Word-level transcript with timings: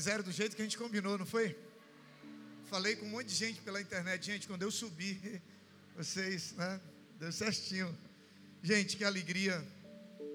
Fizeram 0.00 0.24
do 0.24 0.32
jeito 0.32 0.56
que 0.56 0.62
a 0.62 0.64
gente 0.64 0.78
combinou, 0.78 1.18
não 1.18 1.26
foi? 1.26 1.54
Falei 2.70 2.96
com 2.96 3.04
um 3.04 3.10
monte 3.10 3.26
de 3.26 3.34
gente 3.34 3.60
pela 3.60 3.78
internet. 3.78 4.24
Gente, 4.24 4.48
quando 4.48 4.62
eu 4.62 4.70
subir, 4.70 5.42
vocês, 5.94 6.52
né? 6.52 6.80
Deu 7.18 7.30
certinho. 7.30 7.94
Gente, 8.62 8.96
que 8.96 9.04
alegria 9.04 9.62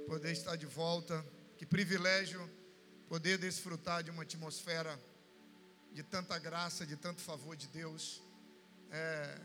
poder 0.05 0.33
estar 0.33 0.55
de 0.55 0.67
volta. 0.67 1.25
Que 1.57 1.65
privilégio 1.65 2.47
poder 3.09 3.39
desfrutar 3.39 4.03
de 4.03 4.11
uma 4.11 4.21
atmosfera 4.21 5.01
de 5.91 6.03
tanta 6.03 6.37
graça, 6.37 6.85
de 6.85 6.95
tanto 6.95 7.23
favor 7.23 7.55
de 7.55 7.67
Deus. 7.69 8.21
É, 8.91 9.41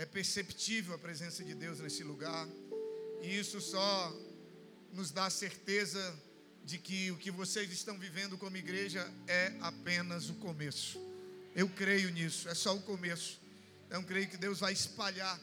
é 0.00 0.04
perceptível 0.04 0.94
a 0.94 0.98
presença 0.98 1.42
de 1.42 1.54
Deus 1.54 1.80
nesse 1.80 2.04
lugar. 2.04 2.46
E 3.22 3.38
isso 3.38 3.58
só 3.62 4.14
nos 4.92 5.10
dá 5.10 5.30
certeza 5.30 6.14
de 6.66 6.78
que 6.78 7.12
o 7.12 7.16
que 7.16 7.30
vocês 7.30 7.70
estão 7.70 7.96
vivendo 7.96 8.36
como 8.36 8.56
igreja 8.56 9.08
é 9.28 9.52
apenas 9.60 10.28
o 10.28 10.34
começo. 10.34 11.00
Eu 11.54 11.68
creio 11.68 12.10
nisso, 12.10 12.48
é 12.48 12.54
só 12.54 12.74
o 12.74 12.82
começo. 12.82 13.40
Então 13.86 14.02
creio 14.02 14.28
que 14.28 14.36
Deus 14.36 14.58
vai 14.58 14.72
espalhar, 14.72 15.40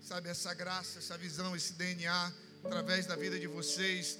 sabe, 0.00 0.28
essa 0.28 0.54
graça, 0.54 1.00
essa 1.00 1.18
visão, 1.18 1.56
esse 1.56 1.72
DNA 1.72 2.32
através 2.64 3.04
da 3.04 3.16
vida 3.16 3.36
de 3.38 3.48
vocês, 3.48 4.16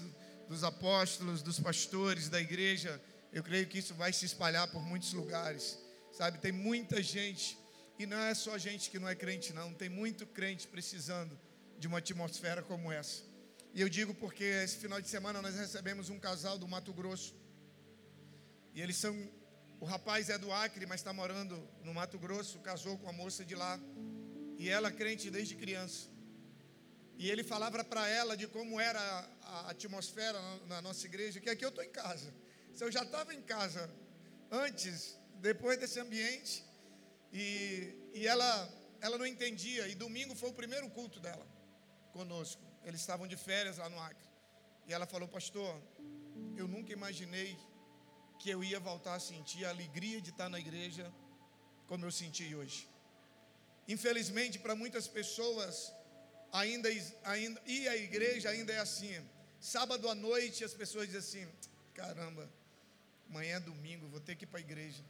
dos 0.48 0.65
apóstolos, 0.65 1.41
dos 1.41 1.61
pastores, 1.61 2.28
da 2.28 2.41
igreja. 2.41 3.01
Eu 3.33 3.45
creio 3.45 3.69
que 3.69 3.78
isso 3.78 3.95
vai 3.95 4.12
se 4.12 4.27
espalhar 4.27 4.67
por 4.73 4.83
muitos 4.83 5.12
lugares. 5.12 5.78
Sabe, 6.12 6.39
tem 6.39 6.51
muita 6.51 7.01
gente, 7.01 7.56
e 7.97 8.06
não 8.06 8.19
é 8.19 8.34
só 8.34 8.59
gente 8.59 8.91
que 8.91 8.98
não 8.98 9.09
é 9.09 9.15
crente, 9.15 9.53
não, 9.53 9.73
tem 9.73 9.89
muito 9.89 10.27
crente 10.27 10.67
precisando 10.67 11.39
de 11.78 11.87
uma 11.87 11.98
atmosfera 11.98 12.61
como 12.61 12.91
essa. 12.91 13.30
E 13.73 13.81
eu 13.81 13.89
digo 13.89 14.13
porque 14.15 14.45
esse 14.45 14.77
final 14.79 15.01
de 15.01 15.09
semana 15.09 15.41
nós 15.41 15.55
recebemos 15.55 16.09
um 16.11 16.19
casal 16.19 16.59
do 16.59 16.67
Mato 16.67 16.93
Grosso. 16.93 17.35
E 18.75 18.81
eles 18.81 18.97
são. 18.97 19.15
O 19.79 19.85
rapaz 19.85 20.29
é 20.29 20.37
do 20.37 20.53
Acre, 20.53 20.87
mas 20.87 21.01
está 21.01 21.12
morando 21.12 21.57
no 21.85 21.95
Mato 21.95 22.19
Grosso, 22.19 22.59
casou 22.61 22.99
com 22.99 23.09
a 23.09 23.12
moça 23.12 23.45
de 23.45 23.55
lá. 23.55 23.79
E 24.59 24.69
ela 24.69 24.91
crente 24.91 25.31
desde 25.31 25.55
criança. 25.55 26.09
E 27.17 27.31
ele 27.31 27.45
falava 27.45 27.85
para 27.85 28.09
ela 28.09 28.37
de 28.37 28.47
como 28.49 28.81
era 28.81 29.01
a 29.43 29.71
atmosfera 29.71 30.39
na 30.67 30.83
nossa 30.83 31.07
igreja, 31.07 31.41
que 31.41 31.49
aqui 31.49 31.65
eu 31.65 31.69
estou 31.69 31.84
em 31.84 31.91
casa. 31.91 32.33
Se 32.75 32.83
eu 32.83 32.91
já 32.91 33.03
estava 33.03 33.34
em 33.34 33.43
casa 33.43 33.91
antes, 34.51 35.17
depois 35.37 35.79
desse 35.79 36.01
ambiente, 36.01 36.65
e, 37.33 37.95
e 38.15 38.27
ela, 38.27 38.69
ela 39.01 39.17
não 39.17 39.27
entendia. 39.27 39.87
E 39.87 39.95
domingo 39.95 40.34
foi 40.34 40.51
o 40.51 40.55
primeiro 40.55 40.91
culto 40.91 41.21
dela 41.21 41.47
conosco. 42.12 42.70
Eles 42.84 43.00
estavam 43.00 43.27
de 43.27 43.36
férias 43.36 43.78
lá 43.78 43.89
no 43.89 44.00
Acre. 44.00 44.28
E 44.86 44.92
ela 44.92 45.06
falou, 45.06 45.28
pastor, 45.28 45.81
eu 46.56 46.67
nunca 46.67 46.92
imaginei 46.92 47.59
que 48.39 48.48
eu 48.50 48.64
ia 48.64 48.81
voltar 48.81 49.14
a 49.14 49.20
sentir 49.20 49.64
a 49.64 49.70
alegria 49.70 50.20
de 50.20 50.31
estar 50.31 50.48
na 50.48 50.59
igreja 50.59 51.12
como 51.87 52.05
eu 52.05 52.11
senti 52.11 52.55
hoje. 52.55 52.89
Infelizmente, 53.87 54.59
para 54.59 54.75
muitas 54.75 55.06
pessoas, 55.09 55.92
ainda, 56.53 56.89
ainda 57.25 57.61
e 57.67 57.89
a 57.89 57.97
igreja 57.97 58.48
ainda 58.50 58.72
é 58.72 58.78
assim. 58.78 59.15
Sábado 59.61 60.09
à 60.09 60.15
noite 60.15 60.65
as 60.65 60.72
pessoas 60.72 61.06
dizem 61.06 61.21
assim: 61.21 61.53
caramba, 61.93 62.49
amanhã 63.28 63.56
é 63.56 63.60
domingo, 63.60 64.09
vou 64.09 64.21
ter 64.21 64.37
que 64.37 64.44
ir 64.44 64.47
para 64.47 64.60
a 64.60 64.62
igreja. 64.69 65.03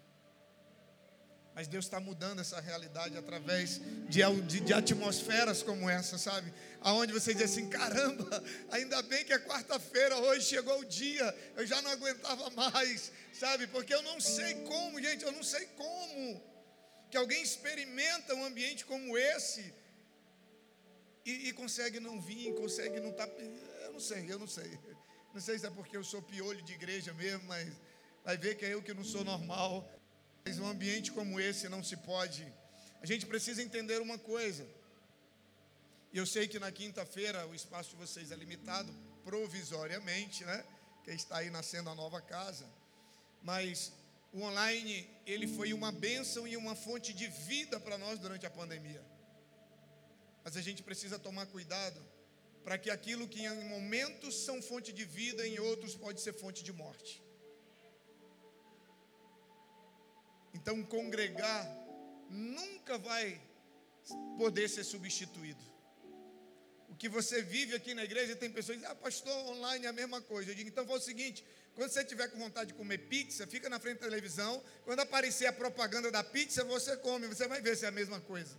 Mas 1.55 1.67
Deus 1.67 1.85
está 1.85 1.99
mudando 1.99 2.41
essa 2.41 2.61
realidade 2.61 3.17
através 3.19 3.81
de, 4.09 4.23
de, 4.47 4.61
de, 4.61 4.73
atmosferas 4.73 5.63
como 5.63 5.91
essa, 5.91 6.17
sabe? 6.17 6.53
Aonde 6.81 7.13
você 7.13 7.35
diz 7.35 7.45
assim: 7.45 7.69
caramba, 7.69 8.43
ainda 8.71 9.03
bem 9.03 9.25
que 9.25 9.33
é 9.33 9.39
quarta-feira, 9.39 10.17
hoje 10.17 10.47
chegou 10.47 10.79
o 10.79 10.85
dia, 10.85 11.35
eu 11.57 11.67
já 11.67 11.83
não 11.83 11.91
aguentava 11.91 12.49
mais, 12.51 13.11
sabe? 13.33 13.67
Porque 13.67 13.93
eu 13.93 14.03
não 14.03 14.21
sei 14.21 14.55
como, 14.65 15.01
gente, 15.03 15.25
eu 15.25 15.33
não 15.33 15.43
sei 15.43 15.67
como 15.77 16.43
que 17.11 17.17
alguém 17.17 17.43
experimenta 17.43 18.35
um 18.35 18.45
ambiente 18.45 18.85
como 18.85 19.19
esse 19.19 19.75
e, 21.27 21.49
e 21.49 21.53
consegue 21.53 21.99
não 21.99 22.21
vir, 22.21 22.55
consegue 22.55 23.01
não 23.01 23.11
estar. 23.11 23.27
Tá, 23.27 23.43
eu 23.85 23.93
não 23.93 24.01
sei, 24.01 24.33
eu 24.33 24.39
não 24.39 24.47
sei. 24.47 24.79
Não 25.35 25.41
sei 25.41 25.59
se 25.59 25.67
é 25.67 25.71
porque 25.71 25.97
eu 25.97 26.05
sou 26.05 26.23
piolho 26.23 26.63
de 26.63 26.73
igreja 26.73 27.13
mesmo, 27.15 27.45
mas 27.47 27.69
vai 28.25 28.37
ver 28.37 28.57
que 28.57 28.65
é 28.65 28.75
eu 28.75 28.83
que 28.83 28.95
não 28.95 29.05
sou 29.05 29.25
normal. 29.25 29.89
Mas 30.45 30.59
um 30.59 30.67
ambiente 30.67 31.13
como 31.13 31.39
esse 31.39 31.69
não 31.69 31.83
se 31.83 31.97
pode. 31.97 32.47
A 33.03 33.07
gente 33.07 33.27
precisa 33.27 33.63
entender 33.63 34.01
uma 34.01 34.19
coisa. 34.19 34.67
E 36.13 36.19
eu 36.19 36.27
sei 36.27 36.49
que 36.49 36.59
na 36.59 36.73
quinta-feira 36.73 37.47
o 37.47 37.55
espaço 37.55 37.91
de 37.91 37.97
vocês 37.97 38.31
é 38.31 38.37
limitado 38.37 38.93
provisoriamente, 39.25 40.45
né? 40.45 40.65
Que 41.05 41.13
está 41.13 41.39
aí 41.39 41.51
nascendo 41.51 41.91
a 41.91 41.95
nova 41.95 42.21
casa. 42.21 42.67
Mas 43.43 43.93
o 44.33 44.43
online, 44.43 45.09
ele 45.27 45.47
foi 45.47 45.73
uma 45.73 45.93
bênção 45.93 46.47
e 46.47 46.57
uma 46.57 46.75
fonte 46.75 47.13
de 47.13 47.27
vida 47.29 47.79
para 47.79 47.97
nós 47.99 48.19
durante 48.19 48.47
a 48.47 48.51
pandemia. 48.51 49.03
Mas 50.45 50.57
a 50.57 50.63
gente 50.63 50.83
precisa 50.83 51.19
tomar 51.19 51.47
cuidado 51.47 52.01
para 52.65 52.77
que 52.77 52.91
aquilo 52.91 53.29
que 53.29 53.45
em 53.45 53.69
momentos 53.69 54.35
são 54.45 54.61
fonte 54.61 54.93
de 54.93 55.05
vida, 55.05 55.47
em 55.47 55.59
outros 55.59 55.95
pode 55.95 56.21
ser 56.21 56.33
fonte 56.35 56.63
de 56.63 56.73
morte. 56.73 57.23
Então, 60.55 60.83
congregar 60.83 61.67
nunca 62.29 62.99
vai 62.99 63.41
poder 64.37 64.69
ser 64.69 64.85
substituído. 64.85 65.63
O 66.89 66.95
que 66.97 67.09
você 67.09 67.41
vive 67.41 67.75
aqui 67.75 67.95
na 67.95 68.05
igreja, 68.05 68.35
tem 68.35 68.51
pessoas 68.51 68.79
que 68.79 68.83
dizem, 68.83 68.93
ah, 68.93 68.95
pastor, 68.95 69.33
online 69.53 69.87
é 69.87 69.89
a 69.89 69.93
mesma 69.93 70.21
coisa. 70.21 70.51
Eu 70.51 70.55
digo, 70.55 70.69
então 70.69 70.87
faz 70.87 71.03
o 71.03 71.05
seguinte: 71.05 71.45
quando 71.75 71.91
você 71.91 72.05
tiver 72.05 72.29
com 72.29 72.39
vontade 72.39 72.73
de 72.73 72.75
comer 72.75 72.99
pizza, 72.99 73.47
fica 73.47 73.69
na 73.69 73.79
frente 73.79 74.01
da 74.01 74.09
televisão. 74.09 74.63
Quando 74.85 75.01
aparecer 75.01 75.47
a 75.47 75.53
propaganda 75.53 76.11
da 76.11 76.23
pizza, 76.25 76.65
você 76.65 76.97
come, 76.97 77.29
você 77.29 77.47
vai 77.47 77.61
ver 77.61 77.77
se 77.77 77.85
é 77.85 77.89
a 77.89 77.93
mesma 77.93 78.21
coisa. 78.21 78.57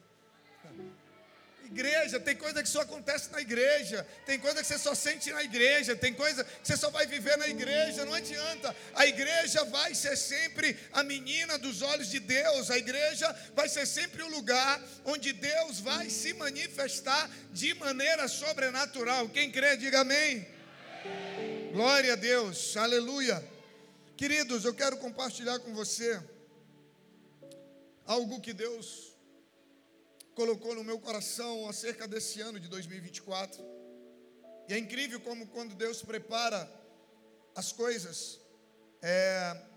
Igreja, 1.72 2.20
tem 2.20 2.36
coisa 2.36 2.62
que 2.62 2.68
só 2.68 2.82
acontece 2.82 3.32
na 3.32 3.40
igreja, 3.40 4.06
tem 4.26 4.38
coisa 4.38 4.62
que 4.62 4.68
você 4.68 4.78
só 4.78 4.94
sente 4.94 5.32
na 5.32 5.42
igreja, 5.42 5.96
tem 5.96 6.14
coisa 6.14 6.44
que 6.44 6.68
você 6.68 6.76
só 6.76 6.90
vai 6.90 7.08
viver 7.08 7.38
na 7.38 7.48
igreja, 7.48 8.04
não 8.04 8.14
adianta. 8.14 8.76
A 8.94 9.06
igreja 9.06 9.64
vai 9.64 9.96
ser 9.96 10.18
sempre 10.18 10.78
a 10.92 11.02
menina 11.02 11.58
dos 11.58 11.82
olhos 11.82 12.10
de 12.10 12.20
Deus, 12.20 12.70
a 12.70 12.78
igreja 12.78 13.34
vai 13.56 13.70
ser 13.70 13.86
sempre 13.86 14.22
o 14.22 14.28
lugar 14.28 14.84
onde 15.06 15.32
Deus 15.32 15.80
vai 15.80 16.10
se 16.10 16.34
manifestar 16.34 17.32
de 17.54 17.74
maneira 17.76 18.28
sobrenatural. 18.28 19.30
Quem 19.30 19.50
crê, 19.50 19.78
diga 19.78 20.02
amém. 20.02 20.46
Glória 21.72 22.12
a 22.14 22.18
Deus, 22.18 22.76
aleluia. 22.76 23.42
Queridos, 24.18 24.66
eu 24.66 24.74
quero 24.74 24.98
compartilhar 24.98 25.58
com 25.60 25.74
você 25.74 26.22
algo 28.06 28.42
que 28.42 28.52
Deus 28.52 29.11
colocou 30.36 30.74
no 30.76 30.84
meu 30.84 31.00
coração 31.00 31.68
acerca 31.68 32.08
desse 32.08 32.42
ano 32.42 32.60
de 32.60 32.68
2024. 32.68 33.64
E 34.68 34.74
é 34.74 34.78
incrível 34.78 35.20
como 35.20 35.48
quando 35.48 35.76
Deus 35.76 36.02
prepara 36.02 36.70
as 37.56 37.72
coisas. 37.72 38.40
É, 39.02 39.72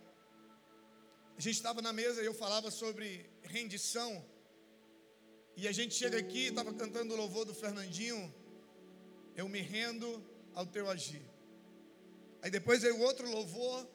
a 1.37 1.41
gente 1.41 1.56
estava 1.56 1.82
na 1.82 1.92
mesa 1.92 2.22
e 2.22 2.26
eu 2.26 2.34
falava 2.34 2.70
sobre 2.70 3.28
rendição. 3.42 4.25
E 5.56 5.66
a 5.66 5.72
gente 5.72 5.95
chega 5.95 6.18
aqui, 6.18 6.47
estava 6.47 6.72
cantando 6.72 7.15
o 7.15 7.16
louvor 7.16 7.45
do 7.45 7.54
Fernandinho. 7.54 8.33
Eu 9.34 9.48
me 9.48 9.60
rendo 9.60 10.24
ao 10.54 10.66
teu 10.66 10.89
agir. 10.89 11.22
Aí 12.42 12.51
depois 12.51 12.83
veio 12.83 13.01
outro 13.01 13.28
louvor 13.28 13.89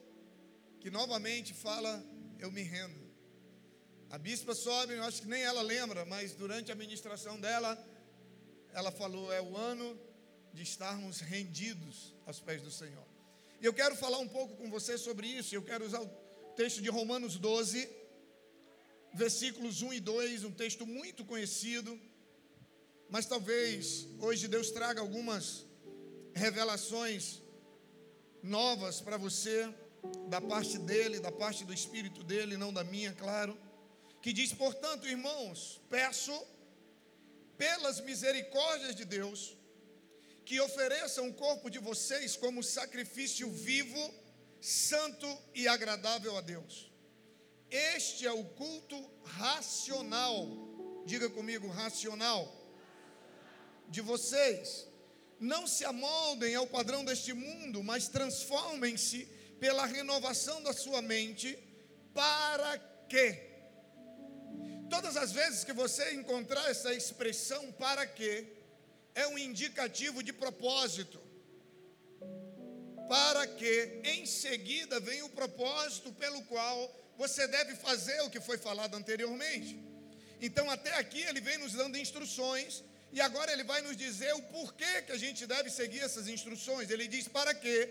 que 0.82 0.90
novamente 0.90 1.54
fala: 1.54 2.04
Eu 2.40 2.52
me 2.52 2.62
rendo. 2.62 2.99
A 4.12 4.18
bispa 4.18 4.56
sobe, 4.56 4.94
eu 4.94 5.04
acho 5.04 5.22
que 5.22 5.28
nem 5.28 5.44
ela 5.44 5.62
lembra, 5.62 6.04
mas 6.04 6.34
durante 6.34 6.72
a 6.72 6.76
ministração 6.76 7.40
dela, 7.40 7.78
ela 8.74 8.92
falou: 8.92 9.32
é 9.32 9.40
o 9.40 9.56
ano 9.56 10.00
de 10.52 10.64
estarmos 10.64 11.20
rendidos 11.20 12.16
aos 12.26 12.40
pés 12.40 12.60
do 12.64 12.72
Senhor. 12.72 13.06
E 13.62 13.66
eu 13.66 13.72
quero 13.72 13.96
falar 13.96 14.18
um 14.18 14.28
pouco 14.28 14.56
com 14.58 14.68
você 14.68 14.98
sobre 14.98 15.28
isso. 15.28 15.54
Eu 15.54 15.62
quero 15.62 15.86
usar 15.86 16.02
o 16.02 16.08
texto 16.56 16.82
de 16.82 16.90
Romanos 16.90 17.38
12, 17.38 17.88
versículos 19.14 19.84
1 19.84 19.94
e 19.94 20.00
2, 20.00 20.44
um 20.44 20.52
texto 20.52 20.88
muito 20.88 21.24
conhecido, 21.24 22.00
mas 23.12 23.28
talvez 23.28 24.08
hoje 24.20 24.48
Deus 24.48 24.72
traga 24.72 25.02
algumas 25.02 25.68
revelações 26.34 27.44
novas 28.42 29.02
para 29.02 29.18
você, 29.18 29.72
da 30.28 30.42
parte 30.42 30.80
dele, 30.80 31.20
da 31.20 31.32
parte 31.32 31.64
do 31.64 31.74
Espírito 31.74 32.24
dele, 32.24 32.58
não 32.58 32.74
da 32.74 32.84
minha, 32.84 33.14
claro 33.14 33.69
que 34.22 34.34
diz: 34.34 34.54
Portanto, 34.54 35.08
irmãos, 35.08 35.82
peço, 35.90 36.34
pelas 37.58 38.00
misericórdias 38.02 38.96
de 38.96 39.06
Deus, 39.06 39.56
que 40.46 40.60
ofereçam 40.60 41.28
o 41.28 41.34
corpo 41.34 41.70
de 41.70 41.80
vocês 41.80 42.36
como 42.36 42.64
sacrifício 42.64 43.50
vivo, 43.52 44.14
santo 44.62 45.28
e 45.54 45.68
agradável 45.68 46.36
a 46.38 46.42
Deus. 46.42 46.92
Este 47.70 48.26
é 48.26 48.32
o 48.32 48.44
culto 48.44 48.98
racional, 49.24 50.48
diga 51.06 51.30
comigo, 51.30 51.68
racional, 51.68 52.52
de 53.88 54.02
vocês. 54.02 54.88
Não 55.40 55.66
se 55.68 55.86
amoldem 55.86 56.56
ao 56.56 56.68
padrão 56.68 57.06
deste 57.06 57.32
mundo, 57.32 57.82
mas 57.84 58.08
transformem-se 58.08 59.26
pela 59.60 59.86
renovação 59.86 60.62
da 60.64 60.74
sua 60.74 61.02
mente 61.02 61.58
para 62.14 62.78
quê? 63.08 63.49
Todas 64.90 65.16
as 65.16 65.32
vezes 65.32 65.64
que 65.64 65.74
você 65.74 66.12
encontrar 66.14 66.70
essa 66.70 66.94
expressão 66.94 67.72
para 67.74 68.06
quê, 68.06 68.48
é 69.14 69.28
um 69.28 69.38
indicativo 69.38 70.24
de 70.24 70.34
propósito. 70.34 71.20
Para 73.08 73.46
que 73.48 74.02
em 74.04 74.26
seguida 74.26 75.00
vem 75.00 75.22
o 75.24 75.30
propósito 75.30 76.12
pelo 76.14 76.42
qual 76.44 76.78
você 77.18 77.48
deve 77.48 77.76
fazer 77.76 78.20
o 78.22 78.30
que 78.30 78.40
foi 78.40 78.58
falado 78.58 78.96
anteriormente. 78.96 79.78
Então, 80.42 80.70
até 80.72 80.94
aqui, 80.96 81.22
ele 81.22 81.42
vem 81.42 81.58
nos 81.58 81.74
dando 81.74 81.98
instruções, 81.98 82.84
e 83.12 83.20
agora 83.20 83.52
ele 83.52 83.64
vai 83.64 83.82
nos 83.82 83.98
dizer 83.98 84.34
o 84.36 84.42
porquê 84.44 85.02
que 85.06 85.12
a 85.12 85.18
gente 85.18 85.46
deve 85.46 85.70
seguir 85.70 86.00
essas 86.00 86.28
instruções. 86.28 86.90
Ele 86.90 87.08
diz: 87.08 87.28
para 87.28 87.54
que 87.54 87.90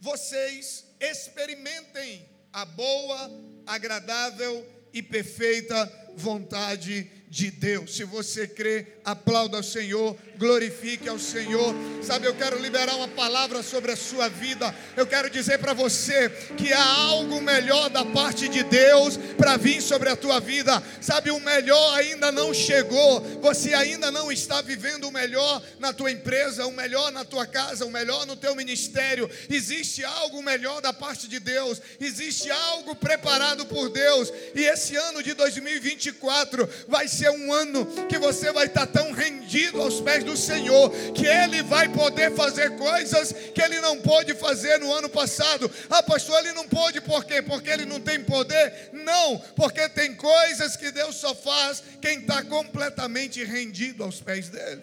vocês 0.00 0.84
experimentem 0.98 2.28
a 2.52 2.64
boa, 2.64 3.30
agradável 3.66 4.54
e 4.94 5.02
perfeita 5.02 5.92
vontade 6.16 7.10
de 7.28 7.50
Deus. 7.50 7.96
Se 7.96 8.04
você 8.04 8.46
crê, 8.46 8.86
aplauda 9.04 9.56
ao 9.56 9.62
Senhor, 9.62 10.16
glorifique 10.38 11.08
ao 11.08 11.18
Senhor. 11.18 11.74
Sabe, 12.02 12.26
eu 12.26 12.34
quero 12.34 12.58
liberar 12.58 12.94
uma 12.96 13.08
palavra 13.08 13.62
sobre 13.62 13.92
a 13.92 13.96
sua 13.96 14.28
vida. 14.28 14.74
Eu 14.96 15.06
quero 15.06 15.30
dizer 15.30 15.58
para 15.58 15.72
você 15.72 16.28
que 16.56 16.72
há 16.72 16.84
algo 16.84 17.40
melhor 17.40 17.88
da 17.90 18.04
parte 18.04 18.48
de 18.48 18.62
Deus 18.62 19.16
para 19.36 19.56
vir 19.56 19.80
sobre 19.80 20.08
a 20.08 20.16
tua 20.16 20.40
vida. 20.40 20.82
Sabe, 21.00 21.30
o 21.30 21.40
melhor 21.40 21.96
ainda 21.96 22.30
não 22.32 22.52
chegou. 22.52 23.20
Você 23.40 23.74
ainda 23.74 24.10
não 24.10 24.30
está 24.30 24.60
vivendo 24.60 25.08
o 25.08 25.12
melhor 25.12 25.62
na 25.78 25.92
tua 25.92 26.10
empresa, 26.10 26.66
o 26.66 26.72
melhor 26.72 27.12
na 27.12 27.24
tua 27.24 27.46
casa, 27.46 27.86
o 27.86 27.90
melhor 27.90 28.26
no 28.26 28.36
teu 28.36 28.54
ministério. 28.54 29.30
Existe 29.48 30.04
algo 30.04 30.42
melhor 30.42 30.80
da 30.80 30.92
parte 30.92 31.28
de 31.28 31.38
Deus. 31.38 31.80
Existe 32.00 32.50
algo 32.50 32.94
preparado 32.94 33.66
por 33.66 33.88
Deus. 33.88 34.32
E 34.54 34.64
esse 34.64 34.96
ano 34.96 35.22
de 35.22 35.34
2024 35.34 36.68
vai 36.88 37.08
ser 37.08 37.30
um 37.30 37.52
ano 37.52 37.86
que 38.08 38.18
você 38.18 38.52
vai 38.52 38.66
estar 38.66 38.86
tão 38.86 39.12
rendido 39.12 39.80
aos 39.80 40.00
pés 40.00 40.23
do 40.24 40.36
Senhor 40.36 40.90
que 41.14 41.26
Ele 41.26 41.62
vai 41.62 41.88
poder 41.88 42.34
fazer 42.34 42.76
coisas 42.76 43.32
que 43.54 43.62
Ele 43.62 43.80
não 43.80 44.00
pôde 44.00 44.34
fazer 44.34 44.78
no 44.78 44.92
ano 44.92 45.08
passado. 45.08 45.70
Ah, 45.88 46.02
pastor, 46.02 46.38
Ele 46.40 46.52
não 46.52 46.66
pôde 46.68 47.00
por 47.00 47.24
quê? 47.24 47.42
Porque 47.42 47.70
Ele 47.70 47.84
não 47.84 48.00
tem 48.00 48.22
poder? 48.24 48.90
Não, 48.92 49.38
porque 49.54 49.88
tem 49.88 50.14
coisas 50.14 50.76
que 50.76 50.90
Deus 50.90 51.16
só 51.16 51.34
faz 51.34 51.82
quem 52.00 52.20
está 52.20 52.42
completamente 52.42 53.44
rendido 53.44 54.02
aos 54.02 54.20
pés 54.20 54.48
dEle. 54.48 54.82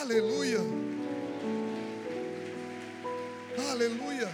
Aleluia. 0.00 0.60
Aleluia. 3.70 4.28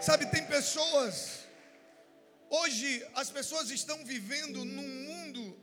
Sabe, 0.00 0.26
tem 0.26 0.44
pessoas 0.44 1.37
Hoje 2.50 3.06
as 3.14 3.30
pessoas 3.30 3.70
estão 3.70 4.04
vivendo 4.04 4.64
num 4.64 4.92
mundo 5.08 5.56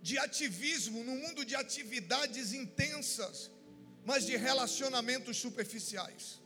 de 0.00 0.16
ativismo, 0.16 1.02
num 1.02 1.18
mundo 1.24 1.44
de 1.44 1.54
atividades 1.56 2.52
intensas, 2.52 3.50
mas 4.04 4.24
de 4.24 4.36
relacionamentos 4.36 5.36
superficiais. 5.36 6.40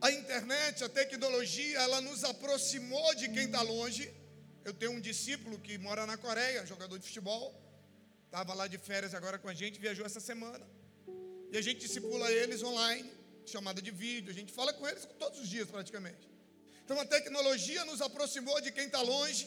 A 0.00 0.12
internet, 0.12 0.84
a 0.84 0.88
tecnologia, 0.88 1.78
ela 1.80 2.00
nos 2.00 2.22
aproximou 2.22 3.14
de 3.14 3.28
quem 3.30 3.46
está 3.46 3.62
longe. 3.62 4.12
Eu 4.64 4.72
tenho 4.72 4.92
um 4.92 5.00
discípulo 5.00 5.58
que 5.58 5.76
mora 5.78 6.06
na 6.06 6.16
Coreia, 6.16 6.66
jogador 6.66 6.98
de 6.98 7.06
futebol, 7.06 7.54
estava 8.26 8.52
lá 8.54 8.66
de 8.68 8.78
férias 8.78 9.14
agora 9.14 9.38
com 9.38 9.48
a 9.48 9.54
gente, 9.54 9.80
viajou 9.80 10.04
essa 10.04 10.20
semana. 10.20 10.64
E 11.50 11.56
a 11.56 11.62
gente 11.62 11.80
discipula 11.80 12.30
eles 12.30 12.62
online, 12.62 13.10
chamada 13.46 13.80
de 13.80 13.90
vídeo, 13.90 14.30
a 14.30 14.34
gente 14.34 14.52
fala 14.52 14.72
com 14.72 14.86
eles 14.86 15.08
todos 15.18 15.40
os 15.40 15.48
dias 15.48 15.68
praticamente. 15.68 16.37
Então 16.88 16.98
a 16.98 17.04
tecnologia 17.04 17.84
nos 17.84 18.00
aproximou 18.00 18.58
de 18.62 18.72
quem 18.72 18.86
está 18.86 19.02
longe, 19.02 19.46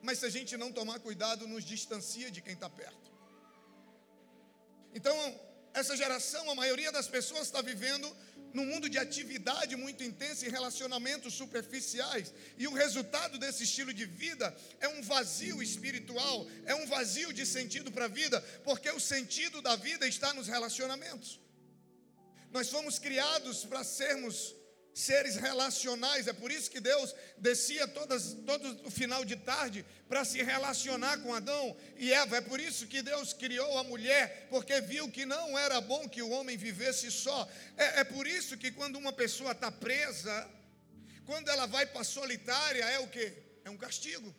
mas 0.00 0.20
se 0.20 0.24
a 0.24 0.30
gente 0.30 0.56
não 0.56 0.72
tomar 0.72 0.98
cuidado, 0.98 1.46
nos 1.46 1.62
distancia 1.62 2.30
de 2.30 2.40
quem 2.40 2.54
está 2.54 2.70
perto. 2.70 3.12
Então, 4.94 5.14
essa 5.74 5.94
geração, 5.94 6.50
a 6.50 6.54
maioria 6.54 6.90
das 6.90 7.06
pessoas 7.06 7.42
está 7.42 7.60
vivendo 7.60 8.10
num 8.54 8.64
mundo 8.64 8.88
de 8.88 8.96
atividade 8.96 9.76
muito 9.76 10.02
intensa 10.02 10.46
e 10.46 10.48
relacionamentos 10.48 11.34
superficiais. 11.34 12.32
E 12.56 12.66
o 12.66 12.72
resultado 12.72 13.38
desse 13.38 13.64
estilo 13.64 13.92
de 13.92 14.06
vida 14.06 14.56
é 14.80 14.88
um 14.88 15.02
vazio 15.02 15.62
espiritual, 15.62 16.46
é 16.64 16.74
um 16.74 16.86
vazio 16.86 17.30
de 17.30 17.44
sentido 17.44 17.92
para 17.92 18.06
a 18.06 18.14
vida, 18.22 18.40
porque 18.64 18.90
o 18.90 18.98
sentido 18.98 19.60
da 19.60 19.76
vida 19.76 20.08
está 20.08 20.32
nos 20.32 20.48
relacionamentos. 20.48 21.38
Nós 22.50 22.70
fomos 22.70 22.98
criados 22.98 23.66
para 23.66 23.84
sermos 23.84 24.56
seres 24.98 25.36
relacionais. 25.36 26.26
É 26.26 26.32
por 26.32 26.50
isso 26.50 26.70
que 26.70 26.80
Deus 26.80 27.14
descia 27.36 27.86
todas, 27.86 28.34
todo 28.44 28.86
o 28.86 28.90
final 28.90 29.24
de 29.24 29.36
tarde 29.36 29.84
para 30.08 30.24
se 30.24 30.42
relacionar 30.42 31.18
com 31.18 31.32
Adão 31.32 31.76
e 31.96 32.12
Eva. 32.12 32.36
É 32.36 32.40
por 32.40 32.58
isso 32.58 32.86
que 32.86 33.00
Deus 33.00 33.32
criou 33.32 33.78
a 33.78 33.84
mulher, 33.84 34.48
porque 34.50 34.80
viu 34.80 35.10
que 35.10 35.24
não 35.24 35.58
era 35.58 35.80
bom 35.80 36.08
que 36.08 36.22
o 36.22 36.30
homem 36.30 36.56
vivesse 36.56 37.10
só. 37.10 37.48
É, 37.76 38.00
é 38.00 38.04
por 38.04 38.26
isso 38.26 38.56
que 38.56 38.72
quando 38.72 38.96
uma 38.96 39.12
pessoa 39.12 39.52
está 39.52 39.70
presa, 39.70 40.48
quando 41.24 41.48
ela 41.48 41.66
vai 41.66 41.86
para 41.86 42.02
solitária, 42.02 42.84
é 42.84 42.98
o 42.98 43.08
que? 43.08 43.32
É 43.64 43.70
um 43.70 43.76
castigo. 43.76 44.34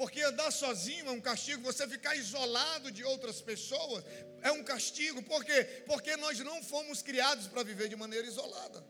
Porque 0.00 0.22
andar 0.22 0.50
sozinho 0.50 1.08
é 1.08 1.10
um 1.10 1.20
castigo, 1.20 1.62
você 1.62 1.86
ficar 1.86 2.16
isolado 2.16 2.90
de 2.90 3.04
outras 3.04 3.42
pessoas 3.42 4.02
é 4.40 4.50
um 4.50 4.62
castigo. 4.64 5.22
Por 5.22 5.44
quê? 5.44 5.62
Porque 5.84 6.16
nós 6.16 6.38
não 6.40 6.62
fomos 6.62 7.02
criados 7.02 7.46
para 7.46 7.62
viver 7.62 7.86
de 7.90 7.96
maneira 7.96 8.26
isolada. 8.26 8.82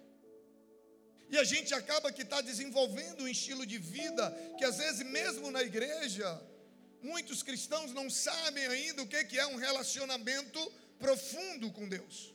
E 1.28 1.36
a 1.36 1.42
gente 1.42 1.74
acaba 1.74 2.12
que 2.12 2.22
está 2.22 2.40
desenvolvendo 2.40 3.24
um 3.24 3.28
estilo 3.36 3.66
de 3.66 3.76
vida 3.76 4.24
que 4.56 4.64
às 4.64 4.76
vezes 4.76 5.04
mesmo 5.04 5.50
na 5.50 5.64
igreja, 5.64 6.28
muitos 7.02 7.42
cristãos 7.42 7.92
não 7.92 8.08
sabem 8.08 8.64
ainda 8.68 9.02
o 9.02 9.08
que 9.08 9.36
é 9.36 9.46
um 9.48 9.56
relacionamento 9.56 10.60
profundo 10.96 11.72
com 11.72 11.88
Deus. 11.88 12.32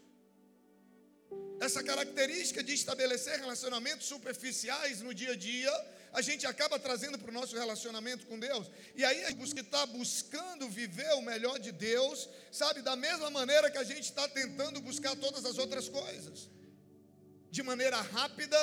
Essa 1.61 1.81
característica 1.81 2.61
de 2.61 2.73
estabelecer 2.73 3.39
relacionamentos 3.39 4.05
superficiais 4.05 4.99
no 4.99 5.13
dia 5.13 5.31
a 5.31 5.37
dia 5.37 5.94
a 6.15 6.21
gente 6.21 6.47
acaba 6.47 6.79
trazendo 6.79 7.19
para 7.19 7.29
o 7.29 7.33
nosso 7.33 7.55
relacionamento 7.57 8.25
com 8.25 8.39
Deus. 8.39 8.71
E 8.95 9.03
aí 9.03 9.25
a 9.25 9.31
gente 9.31 9.59
está 9.59 9.85
buscando 9.85 10.69
viver 10.69 11.11
o 11.15 11.21
melhor 11.21 11.59
de 11.59 11.73
Deus, 11.73 12.29
sabe, 12.51 12.81
da 12.81 12.95
mesma 12.95 13.29
maneira 13.29 13.69
que 13.69 13.77
a 13.77 13.83
gente 13.83 14.05
está 14.05 14.25
tentando 14.29 14.79
buscar 14.79 15.13
todas 15.17 15.43
as 15.45 15.57
outras 15.57 15.89
coisas, 15.89 16.49
de 17.51 17.61
maneira 17.61 17.99
rápida, 17.99 18.57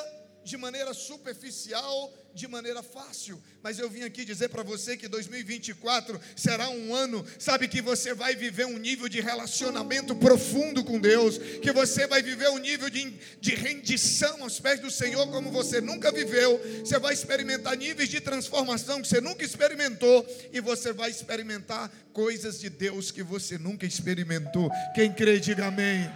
de 0.44 0.56
maneira 0.56 0.92
superficial, 0.92 2.12
de 2.34 2.48
maneira 2.48 2.82
fácil. 2.82 3.40
Mas 3.62 3.78
eu 3.78 3.88
vim 3.88 4.02
aqui 4.02 4.24
dizer 4.24 4.48
para 4.48 4.62
você 4.62 4.96
que 4.96 5.06
2024 5.06 6.20
será 6.36 6.68
um 6.70 6.94
ano, 6.94 7.24
sabe, 7.38 7.68
que 7.68 7.80
você 7.80 8.14
vai 8.14 8.34
viver 8.34 8.66
um 8.66 8.78
nível 8.78 9.08
de 9.08 9.20
relacionamento 9.20 10.14
profundo 10.16 10.84
com 10.84 10.98
Deus, 10.98 11.38
que 11.38 11.72
você 11.72 12.06
vai 12.06 12.22
viver 12.22 12.48
um 12.50 12.58
nível 12.58 12.88
de, 12.90 13.10
de 13.40 13.54
rendição 13.54 14.42
aos 14.42 14.58
pés 14.58 14.80
do 14.80 14.90
Senhor 14.90 15.26
como 15.28 15.50
você 15.50 15.80
nunca 15.80 16.10
viveu. 16.10 16.60
Você 16.84 16.98
vai 16.98 17.12
experimentar 17.12 17.76
níveis 17.76 18.08
de 18.08 18.20
transformação 18.20 19.00
que 19.00 19.08
você 19.08 19.20
nunca 19.20 19.44
experimentou, 19.44 20.26
e 20.52 20.60
você 20.60 20.92
vai 20.92 21.10
experimentar 21.10 21.90
coisas 22.12 22.60
de 22.60 22.68
Deus 22.68 23.10
que 23.10 23.22
você 23.22 23.58
nunca 23.58 23.86
experimentou. 23.86 24.70
Quem 24.94 25.12
crê, 25.12 25.38
diga 25.38 25.66
amém. 25.66 26.10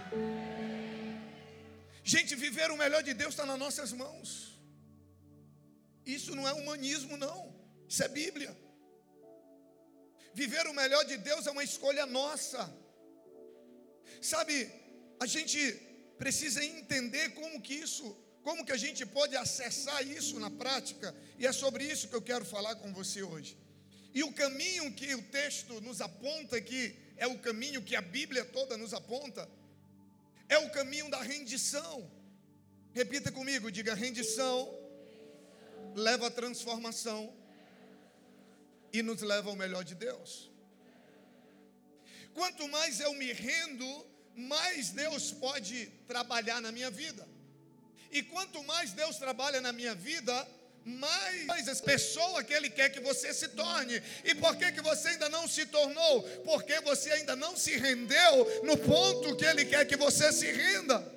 Gente, 2.13 2.35
viver 2.35 2.69
o 2.71 2.77
melhor 2.77 3.03
de 3.07 3.13
Deus 3.21 3.31
está 3.33 3.45
nas 3.45 3.59
nossas 3.59 3.91
mãos. 4.01 4.27
Isso 6.05 6.33
não 6.37 6.47
é 6.47 6.53
humanismo, 6.53 7.17
não. 7.17 7.39
Isso 7.91 8.01
é 8.01 8.07
Bíblia. 8.07 8.51
Viver 10.33 10.65
o 10.67 10.73
melhor 10.73 11.03
de 11.03 11.17
Deus 11.17 11.45
é 11.47 11.51
uma 11.51 11.65
escolha 11.65 12.05
nossa. 12.05 12.61
Sabe, 14.21 14.55
a 15.19 15.25
gente 15.25 15.59
precisa 16.17 16.63
entender 16.63 17.25
como 17.39 17.61
que 17.61 17.73
isso, 17.73 18.05
como 18.41 18.65
que 18.65 18.71
a 18.71 18.81
gente 18.85 19.05
pode 19.05 19.35
acessar 19.35 20.01
isso 20.07 20.39
na 20.39 20.49
prática, 20.49 21.13
e 21.37 21.45
é 21.45 21.51
sobre 21.51 21.83
isso 21.83 22.07
que 22.07 22.15
eu 22.15 22.21
quero 22.21 22.45
falar 22.45 22.75
com 22.75 22.93
você 22.93 23.21
hoje. 23.21 23.57
E 24.13 24.23
o 24.23 24.31
caminho 24.31 24.93
que 24.93 25.13
o 25.13 25.23
texto 25.23 25.81
nos 25.81 25.99
aponta, 25.99 26.61
que 26.61 26.95
é 27.17 27.27
o 27.27 27.37
caminho 27.39 27.81
que 27.81 27.97
a 27.97 28.01
Bíblia 28.01 28.45
toda 28.45 28.77
nos 28.77 28.93
aponta, 28.93 29.49
é 30.49 30.57
o 30.57 30.69
caminho 30.71 31.09
da 31.09 31.21
rendição. 31.21 32.09
Repita 32.93 33.31
comigo, 33.31 33.71
diga: 33.71 33.93
rendição 33.93 34.73
leva 35.95 36.27
à 36.27 36.31
transformação 36.31 37.33
e 38.93 39.01
nos 39.01 39.21
leva 39.21 39.49
ao 39.49 39.55
melhor 39.55 39.83
de 39.83 39.95
Deus. 39.95 40.51
Quanto 42.33 42.67
mais 42.67 42.99
eu 42.99 43.13
me 43.13 43.33
rendo, 43.33 44.05
mais 44.35 44.91
Deus 44.91 45.31
pode 45.31 45.87
trabalhar 46.07 46.61
na 46.61 46.71
minha 46.71 46.91
vida. 46.91 47.27
E 48.11 48.21
quanto 48.23 48.63
mais 48.63 48.93
Deus 48.93 49.17
trabalha 49.17 49.59
na 49.59 49.73
minha 49.73 49.95
vida, 49.95 50.47
mais 50.87 51.67
essa 51.67 51.83
pessoa 51.83 52.43
que 52.43 52.53
Ele 52.53 52.69
quer 52.69 52.89
que 52.89 53.01
você 53.01 53.33
se 53.33 53.49
torne. 53.49 54.01
E 54.23 54.33
por 54.35 54.55
que, 54.55 54.71
que 54.71 54.81
você 54.81 55.09
ainda 55.09 55.27
não 55.27 55.47
se 55.47 55.65
tornou? 55.65 56.23
Porque 56.45 56.79
você 56.81 57.11
ainda 57.11 57.35
não 57.35 57.57
se 57.57 57.77
rendeu 57.77 58.63
no 58.63 58.77
ponto 58.77 59.35
que 59.35 59.45
Ele 59.45 59.65
quer 59.65 59.85
que 59.85 59.97
você 59.97 60.31
se 60.31 60.49
renda. 60.49 61.15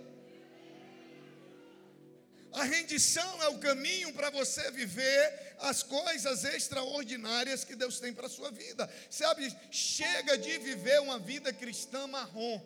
A 2.52 2.64
rendição 2.64 3.42
é 3.44 3.48
o 3.48 3.58
caminho 3.58 4.12
para 4.12 4.28
você 4.30 4.72
viver 4.72 5.56
as 5.60 5.84
coisas 5.84 6.42
extraordinárias 6.42 7.62
que 7.62 7.76
Deus 7.76 8.00
tem 8.00 8.12
para 8.12 8.26
a 8.26 8.30
sua 8.30 8.50
vida. 8.50 8.90
Sabe, 9.08 9.56
chega 9.70 10.36
de 10.36 10.58
viver 10.58 11.00
uma 11.00 11.18
vida 11.18 11.52
cristã 11.52 12.08
marrom. 12.08 12.60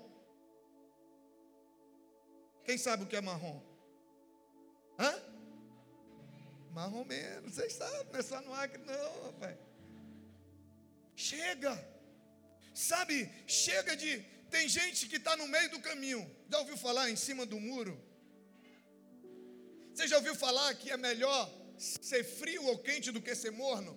Quem 2.64 2.78
sabe 2.78 3.04
o 3.04 3.06
que 3.06 3.16
é 3.16 3.20
marrom? 3.20 3.60
Hã? 4.98 5.33
Marrom 6.74 7.04
menos, 7.04 7.54
vocês 7.54 7.72
sabem, 7.72 8.12
não 8.12 8.18
é 8.18 8.22
só 8.22 8.40
no 8.42 8.52
Acre, 8.52 8.82
não, 8.84 9.12
rapaz. 9.26 9.56
Chega, 11.14 11.72
sabe, 12.74 13.30
chega 13.46 13.96
de. 13.96 14.20
Tem 14.50 14.68
gente 14.68 15.06
que 15.06 15.16
está 15.16 15.36
no 15.36 15.46
meio 15.46 15.70
do 15.70 15.80
caminho. 15.80 16.20
Já 16.50 16.58
ouviu 16.58 16.76
falar 16.76 17.08
em 17.10 17.14
cima 17.14 17.46
do 17.46 17.60
muro? 17.60 17.94
Você 19.92 20.08
já 20.08 20.16
ouviu 20.16 20.34
falar 20.34 20.74
que 20.74 20.90
é 20.90 20.96
melhor 20.96 21.42
ser 21.78 22.24
frio 22.24 22.64
ou 22.64 22.78
quente 22.78 23.12
do 23.12 23.22
que 23.22 23.36
ser 23.36 23.52
morno? 23.52 23.94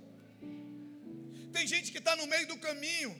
Tem 1.51 1.65
gente 1.65 1.91
que 1.91 1.97
está 1.97 2.15
no 2.15 2.27
meio 2.27 2.47
do 2.47 2.59
caminho, 2.59 3.11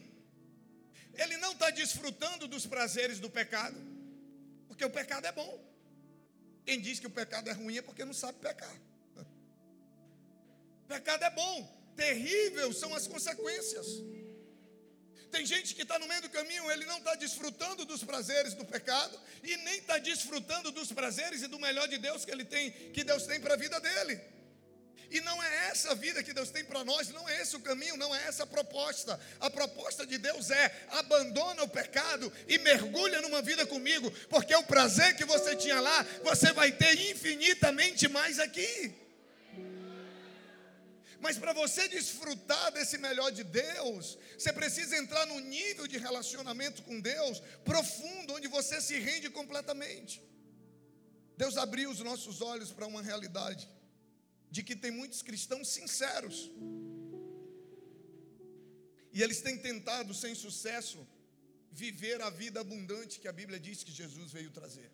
ele 1.15 1.37
não 1.37 1.53
está 1.53 1.71
desfrutando 1.71 2.47
dos 2.47 2.67
prazeres 2.67 3.19
do 3.19 3.29
pecado, 3.39 3.79
porque 4.67 4.85
o 4.85 4.89
pecado 4.91 5.25
é 5.25 5.31
bom. 5.31 5.51
Quem 6.63 6.79
diz 6.79 6.99
que 6.99 7.07
o 7.07 7.15
pecado 7.21 7.49
é 7.49 7.53
ruim 7.53 7.77
é 7.77 7.81
porque 7.81 8.05
não 8.05 8.13
sabe 8.13 8.37
pecar. 8.37 8.77
Pecado 10.87 11.23
é 11.23 11.29
bom, 11.29 11.93
terrível 11.95 12.71
são 12.73 12.93
as 12.95 13.07
consequências. 13.07 13.87
Tem 15.31 15.45
gente 15.45 15.75
que 15.75 15.81
está 15.81 15.99
no 15.99 16.07
meio 16.07 16.21
do 16.21 16.29
caminho, 16.29 16.71
ele 16.71 16.85
não 16.85 16.97
está 16.99 17.15
desfrutando 17.15 17.85
dos 17.85 18.03
prazeres 18.03 18.53
do 18.53 18.65
pecado 18.65 19.19
e 19.43 19.57
nem 19.57 19.77
está 19.77 19.97
desfrutando 19.97 20.71
dos 20.71 20.91
prazeres 20.91 21.43
e 21.43 21.47
do 21.47 21.59
melhor 21.59 21.87
de 21.87 21.97
Deus 21.97 22.23
que 22.23 22.31
ele 22.31 22.45
tem, 22.45 22.71
que 22.71 23.03
Deus 23.03 23.25
tem 23.25 23.39
para 23.39 23.55
a 23.55 23.57
vida 23.57 23.79
dele. 23.79 24.21
E 25.09 25.21
não 25.21 25.41
é 25.41 25.69
essa 25.69 25.91
a 25.91 25.95
vida 25.95 26.21
que 26.21 26.33
Deus 26.33 26.49
tem 26.49 26.63
para 26.63 26.83
nós, 26.83 27.09
não 27.09 27.27
é 27.29 27.41
esse 27.41 27.55
o 27.55 27.61
caminho, 27.61 27.95
não 27.97 28.13
é 28.13 28.27
essa 28.27 28.43
a 28.43 28.47
proposta. 28.47 29.19
A 29.39 29.49
proposta 29.49 30.05
de 30.05 30.17
Deus 30.17 30.51
é: 30.51 30.87
abandona 30.91 31.63
o 31.63 31.69
pecado 31.69 32.31
e 32.47 32.57
mergulha 32.57 33.21
numa 33.21 33.41
vida 33.41 33.65
comigo, 33.65 34.11
porque 34.29 34.53
o 34.55 34.63
prazer 34.63 35.15
que 35.15 35.23
você 35.23 35.55
tinha 35.55 35.79
lá, 35.79 36.05
você 36.23 36.51
vai 36.51 36.71
ter 36.71 37.09
infinitamente 37.11 38.07
mais 38.07 38.39
aqui. 38.39 39.06
Mas 41.19 41.37
para 41.37 41.53
você 41.53 41.87
desfrutar 41.87 42.71
desse 42.71 42.97
melhor 42.97 43.31
de 43.31 43.43
Deus, 43.43 44.17
você 44.37 44.53
precisa 44.53 44.97
entrar 44.97 45.25
num 45.25 45.39
nível 45.39 45.87
de 45.87 45.97
relacionamento 45.97 46.83
com 46.83 46.99
Deus 46.99 47.39
profundo, 47.65 48.33
onde 48.33 48.47
você 48.47 48.79
se 48.79 48.97
rende 48.99 49.29
completamente. 49.29 50.21
Deus 51.35 51.57
abriu 51.57 51.89
os 51.89 51.99
nossos 51.99 52.41
olhos 52.41 52.71
para 52.71 52.87
uma 52.87 53.01
realidade 53.01 53.67
de 54.49 54.63
que 54.63 54.75
tem 54.75 54.91
muitos 54.91 55.21
cristãos 55.21 55.67
sinceros. 55.69 56.51
E 59.11 59.21
eles 59.21 59.41
têm 59.41 59.57
tentado, 59.57 60.13
sem 60.13 60.33
sucesso, 60.35 61.07
viver 61.71 62.21
a 62.21 62.29
vida 62.29 62.59
abundante 62.59 63.19
que 63.19 63.27
a 63.27 63.31
Bíblia 63.31 63.59
diz 63.59 63.83
que 63.83 63.91
Jesus 63.91 64.31
veio 64.31 64.51
trazer. 64.51 64.91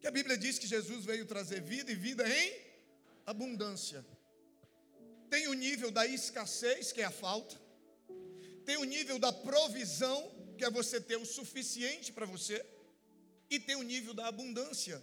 Que 0.00 0.06
a 0.06 0.10
Bíblia 0.10 0.36
diz 0.36 0.58
que 0.58 0.66
Jesus 0.66 1.04
veio 1.04 1.26
trazer 1.26 1.60
vida 1.60 1.90
e 1.90 1.94
vida 1.94 2.28
em 2.28 2.52
abundância. 3.26 4.04
Tem 5.30 5.46
o 5.48 5.54
nível 5.54 5.90
da 5.90 6.06
escassez, 6.06 6.92
que 6.92 7.00
é 7.00 7.04
a 7.04 7.10
falta. 7.10 7.56
Tem 8.64 8.76
o 8.76 8.84
nível 8.84 9.18
da 9.18 9.32
provisão, 9.32 10.18
que 10.56 10.64
é 10.64 10.70
você 10.70 11.00
ter 11.00 11.16
o 11.16 11.24
suficiente 11.24 12.12
para 12.12 12.26
você. 12.26 12.64
E 13.50 13.58
tem 13.58 13.76
o 13.76 13.82
nível 13.82 14.12
da 14.12 14.26
abundância, 14.26 15.02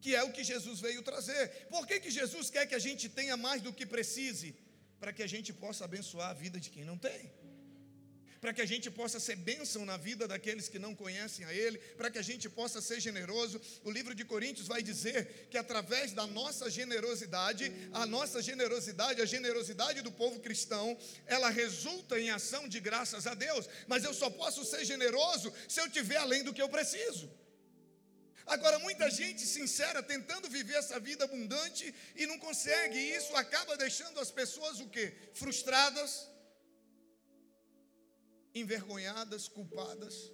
que 0.00 0.14
é 0.14 0.22
o 0.24 0.32
que 0.32 0.42
Jesus 0.42 0.80
veio 0.80 1.02
trazer. 1.02 1.66
Por 1.68 1.86
que, 1.86 2.00
que 2.00 2.10
Jesus 2.10 2.50
quer 2.50 2.66
que 2.66 2.74
a 2.74 2.84
gente 2.88 3.08
tenha 3.08 3.36
mais 3.36 3.62
do 3.62 3.72
que 3.72 3.86
precise? 3.86 4.56
Para 4.98 5.12
que 5.12 5.22
a 5.22 5.26
gente 5.26 5.52
possa 5.52 5.84
abençoar 5.84 6.30
a 6.30 6.34
vida 6.34 6.58
de 6.58 6.70
quem 6.70 6.84
não 6.84 6.98
tem 6.98 7.41
para 8.42 8.52
que 8.52 8.60
a 8.60 8.66
gente 8.66 8.90
possa 8.90 9.20
ser 9.20 9.36
bênção 9.36 9.86
na 9.86 9.96
vida 9.96 10.26
daqueles 10.26 10.68
que 10.68 10.76
não 10.76 10.96
conhecem 10.96 11.46
a 11.46 11.54
Ele, 11.54 11.78
para 11.96 12.10
que 12.10 12.18
a 12.18 12.22
gente 12.22 12.48
possa 12.48 12.80
ser 12.80 12.98
generoso. 12.98 13.60
O 13.84 13.90
livro 13.90 14.16
de 14.16 14.24
Coríntios 14.24 14.66
vai 14.66 14.82
dizer 14.82 15.46
que 15.48 15.56
através 15.56 16.10
da 16.10 16.26
nossa 16.26 16.68
generosidade, 16.68 17.72
a 17.92 18.04
nossa 18.04 18.42
generosidade, 18.42 19.22
a 19.22 19.24
generosidade 19.24 20.02
do 20.02 20.10
povo 20.10 20.40
cristão, 20.40 20.98
ela 21.24 21.50
resulta 21.50 22.18
em 22.18 22.30
ação 22.30 22.66
de 22.68 22.80
graças 22.80 23.28
a 23.28 23.34
Deus, 23.34 23.68
mas 23.86 24.02
eu 24.02 24.12
só 24.12 24.28
posso 24.28 24.64
ser 24.64 24.84
generoso 24.84 25.52
se 25.68 25.80
eu 25.80 25.88
tiver 25.88 26.16
além 26.16 26.42
do 26.42 26.52
que 26.52 26.60
eu 26.60 26.68
preciso. 26.68 27.30
Agora, 28.44 28.76
muita 28.80 29.08
gente 29.08 29.42
sincera 29.42 30.02
tentando 30.02 30.50
viver 30.50 30.74
essa 30.74 30.98
vida 30.98 31.26
abundante 31.26 31.94
e 32.16 32.26
não 32.26 32.40
consegue, 32.40 32.98
e 32.98 33.14
isso 33.14 33.36
acaba 33.36 33.76
deixando 33.76 34.18
as 34.18 34.32
pessoas 34.32 34.80
o 34.80 34.88
quê? 34.88 35.14
Frustradas, 35.32 36.26
envergonhadas, 38.54 39.48
culpadas, 39.48 40.30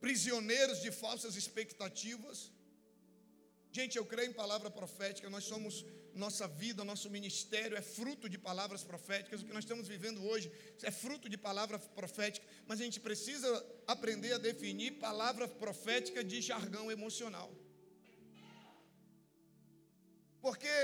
prisioneiros 0.00 0.80
de 0.80 0.90
falsas 0.90 1.36
expectativas. 1.36 2.52
Gente, 3.70 3.98
eu 3.98 4.04
creio 4.04 4.30
em 4.30 4.32
palavra 4.32 4.70
profética, 4.70 5.28
nós 5.28 5.44
somos, 5.44 5.84
nossa 6.14 6.46
vida, 6.48 6.84
nosso 6.84 7.10
ministério 7.10 7.76
é 7.76 7.82
fruto 7.82 8.28
de 8.28 8.38
palavras 8.38 8.82
proféticas, 8.82 9.42
o 9.42 9.46
que 9.46 9.52
nós 9.52 9.64
estamos 9.64 9.86
vivendo 9.86 10.24
hoje 10.24 10.50
é 10.82 10.90
fruto 10.90 11.28
de 11.28 11.36
palavra 11.36 11.78
profética, 11.78 12.46
mas 12.66 12.80
a 12.80 12.84
gente 12.84 13.00
precisa 13.00 13.48
aprender 13.86 14.32
a 14.32 14.38
definir 14.38 14.92
palavra 14.92 15.46
profética 15.46 16.24
de 16.24 16.40
jargão 16.40 16.90
emocional. 16.90 17.50
Porque 20.40 20.76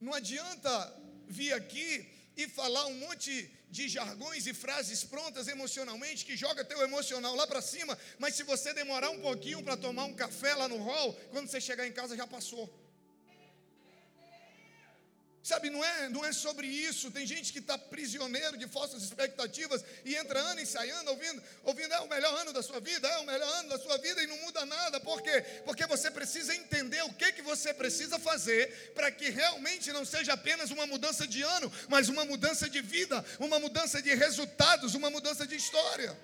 não 0.00 0.14
adianta 0.14 0.70
vir 1.26 1.52
aqui 1.52 2.08
e 2.36 2.48
falar 2.48 2.86
um 2.86 2.98
monte 2.98 3.50
de 3.72 3.88
jargões 3.88 4.46
e 4.46 4.52
frases 4.52 5.02
prontas 5.02 5.48
emocionalmente 5.48 6.26
que 6.26 6.36
joga 6.36 6.62
teu 6.62 6.80
emocional 6.82 7.34
lá 7.34 7.46
para 7.46 7.62
cima, 7.62 7.98
mas 8.18 8.34
se 8.34 8.42
você 8.42 8.74
demorar 8.74 9.10
um 9.10 9.20
pouquinho 9.20 9.62
para 9.62 9.78
tomar 9.78 10.04
um 10.04 10.14
café 10.14 10.54
lá 10.54 10.68
no 10.68 10.76
hall, 10.76 11.14
quando 11.30 11.48
você 11.48 11.60
chegar 11.60 11.86
em 11.86 11.92
casa 11.92 12.14
já 12.14 12.26
passou. 12.26 12.64
Sabe, 15.42 15.70
não 15.70 15.84
é, 15.84 16.08
não 16.08 16.24
é 16.24 16.32
sobre 16.32 16.68
isso. 16.68 17.10
Tem 17.10 17.26
gente 17.26 17.52
que 17.52 17.58
está 17.58 17.76
prisioneiro 17.76 18.56
de 18.56 18.68
falsas 18.68 19.02
expectativas 19.02 19.84
e 20.04 20.14
entra 20.14 20.38
ano 20.38 20.60
ensaiando, 20.60 21.10
ouvindo, 21.10 21.42
ouvindo, 21.64 21.92
é 21.92 22.00
o 22.00 22.08
melhor 22.08 22.32
ano 22.40 22.52
da 22.52 22.62
sua 22.62 22.78
vida, 22.78 23.08
é 23.08 23.18
o 23.18 23.26
melhor 23.26 23.48
ano 23.58 23.70
da 23.70 23.78
sua 23.78 23.98
vida 23.98 24.22
e 24.22 24.26
não 24.28 24.38
muda 24.38 24.64
nada. 24.64 25.00
Por 25.00 25.20
quê? 25.20 25.44
Porque 25.64 25.84
você 25.84 26.12
precisa 26.12 26.54
entender 26.54 27.02
o 27.02 27.12
que, 27.12 27.32
que 27.32 27.42
você 27.42 27.74
precisa 27.74 28.20
fazer 28.20 28.92
para 28.94 29.10
que 29.10 29.30
realmente 29.30 29.90
não 29.90 30.04
seja 30.04 30.34
apenas 30.34 30.70
uma 30.70 30.86
mudança 30.86 31.26
de 31.26 31.42
ano, 31.42 31.72
mas 31.88 32.08
uma 32.08 32.24
mudança 32.24 32.70
de 32.70 32.80
vida, 32.80 33.24
uma 33.40 33.58
mudança 33.58 34.00
de 34.00 34.14
resultados, 34.14 34.94
uma 34.94 35.10
mudança 35.10 35.44
de 35.44 35.56
história. 35.56 36.16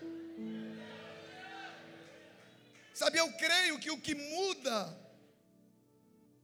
Sabe, 2.94 3.18
eu 3.18 3.32
creio 3.32 3.80
que 3.80 3.90
o 3.90 4.00
que 4.00 4.14
muda 4.14 4.96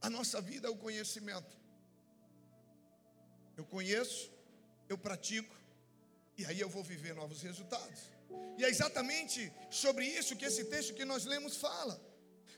a 0.01 0.09
nossa 0.09 0.41
vida 0.41 0.67
é 0.67 0.71
o 0.71 0.75
conhecimento. 0.75 1.64
Eu 3.57 3.65
conheço, 3.65 4.31
eu 4.89 4.97
pratico, 4.97 5.55
e 6.37 6.45
aí 6.45 6.59
eu 6.59 6.69
vou 6.69 6.83
viver 6.83 7.15
novos 7.15 7.41
resultados. 7.41 8.15
E 8.57 8.65
é 8.65 8.69
exatamente 8.69 9.51
sobre 9.69 10.05
isso 10.05 10.35
que 10.35 10.45
esse 10.45 10.65
texto 10.65 10.93
que 10.93 11.05
nós 11.05 11.25
lemos 11.25 11.57
fala. 11.57 11.99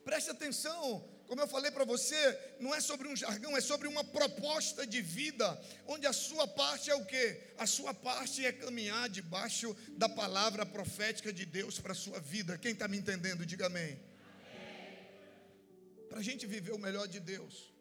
Preste 0.04 0.30
atenção, 0.30 1.06
como 1.28 1.42
eu 1.42 1.48
falei 1.48 1.70
para 1.70 1.84
você, 1.84 2.40
não 2.60 2.74
é 2.74 2.80
sobre 2.80 3.08
um 3.08 3.16
jargão, 3.16 3.56
é 3.58 3.62
sobre 3.62 3.88
uma 3.88 4.04
proposta 4.04 4.88
de 4.88 5.02
vida, 5.02 5.62
onde 5.86 6.08
a 6.08 6.14
sua 6.14 6.48
parte 6.48 6.90
é 6.90 6.96
o 6.96 7.06
quê? 7.06 7.42
A 7.58 7.68
sua 7.68 7.94
parte 7.94 8.46
é 8.46 8.52
caminhar 8.52 9.10
debaixo 9.10 9.76
da 9.98 10.08
palavra 10.08 10.66
profética 10.66 11.34
de 11.34 11.46
Deus 11.46 11.80
para 11.80 11.92
a 11.92 11.96
sua 11.96 12.20
vida. 12.20 12.58
Quem 12.58 12.72
está 12.72 12.88
me 12.88 12.98
entendendo, 12.98 13.46
diga 13.46 13.66
amém. 13.66 14.00
Para 16.08 16.20
a 16.20 16.24
gente 16.24 16.48
viver 16.48 16.72
o 16.72 16.80
melhor 16.80 17.08
de 17.08 17.20
Deus, 17.20 17.74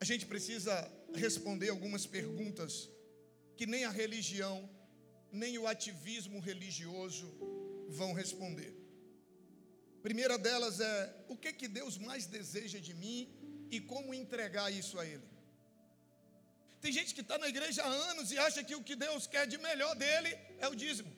a 0.00 0.04
gente 0.04 0.26
precisa 0.26 0.74
responder 1.14 1.70
algumas 1.70 2.06
perguntas 2.06 2.88
que 3.56 3.66
nem 3.66 3.84
a 3.84 3.90
religião, 3.90 4.68
nem 5.32 5.58
o 5.58 5.66
ativismo 5.66 6.38
religioso 6.40 7.26
vão 7.88 8.12
responder. 8.12 8.72
primeira 10.02 10.36
delas 10.38 10.80
é: 10.80 11.24
o 11.28 11.36
que 11.36 11.52
que 11.52 11.68
Deus 11.68 11.96
mais 11.98 12.26
deseja 12.26 12.78
de 12.78 12.94
mim 12.94 13.18
e 13.70 13.80
como 13.80 14.14
entregar 14.14 14.70
isso 14.70 14.98
a 14.98 15.06
Ele? 15.06 15.28
Tem 16.80 16.92
gente 16.92 17.14
que 17.14 17.22
está 17.22 17.38
na 17.38 17.48
igreja 17.48 17.82
há 17.82 17.92
anos 18.10 18.30
e 18.30 18.38
acha 18.38 18.62
que 18.62 18.76
o 18.76 18.82
que 18.88 18.94
Deus 18.94 19.26
quer 19.26 19.46
de 19.46 19.58
melhor 19.58 19.94
dele 19.96 20.30
é 20.58 20.68
o 20.68 20.74
dízimo. 20.74 21.12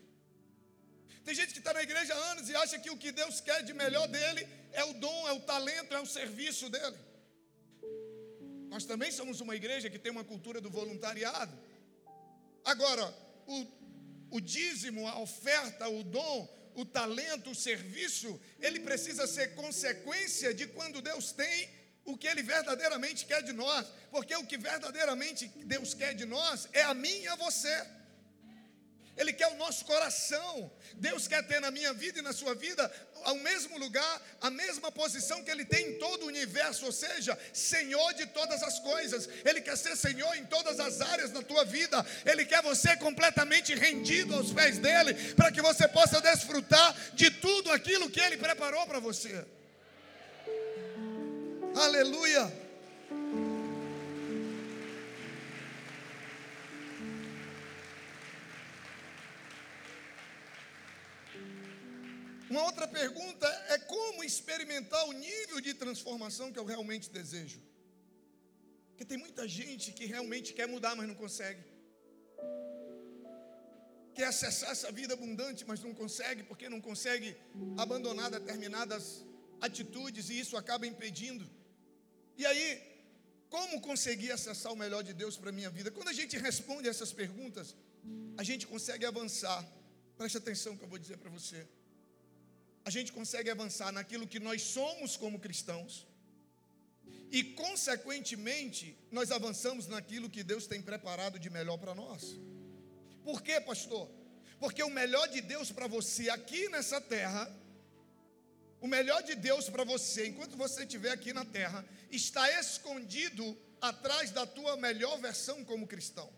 Tem 1.25 1.35
gente 1.35 1.53
que 1.53 1.59
está 1.59 1.75
na 1.75 1.83
igreja 1.83 2.15
há 2.15 2.21
anos 2.33 2.49
e 2.49 2.55
acha 2.55 2.79
que 2.79 2.91
o 2.91 2.97
que 2.97 3.13
Deus 3.13 3.41
quer 3.41 3.63
de 3.63 3.75
melhor 3.75 4.07
dele 4.09 4.49
é 4.73 4.85
o 4.85 4.95
dom, 4.95 5.29
é 5.29 5.33
o 5.33 5.41
talento, 5.41 5.95
é 5.95 6.01
o 6.01 6.07
serviço 6.07 6.71
dele. 6.71 6.97
Nós 8.69 8.85
também 8.85 9.11
somos 9.11 9.41
uma 9.41 9.57
igreja 9.57 9.91
que 9.91 9.99
tem 9.99 10.13
uma 10.13 10.25
cultura 10.25 10.61
do 10.61 10.71
voluntariado. 10.71 11.57
Agora, 12.65 13.15
o, 13.47 13.67
o 14.31 14.41
dízimo, 14.41 15.07
a 15.09 15.19
oferta, 15.19 15.89
o 15.89 16.03
dom, 16.05 16.49
o 16.75 16.85
talento, 16.85 17.51
o 17.51 17.55
serviço, 17.55 18.41
ele 18.61 18.81
precisa 18.81 19.27
ser 19.27 19.55
consequência 19.55 20.53
de 20.55 20.67
quando 20.67 21.03
Deus 21.03 21.33
tem 21.33 21.69
o 22.05 22.17
que 22.17 22.27
Ele 22.27 22.43
verdadeiramente 22.43 23.27
quer 23.27 23.43
de 23.43 23.53
nós, 23.53 23.87
porque 24.11 24.35
o 24.35 24.47
que 24.47 24.57
verdadeiramente 24.57 25.47
Deus 25.75 25.93
quer 25.93 26.15
de 26.15 26.25
nós 26.25 26.67
é 26.73 26.83
a 26.83 26.95
mim 26.95 27.19
e 27.25 27.29
a 27.29 27.37
você. 27.37 27.87
Ele 29.15 29.33
quer 29.33 29.49
o 29.49 29.57
nosso 29.57 29.85
coração. 29.85 30.73
Deus 30.95 31.27
quer 31.27 31.47
ter 31.47 31.61
na 31.61 31.71
minha 31.71 31.93
vida 31.93 32.21
e 32.21 32.23
na 32.23 32.33
sua 32.33 32.55
vida 32.55 32.89
o 33.27 33.35
mesmo 33.37 33.79
lugar, 33.79 34.23
a 34.41 34.51
mesma 34.51 34.91
posição 34.91 35.43
que 35.43 35.51
Ele 35.51 35.65
tem 35.65 35.91
em 35.91 35.99
todo 35.99 36.25
o 36.25 36.27
universo, 36.27 36.87
ou 36.87 36.93
seja, 36.93 37.39
Senhor 37.53 38.13
de 38.15 38.27
todas 38.27 38.63
as 38.63 38.79
coisas. 38.81 39.29
Ele 39.45 39.61
quer 39.61 39.77
ser 39.77 39.97
Senhor 39.97 40.35
em 40.37 40.45
todas 40.45 40.81
as 40.81 41.01
áreas 41.01 41.31
da 41.31 41.43
tua 41.43 41.65
vida. 41.65 42.05
Ele 42.25 42.45
quer 42.45 42.63
você 42.63 42.97
completamente 42.97 43.75
rendido 43.75 44.35
aos 44.35 44.53
pés 44.53 44.79
dele, 44.79 45.15
para 45.35 45.53
que 45.53 45.61
você 45.61 45.87
possa 45.89 46.21
desfrutar 46.21 46.95
de 47.15 47.31
tudo 47.31 47.73
aquilo 47.73 48.11
que 48.11 48.21
Ele 48.21 48.37
preparou 48.37 48.87
para 48.87 49.01
você. 49.01 49.45
Aleluia. 51.75 52.69
Uma 62.51 62.65
outra 62.65 62.89
pergunta 62.89 63.47
é 63.69 63.79
como 63.79 64.25
experimentar 64.25 65.07
o 65.07 65.13
nível 65.13 65.61
de 65.61 65.75
transformação 65.75 66.51
que 66.51 66.59
eu 66.59 66.65
realmente 66.65 67.11
desejo. 67.11 67.61
Porque 68.89 69.05
tem 69.05 69.19
muita 69.19 69.47
gente 69.47 69.93
que 69.93 70.07
realmente 70.07 70.55
quer 70.55 70.67
mudar, 70.67 70.97
mas 70.97 71.07
não 71.07 71.15
consegue. 71.15 71.63
Quer 74.15 74.25
acessar 74.25 74.71
essa 74.71 74.91
vida 74.91 75.13
abundante, 75.15 75.65
mas 75.67 75.81
não 75.81 75.93
consegue, 75.95 76.43
porque 76.43 76.69
não 76.69 76.81
consegue 76.81 77.37
abandonar 77.77 78.31
determinadas 78.31 79.25
atitudes 79.61 80.31
e 80.31 80.41
isso 80.41 80.57
acaba 80.57 80.87
impedindo. 80.87 81.49
E 82.37 82.47
aí, 82.47 82.67
como 83.51 83.81
conseguir 83.81 84.33
acessar 84.33 84.73
o 84.73 84.77
melhor 84.77 85.03
de 85.05 85.13
Deus 85.13 85.37
para 85.37 85.51
a 85.51 85.53
minha 85.53 85.71
vida? 85.71 85.91
Quando 85.91 86.09
a 86.09 86.13
gente 86.15 86.37
responde 86.39 86.89
essas 86.89 87.13
perguntas, 87.13 87.77
a 88.39 88.43
gente 88.43 88.67
consegue 88.67 89.05
avançar. 89.05 89.65
Preste 90.17 90.39
atenção 90.39 90.77
que 90.77 90.83
eu 90.83 90.89
vou 90.89 90.99
dizer 90.99 91.19
para 91.19 91.31
você 91.31 91.69
a 92.89 92.91
gente 92.97 93.13
consegue 93.19 93.51
avançar 93.51 93.91
naquilo 93.93 94.31
que 94.33 94.41
nós 94.49 94.61
somos 94.77 95.11
como 95.23 95.43
cristãos, 95.47 96.07
e, 97.31 97.41
consequentemente, 97.63 98.97
nós 99.17 99.31
avançamos 99.31 99.87
naquilo 99.87 100.31
que 100.35 100.43
Deus 100.43 100.67
tem 100.67 100.81
preparado 100.81 101.39
de 101.39 101.51
melhor 101.51 101.77
para 101.77 101.95
nós. 101.95 102.23
Por 103.23 103.43
quê, 103.43 103.61
pastor? 103.61 104.09
Porque 104.59 104.83
o 104.83 104.97
melhor 105.01 105.27
de 105.29 105.43
Deus 105.43 105.71
para 105.71 105.87
você 105.87 106.31
aqui 106.31 106.63
nessa 106.71 106.99
terra, 107.01 107.43
o 108.81 108.89
melhor 108.97 109.23
de 109.23 109.35
Deus 109.35 109.69
para 109.69 109.85
você, 109.85 110.27
enquanto 110.29 110.57
você 110.57 110.85
estiver 110.85 111.11
aqui 111.11 111.35
na 111.35 111.45
terra, 111.45 111.85
está 112.11 112.45
escondido 112.59 113.45
atrás 113.91 114.31
da 114.31 114.47
tua 114.47 114.79
melhor 114.79 115.21
versão 115.21 115.63
como 115.65 115.87
cristão. 115.87 116.33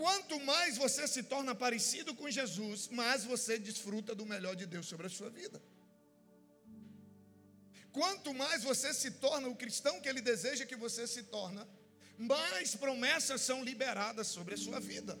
Quanto 0.00 0.40
mais 0.40 0.78
você 0.78 1.06
se 1.06 1.22
torna 1.22 1.54
parecido 1.54 2.14
com 2.14 2.30
Jesus, 2.30 2.88
mais 2.88 3.22
você 3.22 3.58
desfruta 3.58 4.14
do 4.14 4.24
melhor 4.24 4.56
de 4.56 4.64
Deus 4.64 4.86
sobre 4.86 5.06
a 5.08 5.10
sua 5.10 5.28
vida. 5.28 5.60
Quanto 7.92 8.32
mais 8.32 8.62
você 8.62 8.94
se 8.94 9.10
torna 9.10 9.46
o 9.48 9.54
cristão 9.54 10.00
que 10.00 10.08
ele 10.08 10.22
deseja 10.22 10.64
que 10.64 10.74
você 10.84 11.06
se 11.06 11.24
torne, 11.24 11.62
mais 12.16 12.74
promessas 12.74 13.42
são 13.42 13.62
liberadas 13.62 14.28
sobre 14.28 14.54
a 14.54 14.56
sua 14.56 14.80
vida. 14.80 15.18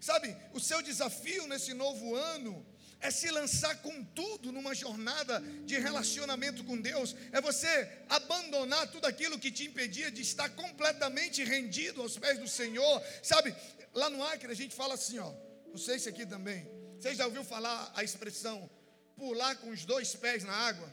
Sabe, 0.00 0.34
o 0.54 0.60
seu 0.60 0.80
desafio 0.80 1.46
nesse 1.46 1.74
novo 1.74 2.14
ano 2.14 2.64
é 3.04 3.10
se 3.10 3.30
lançar 3.30 3.82
com 3.82 4.02
tudo 4.02 4.50
numa 4.50 4.74
jornada 4.74 5.38
de 5.66 5.78
relacionamento 5.78 6.64
com 6.64 6.80
Deus, 6.80 7.14
é 7.32 7.40
você 7.40 7.70
abandonar 8.08 8.90
tudo 8.90 9.04
aquilo 9.06 9.38
que 9.38 9.52
te 9.52 9.64
impedia 9.66 10.10
de 10.10 10.22
estar 10.22 10.48
completamente 10.48 11.44
rendido 11.44 12.00
aos 12.00 12.16
pés 12.16 12.38
do 12.38 12.48
Senhor, 12.48 13.02
sabe? 13.22 13.54
Lá 13.92 14.08
no 14.08 14.24
Acre 14.24 14.50
a 14.50 14.56
gente 14.56 14.74
fala 14.74 14.94
assim, 14.94 15.18
ó, 15.18 15.30
não 15.66 15.76
sei 15.76 15.98
se 15.98 16.08
aqui 16.08 16.24
também, 16.24 16.66
você 16.98 17.14
já 17.14 17.26
ouviu 17.26 17.44
falar 17.44 17.92
a 17.94 18.02
expressão 18.02 18.70
pular 19.18 19.54
com 19.56 19.68
os 19.68 19.84
dois 19.84 20.14
pés 20.16 20.42
na 20.42 20.54
água? 20.54 20.90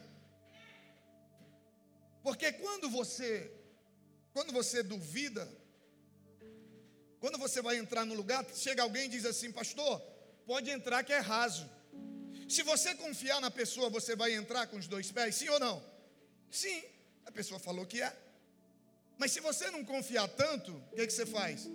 Porque 2.22 2.52
quando 2.52 2.90
você, 2.90 3.50
quando 4.34 4.52
você 4.52 4.82
duvida, 4.82 5.50
quando 7.20 7.38
você 7.38 7.62
vai 7.62 7.78
entrar 7.78 8.04
no 8.04 8.14
lugar, 8.14 8.44
chega 8.54 8.82
alguém 8.82 9.06
e 9.06 9.08
diz 9.08 9.24
assim, 9.24 9.50
pastor, 9.50 9.98
pode 10.46 10.68
entrar 10.68 11.02
que 11.02 11.14
é 11.14 11.18
raso. 11.18 11.66
Se 12.54 12.62
você 12.62 12.90
confiar 12.94 13.40
na 13.40 13.50
pessoa, 13.50 13.88
você 13.88 14.14
vai 14.14 14.30
entrar 14.34 14.66
com 14.66 14.76
os 14.76 14.86
dois 14.86 15.10
pés, 15.10 15.36
sim 15.36 15.48
ou 15.48 15.58
não? 15.58 15.76
Sim, 16.50 16.78
a 17.24 17.32
pessoa 17.38 17.58
falou 17.58 17.86
que 17.86 18.02
é. 18.08 18.12
Mas 19.20 19.32
se 19.32 19.40
você 19.40 19.70
não 19.70 19.82
confiar 19.92 20.28
tanto, 20.42 20.70
o 20.90 20.96
que, 20.96 21.06
que 21.06 21.14
você 21.14 21.24
faz? 21.24 21.66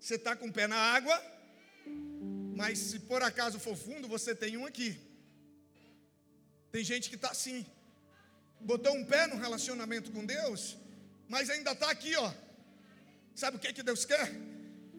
Você 0.00 0.14
está 0.14 0.34
com 0.34 0.46
o 0.48 0.52
pé 0.58 0.66
na 0.66 0.80
água, 0.96 1.16
mas 2.60 2.78
se 2.78 2.98
por 3.00 3.22
acaso 3.22 3.60
for 3.66 3.76
fundo, 3.76 4.08
você 4.08 4.34
tem 4.34 4.56
um 4.56 4.64
aqui. 4.64 4.90
Tem 6.72 6.82
gente 6.82 7.10
que 7.10 7.16
está 7.16 7.30
assim, 7.36 7.66
botou 8.58 8.94
um 8.94 9.04
pé 9.04 9.26
no 9.26 9.36
relacionamento 9.36 10.10
com 10.10 10.24
Deus, 10.24 10.78
mas 11.28 11.50
ainda 11.50 11.72
está 11.72 11.90
aqui, 11.90 12.16
ó. 12.16 12.32
Sabe 13.34 13.58
o 13.58 13.60
que, 13.60 13.74
que 13.74 13.82
Deus 13.82 14.06
quer? 14.06 14.45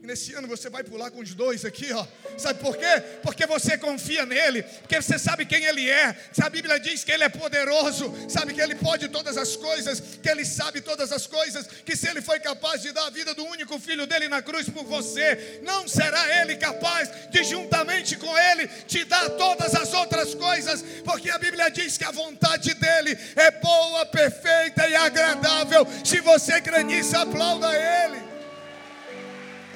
Nesse 0.03 0.33
ano 0.35 0.47
você 0.47 0.69
vai 0.69 0.83
pular 0.83 1.11
com 1.11 1.19
os 1.19 1.33
dois 1.33 1.65
aqui, 1.65 1.91
ó. 1.91 2.05
Sabe 2.37 2.59
por 2.59 2.77
quê? 2.77 3.01
Porque 3.23 3.45
você 3.45 3.77
confia 3.77 4.25
nele, 4.25 4.63
porque 4.63 5.01
você 5.01 5.17
sabe 5.17 5.45
quem 5.45 5.65
ele 5.65 5.89
é. 5.89 6.15
A 6.41 6.49
Bíblia 6.49 6.79
diz 6.79 7.03
que 7.03 7.11
ele 7.11 7.23
é 7.23 7.29
poderoso, 7.29 8.13
sabe 8.29 8.53
que 8.53 8.61
ele 8.61 8.75
pode 8.75 9.09
todas 9.09 9.37
as 9.37 9.55
coisas, 9.55 9.99
que 10.21 10.29
ele 10.29 10.45
sabe 10.45 10.81
todas 10.81 11.11
as 11.11 11.25
coisas, 11.27 11.67
que 11.83 11.95
se 11.95 12.07
ele 12.07 12.21
foi 12.21 12.39
capaz 12.39 12.81
de 12.83 12.91
dar 12.91 13.07
a 13.07 13.09
vida 13.09 13.33
do 13.33 13.43
único 13.43 13.77
filho 13.79 14.05
dele 14.05 14.29
na 14.29 14.41
cruz 14.41 14.69
por 14.69 14.85
você, 14.85 15.59
não 15.63 15.87
será 15.87 16.41
ele 16.41 16.55
capaz 16.55 17.09
de 17.29 17.43
juntamente 17.43 18.15
com 18.17 18.37
ele 18.37 18.67
te 18.87 19.03
dar 19.03 19.31
todas 19.31 19.75
as 19.75 19.93
outras 19.93 20.33
coisas, 20.35 20.83
porque 21.03 21.29
a 21.29 21.39
Bíblia 21.39 21.69
diz 21.69 21.97
que 21.97 22.05
a 22.05 22.11
vontade 22.11 22.73
dele 22.75 23.17
é 23.35 23.51
boa, 23.51 24.05
perfeita 24.05 24.87
e 24.87 24.95
agradável. 24.95 25.85
Se 26.05 26.21
você 26.21 26.61
crê 26.61 26.83
nisso, 26.83 27.17
aplauda 27.17 27.67
ele. 27.75 28.26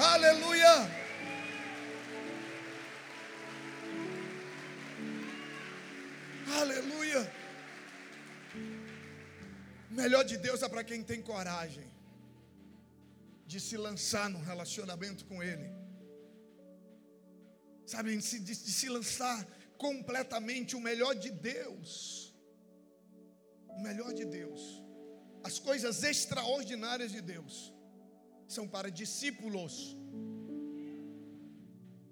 Aleluia. 0.02 0.74
Aleluia. 6.60 7.22
O 9.92 9.94
melhor 9.94 10.24
de 10.24 10.38
Deus 10.38 10.64
é 10.64 10.70
para 10.70 10.84
quem 10.84 11.04
tem 11.04 11.22
coragem 11.22 11.88
de 13.46 13.60
se 13.60 13.78
lançar 13.78 14.28
num 14.28 14.42
relacionamento 14.42 15.24
com 15.26 15.44
Ele. 15.44 15.70
Sabe, 17.86 18.18
de, 18.18 18.40
de 18.40 18.56
se 18.56 18.90
lançar 18.90 19.46
completamente 19.78 20.76
o 20.76 20.82
melhor 20.82 21.14
de 21.14 21.30
Deus. 21.30 22.34
O 23.68 23.82
melhor 23.84 24.14
de 24.14 24.26
Deus. 24.26 24.82
As 25.44 25.60
coisas 25.60 26.04
extraordinárias 26.04 27.12
de 27.12 27.22
Deus 27.22 27.72
são 28.56 28.66
para 28.76 28.90
discípulos, 29.02 29.74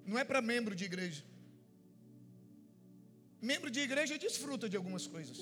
não 0.09 0.17
é 0.21 0.23
para 0.29 0.41
membro 0.53 0.75
de 0.79 0.85
igreja. 0.89 1.23
Membro 3.49 3.69
de 3.75 3.81
igreja 3.87 4.15
desfruta 4.27 4.67
de 4.71 4.77
algumas 4.79 5.05
coisas. 5.15 5.39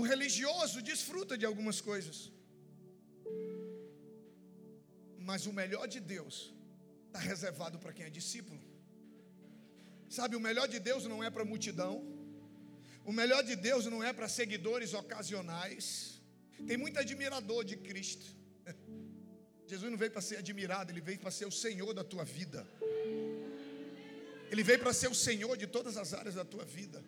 O 0.00 0.02
religioso 0.12 0.80
desfruta 0.90 1.36
de 1.40 1.46
algumas 1.50 1.78
coisas. 1.88 2.18
Mas 5.28 5.46
o 5.50 5.52
melhor 5.60 5.86
de 5.94 6.00
Deus 6.14 6.36
está 7.06 7.20
reservado 7.32 7.78
para 7.82 7.92
quem 7.96 8.06
é 8.06 8.10
discípulo. 8.20 8.60
Sabe, 10.18 10.34
o 10.36 10.44
melhor 10.48 10.66
de 10.74 10.78
Deus 10.88 11.04
não 11.12 11.20
é 11.26 11.30
para 11.34 11.50
multidão. 11.52 11.94
O 13.10 13.12
melhor 13.20 13.42
de 13.50 13.56
Deus 13.68 13.84
não 13.94 14.02
é 14.08 14.12
para 14.12 14.28
seguidores 14.40 14.90
ocasionais. 15.02 15.78
Tem 16.68 16.76
muito 16.76 16.98
admirador 17.04 17.62
de 17.70 17.76
Cristo. 17.88 18.28
Jesus 19.72 19.90
não 19.90 19.96
veio 19.96 20.10
para 20.10 20.20
ser 20.20 20.36
admirado, 20.36 20.92
ele 20.92 21.00
veio 21.00 21.18
para 21.18 21.30
ser 21.30 21.46
o 21.46 21.50
Senhor 21.50 21.94
da 21.94 22.04
tua 22.04 22.24
vida. 22.24 22.66
Ele 24.50 24.62
veio 24.62 24.78
para 24.78 24.92
ser 24.92 25.08
o 25.08 25.14
Senhor 25.14 25.56
de 25.56 25.66
todas 25.66 25.96
as 25.96 26.12
áreas 26.12 26.34
da 26.34 26.44
tua 26.44 26.62
vida. 26.62 27.02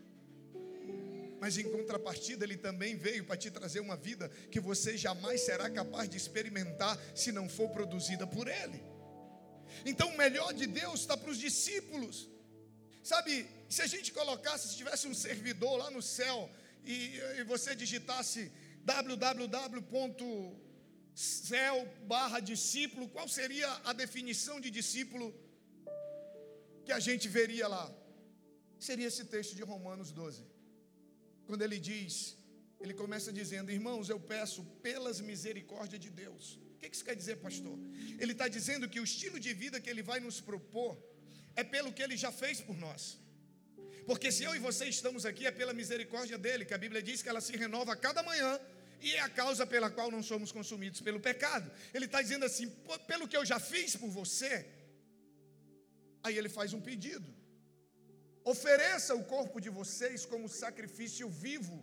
Mas 1.39 1.59
em 1.59 1.71
contrapartida, 1.71 2.43
ele 2.43 2.57
também 2.57 2.97
veio 2.97 3.23
para 3.23 3.37
te 3.37 3.51
trazer 3.51 3.81
uma 3.81 3.97
vida 3.97 4.31
que 4.51 4.59
você 4.59 4.97
jamais 4.97 5.43
será 5.43 5.69
capaz 5.69 6.09
de 6.09 6.17
experimentar 6.17 6.99
se 7.15 7.31
não 7.33 7.51
for 7.51 7.69
produzida 7.69 8.27
por 8.27 8.49
ele. 8.49 8.83
Então, 9.85 10.09
o 10.09 10.17
melhor 10.17 10.55
de 10.55 10.67
Deus 10.67 11.01
está 11.01 11.19
para 11.19 11.31
os 11.31 11.37
discípulos. 11.37 12.31
Sabe, 13.03 13.47
se 13.69 13.83
a 13.83 13.87
gente 13.87 14.11
colocasse, 14.11 14.69
se 14.69 14.77
tivesse 14.79 15.07
um 15.07 15.13
servidor 15.13 15.77
lá 15.77 15.91
no 15.91 16.01
céu 16.01 16.51
e, 16.83 17.21
e 17.39 17.45
você 17.45 17.75
digitasse 17.75 18.51
www.cel 21.15 21.87
barra 22.13 22.41
discípulo, 22.41 23.09
qual 23.09 23.29
seria 23.29 23.69
a 23.85 23.93
definição 23.93 24.61
de 24.61 24.71
discípulo 24.79 25.27
que 26.85 26.93
a 26.93 26.99
gente 26.99 27.29
veria 27.29 27.67
lá? 27.69 27.85
Seria 28.79 29.07
esse 29.07 29.25
texto 29.25 29.55
de 29.55 29.63
Romanos 29.63 30.11
12. 30.11 30.45
Quando 31.47 31.63
ele 31.63 31.79
diz, 31.79 32.37
ele 32.81 32.95
começa 32.95 33.33
dizendo: 33.33 33.71
Irmãos, 33.71 34.09
eu 34.09 34.19
peço 34.19 34.65
pelas 34.83 35.21
misericórdias 35.21 36.01
de 36.01 36.11
Deus. 36.11 36.59
O 36.75 36.79
que 36.79 36.89
isso 36.97 37.05
quer 37.05 37.17
dizer, 37.17 37.37
pastor? 37.37 37.79
Ele 38.19 38.33
está 38.33 38.49
dizendo 38.49 38.89
que 38.89 39.01
o 39.01 39.05
estilo 39.05 39.39
de 39.41 39.55
vida 39.55 39.81
que 39.81 39.89
ele 39.89 40.03
vai 40.03 40.21
nos 40.21 40.41
propor 40.41 40.93
é 41.57 41.63
pelo 41.63 41.93
que 41.93 42.03
ele 42.03 42.17
já 42.17 42.33
fez 42.33 42.61
por 42.61 42.77
nós. 42.77 43.19
Porque 44.09 44.31
se 44.31 44.43
eu 44.45 44.55
e 44.55 44.59
você 44.59 44.85
estamos 44.87 45.25
aqui 45.25 45.47
é 45.47 45.51
pela 45.51 45.73
misericórdia 45.73 46.37
dele, 46.37 46.67
que 46.67 46.75
a 46.75 46.83
Bíblia 46.85 47.03
diz 47.03 47.23
que 47.23 47.29
ela 47.29 47.41
se 47.41 47.57
renova 47.57 47.93
a 47.93 47.97
cada 47.97 48.23
manhã 48.23 48.61
e 49.05 49.11
é 49.17 49.21
a 49.21 49.29
causa 49.41 49.65
pela 49.73 49.91
qual 49.97 50.11
não 50.15 50.23
somos 50.31 50.51
consumidos 50.59 51.01
pelo 51.07 51.21
pecado. 51.29 51.71
Ele 51.93 52.07
está 52.07 52.21
dizendo 52.23 52.47
assim: 52.47 52.67
pelo 53.11 53.29
que 53.29 53.37
eu 53.37 53.45
já 53.53 53.59
fiz 53.73 53.95
por 54.03 54.11
você, 54.21 54.53
aí 56.25 56.37
ele 56.39 56.49
faz 56.59 56.73
um 56.73 56.81
pedido: 56.81 57.29
ofereça 58.53 59.15
o 59.15 59.25
corpo 59.35 59.61
de 59.61 59.71
vocês 59.81 60.25
como 60.33 60.49
sacrifício 60.49 61.29
vivo, 61.29 61.79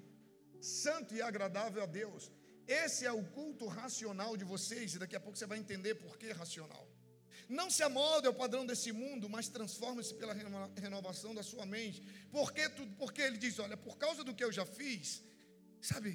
santo 0.59 1.13
e 1.13 1.21
agradável 1.21 1.83
a 1.83 1.89
Deus. 2.01 2.31
Esse 2.67 3.05
é 3.05 3.11
o 3.11 3.23
culto 3.37 3.67
racional 3.67 4.33
de 4.41 4.45
vocês, 4.53 4.95
e 4.95 4.99
daqui 5.03 5.15
a 5.15 5.19
pouco 5.19 5.37
você 5.37 5.45
vai 5.45 5.59
entender 5.59 5.93
por 6.03 6.17
que 6.17 6.31
racional. 6.31 6.87
Não 7.59 7.69
se 7.69 7.83
amolde 7.83 8.27
ao 8.27 8.33
padrão 8.33 8.65
desse 8.65 8.91
mundo, 9.03 9.29
mas 9.29 9.53
transforme-se 9.57 10.13
pela 10.15 10.33
renovação 10.85 11.35
da 11.35 11.43
sua 11.43 11.65
mente. 11.75 12.01
Porque, 12.31 12.63
porque 12.97 13.21
ele 13.21 13.37
diz: 13.37 13.59
olha, 13.59 13.77
por 13.77 13.95
causa 14.03 14.23
do 14.23 14.33
que 14.33 14.43
eu 14.43 14.51
já 14.59 14.65
fiz, 14.65 15.21
sabe, 15.91 16.11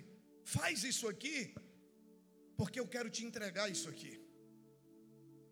faz 0.55 0.85
isso 0.85 1.07
aqui, 1.13 1.55
porque 2.57 2.79
eu 2.81 2.89
quero 2.95 3.11
te 3.11 3.25
entregar 3.29 3.69
isso 3.69 3.89
aqui. 3.89 4.15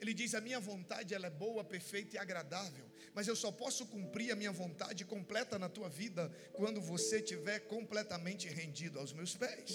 Ele 0.00 0.14
diz: 0.20 0.35
a 0.35 0.40
minha 0.40 0.61
vontade 0.61 1.14
ela 1.14 1.26
é 1.26 1.30
boa, 1.44 1.64
perfeita 1.64 2.16
e 2.16 2.18
agradável, 2.18 2.87
mas 3.14 3.26
eu 3.26 3.37
só 3.37 3.50
posso 3.50 3.87
cumprir 3.87 4.30
a 4.30 4.37
minha 4.37 4.52
vontade 4.52 5.04
completa 5.04 5.59
na 5.59 5.68
tua 5.68 5.88
vida 5.88 6.30
quando 6.52 6.80
você 6.80 7.16
estiver 7.18 7.61
completamente 7.74 8.48
rendido 8.48 8.98
aos 8.98 9.12
meus 9.12 9.35
pés. 9.35 9.72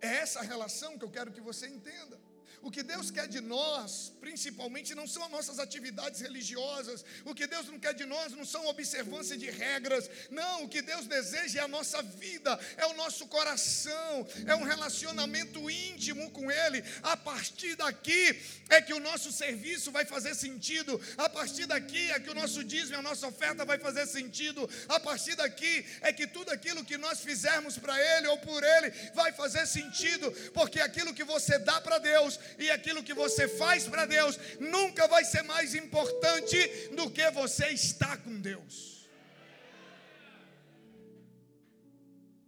É 0.00 0.16
essa 0.24 0.42
relação 0.42 0.98
que 0.98 1.04
eu 1.04 1.10
quero 1.10 1.32
que 1.32 1.40
você 1.40 1.66
entenda. 1.66 2.18
O 2.64 2.70
que 2.70 2.82
Deus 2.82 3.10
quer 3.10 3.28
de 3.28 3.42
nós, 3.42 4.10
principalmente, 4.22 4.94
não 4.94 5.06
são 5.06 5.22
as 5.22 5.30
nossas 5.30 5.58
atividades 5.58 6.22
religiosas. 6.22 7.04
O 7.22 7.34
que 7.34 7.46
Deus 7.46 7.66
não 7.66 7.78
quer 7.78 7.92
de 7.92 8.06
nós 8.06 8.32
não 8.32 8.44
são 8.44 8.66
observância 8.66 9.36
de 9.36 9.50
regras. 9.50 10.08
Não, 10.30 10.64
o 10.64 10.68
que 10.68 10.80
Deus 10.80 11.06
deseja 11.06 11.60
é 11.60 11.62
a 11.62 11.68
nossa 11.68 12.02
vida, 12.02 12.58
é 12.78 12.86
o 12.86 12.94
nosso 12.94 13.26
coração, 13.26 14.26
é 14.46 14.54
um 14.54 14.62
relacionamento 14.62 15.70
íntimo 15.70 16.30
com 16.30 16.50
Ele. 16.50 16.82
A 17.02 17.14
partir 17.18 17.76
daqui 17.76 18.40
é 18.70 18.80
que 18.80 18.94
o 18.94 19.00
nosso 19.00 19.30
serviço 19.30 19.92
vai 19.92 20.06
fazer 20.06 20.34
sentido. 20.34 20.98
A 21.18 21.28
partir 21.28 21.66
daqui 21.66 22.10
é 22.12 22.18
que 22.18 22.30
o 22.30 22.34
nosso 22.34 22.64
dízimo, 22.64 22.98
a 22.98 23.02
nossa 23.02 23.26
oferta 23.26 23.66
vai 23.66 23.78
fazer 23.78 24.06
sentido. 24.06 24.66
A 24.88 24.98
partir 24.98 25.36
daqui 25.36 25.84
é 26.00 26.14
que 26.14 26.26
tudo 26.26 26.50
aquilo 26.50 26.82
que 26.82 26.96
nós 26.96 27.20
fizermos 27.20 27.76
para 27.76 28.00
Ele 28.16 28.28
ou 28.28 28.38
por 28.38 28.64
Ele 28.64 28.90
vai 29.12 29.32
fazer 29.32 29.66
sentido, 29.66 30.32
porque 30.54 30.80
aquilo 30.80 31.12
que 31.12 31.24
você 31.24 31.58
dá 31.58 31.78
para 31.78 31.98
Deus 31.98 32.40
e 32.58 32.70
aquilo 32.70 33.02
que 33.02 33.14
você 33.14 33.46
faz 33.48 33.86
para 33.86 34.06
Deus 34.06 34.38
nunca 34.60 35.06
vai 35.06 35.24
ser 35.24 35.42
mais 35.42 35.74
importante 35.74 36.58
do 36.98 37.10
que 37.10 37.30
você 37.30 37.68
está 37.68 38.16
com 38.16 38.40
Deus. 38.40 38.74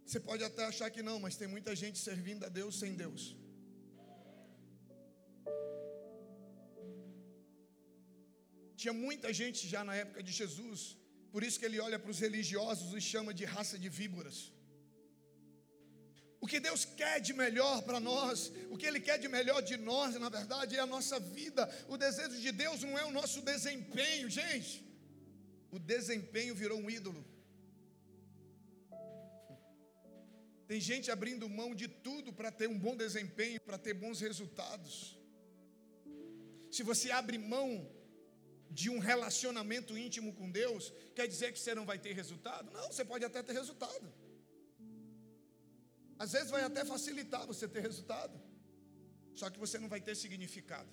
Você 0.05 0.19
pode 0.19 0.43
até 0.43 0.63
achar 0.65 0.89
que 0.89 1.03
não, 1.03 1.19
mas 1.19 1.35
tem 1.35 1.47
muita 1.47 1.75
gente 1.75 1.99
servindo 1.99 2.45
a 2.45 2.49
Deus 2.49 2.79
sem 2.79 2.93
Deus. 2.95 3.35
Tinha 8.75 8.93
muita 8.93 9.33
gente 9.33 9.67
já 9.67 9.83
na 9.83 9.95
época 9.95 10.23
de 10.23 10.31
Jesus, 10.31 10.95
por 11.31 11.43
isso 11.43 11.59
que 11.59 11.65
ele 11.65 11.79
olha 11.79 11.99
para 11.99 12.11
os 12.11 12.19
religiosos 12.19 12.93
e 12.93 13.01
chama 13.01 13.33
de 13.33 13.43
raça 13.43 13.77
de 13.77 13.89
víboras. 13.89 14.37
O 16.39 16.47
que 16.47 16.59
Deus 16.59 16.85
quer 16.85 17.19
de 17.19 17.33
melhor 17.33 17.81
para 17.81 17.99
nós, 17.99 18.51
o 18.69 18.77
que 18.77 18.85
Ele 18.85 18.99
quer 18.99 19.17
de 19.17 19.27
melhor 19.27 19.61
de 19.61 19.75
nós, 19.75 20.15
na 20.15 20.29
verdade, 20.29 20.75
é 20.75 20.79
a 20.79 20.85
nossa 20.85 21.19
vida. 21.19 21.67
O 21.87 21.97
desejo 21.97 22.39
de 22.39 22.51
Deus 22.51 22.81
não 22.83 22.97
é 22.97 23.05
o 23.05 23.11
nosso 23.11 23.41
desempenho, 23.41 24.29
gente. 24.29 24.85
O 25.71 25.79
desempenho 25.79 26.53
virou 26.53 26.79
um 26.79 26.89
ídolo. 26.89 27.25
Tem 30.67 30.79
gente 30.79 31.09
abrindo 31.09 31.49
mão 31.49 31.73
de 31.73 31.87
tudo 31.87 32.31
para 32.31 32.51
ter 32.51 32.67
um 32.67 32.77
bom 32.77 32.95
desempenho, 32.95 33.59
para 33.61 33.77
ter 33.77 33.93
bons 33.93 34.19
resultados. 34.19 35.17
Se 36.69 36.83
você 36.83 37.09
abre 37.09 37.37
mão 37.37 37.89
de 38.69 38.89
um 38.89 38.99
relacionamento 38.99 39.97
íntimo 39.97 40.33
com 40.33 40.51
Deus, 40.51 40.93
quer 41.15 41.27
dizer 41.27 41.53
que 41.53 41.59
você 41.59 41.73
não 41.73 41.85
vai 41.85 41.97
ter 41.97 42.13
resultado? 42.13 42.69
Não, 42.71 42.91
você 42.91 43.05
pode 43.05 43.23
até 43.25 43.41
ter 43.41 43.53
resultado. 43.53 44.13
Às 46.23 46.31
vezes 46.35 46.49
vai 46.55 46.63
até 46.69 46.83
facilitar 46.93 47.45
você 47.51 47.65
ter 47.67 47.81
resultado, 47.89 48.35
só 49.39 49.49
que 49.49 49.59
você 49.63 49.77
não 49.83 49.89
vai 49.93 50.01
ter 50.07 50.15
significado. 50.23 50.91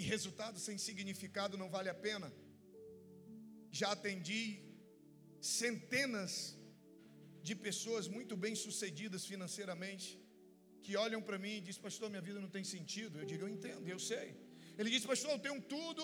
E 0.00 0.02
resultado 0.14 0.58
sem 0.66 0.76
significado 0.86 1.56
não 1.62 1.68
vale 1.76 1.88
a 1.88 1.98
pena. 2.06 2.28
Já 3.80 3.88
atendi 3.92 4.42
centenas 5.40 6.32
de 7.48 7.54
pessoas 7.66 8.06
muito 8.16 8.36
bem 8.44 8.54
sucedidas 8.66 9.24
financeiramente 9.30 10.06
que 10.82 10.96
olham 11.04 11.20
para 11.28 11.38
mim 11.44 11.54
e 11.56 11.60
dizem, 11.66 11.82
pastor, 11.82 12.08
minha 12.14 12.24
vida 12.28 12.40
não 12.44 12.50
tem 12.56 12.64
sentido. 12.64 13.14
Eu 13.20 13.26
digo, 13.30 13.42
eu 13.44 13.50
entendo, 13.56 13.86
eu 13.96 14.00
sei. 14.10 14.28
Ele 14.78 14.90
diz, 14.94 15.04
pastor, 15.12 15.32
eu 15.32 15.42
tenho 15.46 15.60
tudo 15.74 16.02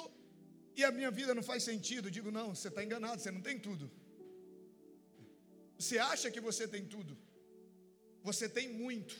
e 0.76 0.82
a 0.88 0.90
minha 0.98 1.10
vida 1.18 1.32
não 1.38 1.44
faz 1.50 1.62
sentido. 1.70 2.08
Eu 2.08 2.14
digo, 2.18 2.30
não, 2.38 2.48
você 2.54 2.68
está 2.68 2.82
enganado, 2.86 3.20
você 3.20 3.30
não 3.36 3.40
tem 3.48 3.58
tudo. 3.58 3.86
Você 5.78 5.98
acha 5.98 6.30
que 6.34 6.40
você 6.48 6.66
tem 6.74 6.84
tudo, 6.94 7.12
você 8.24 8.48
tem 8.48 8.66
muito. 8.68 9.14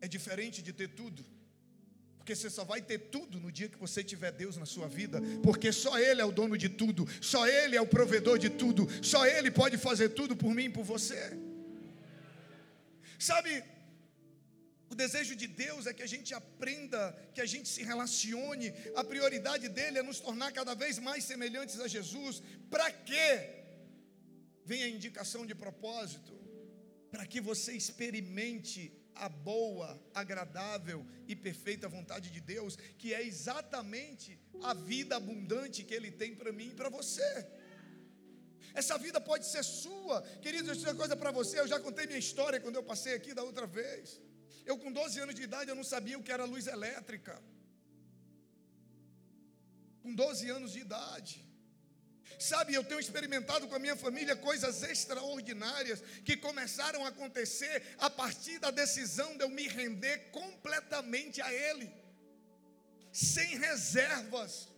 É 0.00 0.08
diferente 0.08 0.62
de 0.62 0.72
ter 0.72 0.88
tudo. 0.88 1.24
Porque 2.16 2.34
você 2.34 2.50
só 2.50 2.64
vai 2.64 2.80
ter 2.80 2.98
tudo 3.16 3.38
no 3.38 3.52
dia 3.52 3.68
que 3.68 3.78
você 3.78 4.02
tiver 4.02 4.32
Deus 4.32 4.56
na 4.56 4.66
sua 4.66 4.88
vida, 4.88 5.20
porque 5.44 5.70
só 5.70 5.96
Ele 5.96 6.20
é 6.20 6.24
o 6.24 6.32
dono 6.32 6.56
de 6.58 6.68
tudo, 6.68 7.06
só 7.20 7.46
Ele 7.46 7.76
é 7.76 7.80
o 7.80 7.86
provedor 7.86 8.36
de 8.36 8.50
tudo, 8.50 8.88
só 9.04 9.24
Ele 9.24 9.50
pode 9.50 9.76
fazer 9.78 10.08
tudo 10.08 10.34
por 10.34 10.52
mim 10.52 10.64
e 10.64 10.70
por 10.70 10.82
você. 10.82 11.38
Sabe, 13.16 13.62
o 14.90 14.94
desejo 14.94 15.36
de 15.36 15.46
Deus 15.46 15.86
é 15.86 15.92
que 15.92 16.02
a 16.02 16.12
gente 16.14 16.34
aprenda, 16.34 17.00
que 17.32 17.40
a 17.40 17.46
gente 17.46 17.68
se 17.68 17.84
relacione, 17.84 18.74
a 18.96 19.04
prioridade 19.04 19.68
dele 19.68 19.98
é 19.98 20.02
nos 20.02 20.18
tornar 20.18 20.50
cada 20.50 20.74
vez 20.74 20.98
mais 20.98 21.22
semelhantes 21.22 21.78
a 21.78 21.86
Jesus. 21.86 22.42
Para 22.68 22.90
quê? 22.90 23.30
Vem 24.64 24.82
a 24.82 24.88
indicação 24.88 25.46
de 25.46 25.54
propósito 25.54 26.35
para 27.16 27.26
que 27.32 27.40
você 27.40 27.72
experimente 27.72 28.80
a 29.14 29.26
boa, 29.26 29.88
agradável 30.22 30.98
e 31.26 31.34
perfeita 31.34 31.88
vontade 31.88 32.30
de 32.30 32.40
Deus, 32.42 32.76
que 32.98 33.14
é 33.14 33.22
exatamente 33.26 34.38
a 34.62 34.74
vida 34.74 35.16
abundante 35.16 35.82
que 35.82 35.94
Ele 35.94 36.10
tem 36.10 36.34
para 36.40 36.52
mim 36.58 36.68
e 36.72 36.74
para 36.80 36.90
você. 36.90 37.30
Essa 38.74 38.98
vida 38.98 39.18
pode 39.18 39.46
ser 39.46 39.64
sua, 39.64 40.20
queridos. 40.42 40.68
Eu 40.68 40.74
digo 40.74 40.90
uma 40.90 41.02
coisa 41.04 41.16
para 41.16 41.30
você. 41.30 41.58
Eu 41.58 41.66
já 41.66 41.80
contei 41.80 42.04
minha 42.06 42.18
história 42.18 42.60
quando 42.60 42.76
eu 42.76 42.82
passei 42.82 43.14
aqui 43.14 43.32
da 43.32 43.42
outra 43.42 43.66
vez. 43.66 44.20
Eu, 44.66 44.76
com 44.76 44.92
12 44.92 45.18
anos 45.18 45.34
de 45.34 45.44
idade, 45.48 45.70
eu 45.70 45.78
não 45.80 45.88
sabia 45.94 46.18
o 46.18 46.22
que 46.22 46.34
era 46.36 46.44
luz 46.44 46.66
elétrica. 46.66 47.42
Com 50.02 50.14
12 50.14 50.50
anos 50.50 50.72
de 50.74 50.80
idade. 50.80 51.34
Sabe, 52.38 52.74
eu 52.74 52.84
tenho 52.84 53.00
experimentado 53.00 53.66
com 53.66 53.74
a 53.74 53.78
minha 53.78 53.96
família 53.96 54.36
coisas 54.36 54.82
extraordinárias 54.82 56.02
que 56.24 56.36
começaram 56.36 57.04
a 57.04 57.08
acontecer 57.08 57.82
a 57.98 58.10
partir 58.10 58.58
da 58.58 58.70
decisão 58.70 59.36
de 59.36 59.44
eu 59.44 59.48
me 59.48 59.66
render 59.66 60.30
completamente 60.30 61.40
a 61.40 61.52
Ele, 61.52 61.90
sem 63.10 63.56
reservas. 63.58 64.68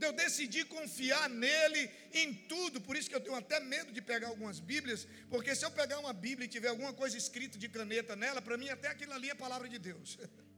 Eu 0.00 0.12
decidir 0.12 0.64
confiar 0.66 1.28
nele 1.28 1.88
em 2.12 2.34
tudo, 2.34 2.80
por 2.80 2.96
isso 2.96 3.08
que 3.08 3.14
eu 3.14 3.20
tenho 3.20 3.36
até 3.36 3.60
medo 3.60 3.92
de 3.92 4.02
pegar 4.02 4.28
algumas 4.28 4.58
Bíblias, 4.58 5.06
porque 5.30 5.54
se 5.54 5.64
eu 5.64 5.70
pegar 5.70 6.00
uma 6.00 6.12
Bíblia 6.12 6.46
e 6.46 6.48
tiver 6.48 6.68
alguma 6.68 6.92
coisa 6.92 7.16
escrita 7.16 7.56
de 7.56 7.68
caneta 7.68 8.16
nela, 8.16 8.42
para 8.42 8.56
mim 8.56 8.68
até 8.68 8.88
aquilo 8.88 9.12
ali 9.12 9.30
é 9.30 9.34
palavra 9.34 9.68
de 9.68 9.78
Deus. 9.78 10.18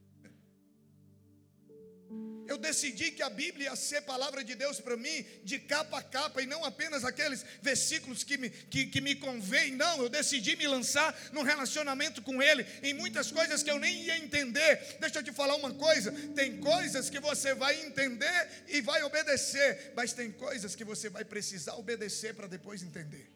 Eu 2.46 2.59
decidi 2.59 3.11
que 3.11 3.22
a 3.22 3.30
Bíblia 3.30 3.70
ia 3.70 3.76
ser 3.76 4.02
palavra 4.02 4.44
de 4.44 4.54
Deus 4.54 4.80
para 4.80 4.96
mim, 4.96 5.24
de 5.42 5.59
capa 5.59 5.98
a 5.98 6.02
capa, 6.02 6.42
e 6.42 6.46
não 6.46 6.64
apenas 6.64 7.04
aqueles 7.04 7.44
versículos 7.62 8.22
que 8.22 8.37
me, 8.37 8.50
que, 8.50 8.87
que 8.87 9.00
me 9.00 9.14
convém. 9.14 9.72
Não, 9.72 10.02
eu 10.02 10.09
decidi 10.09 10.57
me 10.57 10.66
lançar 10.66 11.16
num 11.33 11.42
relacionamento 11.42 12.22
com 12.22 12.42
Ele, 12.42 12.66
em 12.83 12.94
muitas 12.94 13.30
coisas 13.30 13.62
que 13.62 13.70
eu 13.70 13.78
nem 13.78 14.04
ia 14.04 14.18
entender. 14.18 14.98
Deixa 15.00 15.18
eu 15.18 15.22
te 15.22 15.33
falar 15.33 15.57
uma 15.57 15.72
coisa: 15.74 16.12
tem 16.35 16.59
coisas 16.61 17.09
que 17.09 17.20
você 17.20 17.54
vai 17.54 17.85
entender 17.85 18.48
e 18.68 18.80
vai 18.80 19.02
obedecer, 19.02 19.92
mas 19.96 20.12
tem 20.12 20.30
coisas 20.30 20.74
que 20.74 20.85
você 20.85 21.09
vai 21.09 21.24
precisar 21.24 21.74
obedecer 21.74 22.35
para 22.35 22.46
depois 22.46 22.83
entender. 22.83 23.35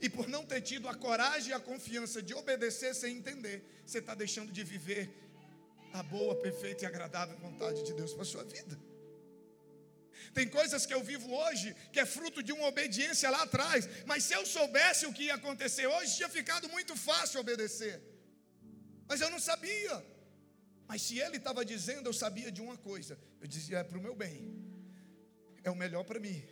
E 0.00 0.08
por 0.10 0.28
não 0.28 0.44
ter 0.44 0.60
tido 0.60 0.86
a 0.86 0.94
coragem 0.94 1.50
e 1.50 1.52
a 1.54 1.60
confiança 1.60 2.20
de 2.20 2.34
obedecer 2.34 2.94
sem 2.94 3.16
entender, 3.16 3.64
você 3.86 3.98
está 3.98 4.14
deixando 4.14 4.52
de 4.52 4.62
viver 4.62 5.23
a 5.98 6.02
boa, 6.02 6.34
perfeita 6.46 6.84
e 6.84 6.86
agradável 6.86 7.36
vontade 7.38 7.82
de 7.88 7.92
Deus 7.94 8.12
para 8.12 8.22
a 8.22 8.32
sua 8.32 8.44
vida. 8.44 8.76
Tem 10.36 10.46
coisas 10.48 10.84
que 10.84 10.94
eu 10.96 11.02
vivo 11.10 11.28
hoje 11.32 11.68
que 11.92 12.00
é 12.00 12.06
fruto 12.14 12.42
de 12.42 12.52
uma 12.52 12.66
obediência 12.66 13.30
lá 13.30 13.42
atrás, 13.42 13.88
mas 14.04 14.24
se 14.24 14.34
eu 14.38 14.44
soubesse 14.44 15.06
o 15.06 15.12
que 15.12 15.24
ia 15.28 15.34
acontecer 15.34 15.86
hoje, 15.86 16.16
tinha 16.16 16.28
ficado 16.28 16.68
muito 16.68 16.96
fácil 16.96 17.40
obedecer. 17.40 18.02
Mas 19.08 19.20
eu 19.20 19.30
não 19.30 19.38
sabia. 19.38 19.96
Mas 20.88 21.02
se 21.02 21.20
ele 21.20 21.36
estava 21.36 21.64
dizendo, 21.64 22.08
eu 22.08 22.12
sabia 22.24 22.50
de 22.50 22.60
uma 22.60 22.76
coisa. 22.76 23.16
Eu 23.40 23.46
dizia, 23.46 23.78
é 23.78 23.84
para 23.84 23.98
o 23.98 24.02
meu 24.02 24.16
bem, 24.16 24.36
é 25.62 25.70
o 25.70 25.76
melhor 25.76 26.04
para 26.04 26.18
mim 26.18 26.42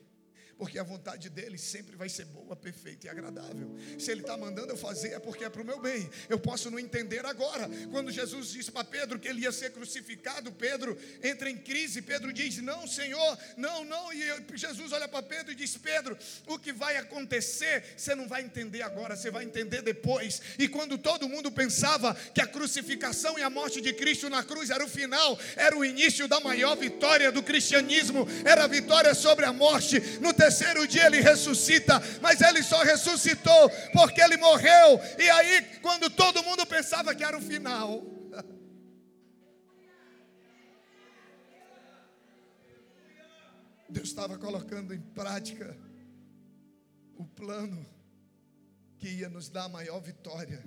porque 0.63 0.79
a 0.79 0.85
vontade 0.85 1.29
dele 1.29 1.59
sempre 1.59 1.97
vai 1.97 2.09
ser 2.09 2.25
boa, 2.27 2.55
perfeita 2.55 3.09
e 3.09 3.11
agradável. 3.11 3.69
Se 3.99 4.13
ele 4.13 4.21
está 4.21 4.37
mandando 4.37 4.73
eu 4.73 4.77
fazer, 4.77 5.09
é 5.09 5.19
porque 5.19 5.43
é 5.43 5.51
para 5.51 5.61
o 5.61 5.65
meu 5.65 5.81
bem. 5.81 6.09
Eu 6.29 6.39
posso 6.39 6.71
não 6.71 6.79
entender 6.79 7.27
agora. 7.27 7.69
Quando 7.91 8.13
Jesus 8.13 8.53
disse 8.53 8.71
para 8.71 8.85
Pedro 8.85 9.19
que 9.19 9.27
ele 9.27 9.41
ia 9.41 9.51
ser 9.51 9.73
crucificado, 9.73 10.53
Pedro 10.53 10.97
entra 11.21 11.51
em 11.51 11.59
crise. 11.59 12.01
Pedro 12.01 12.33
diz: 12.33 12.59
Não, 12.59 12.87
Senhor, 12.87 13.39
não, 13.57 13.85
não. 13.85 14.13
E 14.13 14.23
Jesus 14.55 14.93
olha 14.93 15.09
para 15.09 15.21
Pedro 15.21 15.51
e 15.51 15.57
diz: 15.57 15.77
Pedro, 15.77 16.17
o 16.47 16.57
que 16.57 16.73
vai 16.73 16.97
acontecer, 16.97 17.83
você 17.97 18.15
não 18.15 18.29
vai 18.29 18.45
entender 18.45 18.83
agora, 18.83 19.17
você 19.17 19.33
vai 19.33 19.45
entender 19.45 19.83
depois. 19.83 20.41
E 20.61 20.69
quando 20.69 20.97
todo 20.97 21.29
mundo 21.29 21.51
pensava 21.51 22.15
que 22.15 22.41
a 22.41 22.47
crucificação 22.47 23.37
e 23.37 23.43
a 23.43 23.51
morte 23.51 23.81
de 23.81 23.93
Cristo 23.93 24.31
na 24.31 24.45
cruz 24.45 24.71
era 24.71 24.85
o 24.85 24.89
final, 24.89 25.37
era 25.57 25.77
o 25.77 25.85
início 25.85 26.29
da 26.29 26.39
maior 26.39 26.77
vitória 26.77 27.33
do 27.33 27.43
cristianismo, 27.43 28.29
era 28.45 28.63
a 28.63 28.69
vitória 28.69 29.13
sobre 29.13 29.45
a 29.45 29.53
morte. 29.53 29.99
No 30.21 30.33
terceiro 30.53 30.87
dia 30.87 31.07
ele 31.07 31.21
ressuscita, 31.21 32.01
mas 32.21 32.41
ele 32.43 32.63
só 32.63 32.83
ressuscitou 32.83 33.71
porque 33.93 34.21
ele 34.21 34.37
morreu. 34.37 35.01
E 35.19 35.31
aí, 35.31 35.79
quando 35.81 36.11
todo 36.11 36.43
mundo 36.43 36.67
pensava 36.67 37.15
que 37.15 37.25
era 37.25 37.37
o 37.37 37.41
final, 37.41 38.03
Deus 43.89 44.09
estava 44.09 44.39
colocando 44.39 44.95
em 44.95 45.01
prática 45.01 45.77
o 47.17 47.25
plano 47.25 47.85
que 48.99 49.09
ia 49.09 49.29
nos 49.29 49.49
dar 49.49 49.65
a 49.65 49.69
maior 49.69 50.01
vitória, 50.01 50.63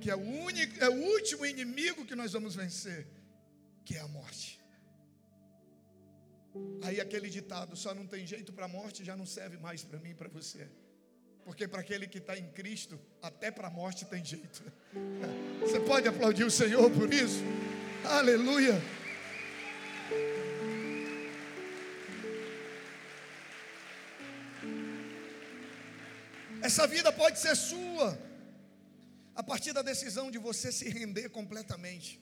que 0.00 0.10
é 0.10 0.16
o 0.16 0.20
único, 0.20 0.82
é 0.82 0.88
o 0.88 1.00
último 1.12 1.44
inimigo 1.44 2.06
que 2.06 2.14
nós 2.14 2.32
vamos 2.32 2.54
vencer, 2.54 3.06
que 3.84 3.96
é 3.96 4.00
a 4.00 4.08
morte. 4.08 4.57
Aí 6.82 7.00
aquele 7.00 7.28
ditado, 7.28 7.76
só 7.76 7.94
não 7.94 8.06
tem 8.06 8.26
jeito 8.26 8.52
para 8.52 8.66
a 8.66 8.68
morte, 8.68 9.04
já 9.04 9.16
não 9.16 9.26
serve 9.26 9.56
mais 9.58 9.84
para 9.84 9.98
mim 9.98 10.10
e 10.10 10.14
para 10.14 10.28
você. 10.28 10.68
Porque 11.44 11.66
para 11.66 11.80
aquele 11.80 12.06
que 12.06 12.18
está 12.18 12.36
em 12.36 12.48
Cristo, 12.50 13.00
até 13.22 13.50
para 13.50 13.68
a 13.68 13.70
morte 13.70 14.04
tem 14.04 14.24
jeito. 14.24 14.62
Você 15.60 15.80
pode 15.80 16.06
aplaudir 16.06 16.44
o 16.44 16.50
Senhor 16.50 16.90
por 16.90 17.12
isso? 17.12 17.42
Aleluia. 18.04 18.80
Essa 26.62 26.86
vida 26.86 27.10
pode 27.10 27.38
ser 27.38 27.56
sua, 27.56 28.18
a 29.34 29.42
partir 29.42 29.72
da 29.72 29.80
decisão 29.80 30.30
de 30.30 30.36
você 30.38 30.70
se 30.70 30.88
render 30.88 31.30
completamente. 31.30 32.20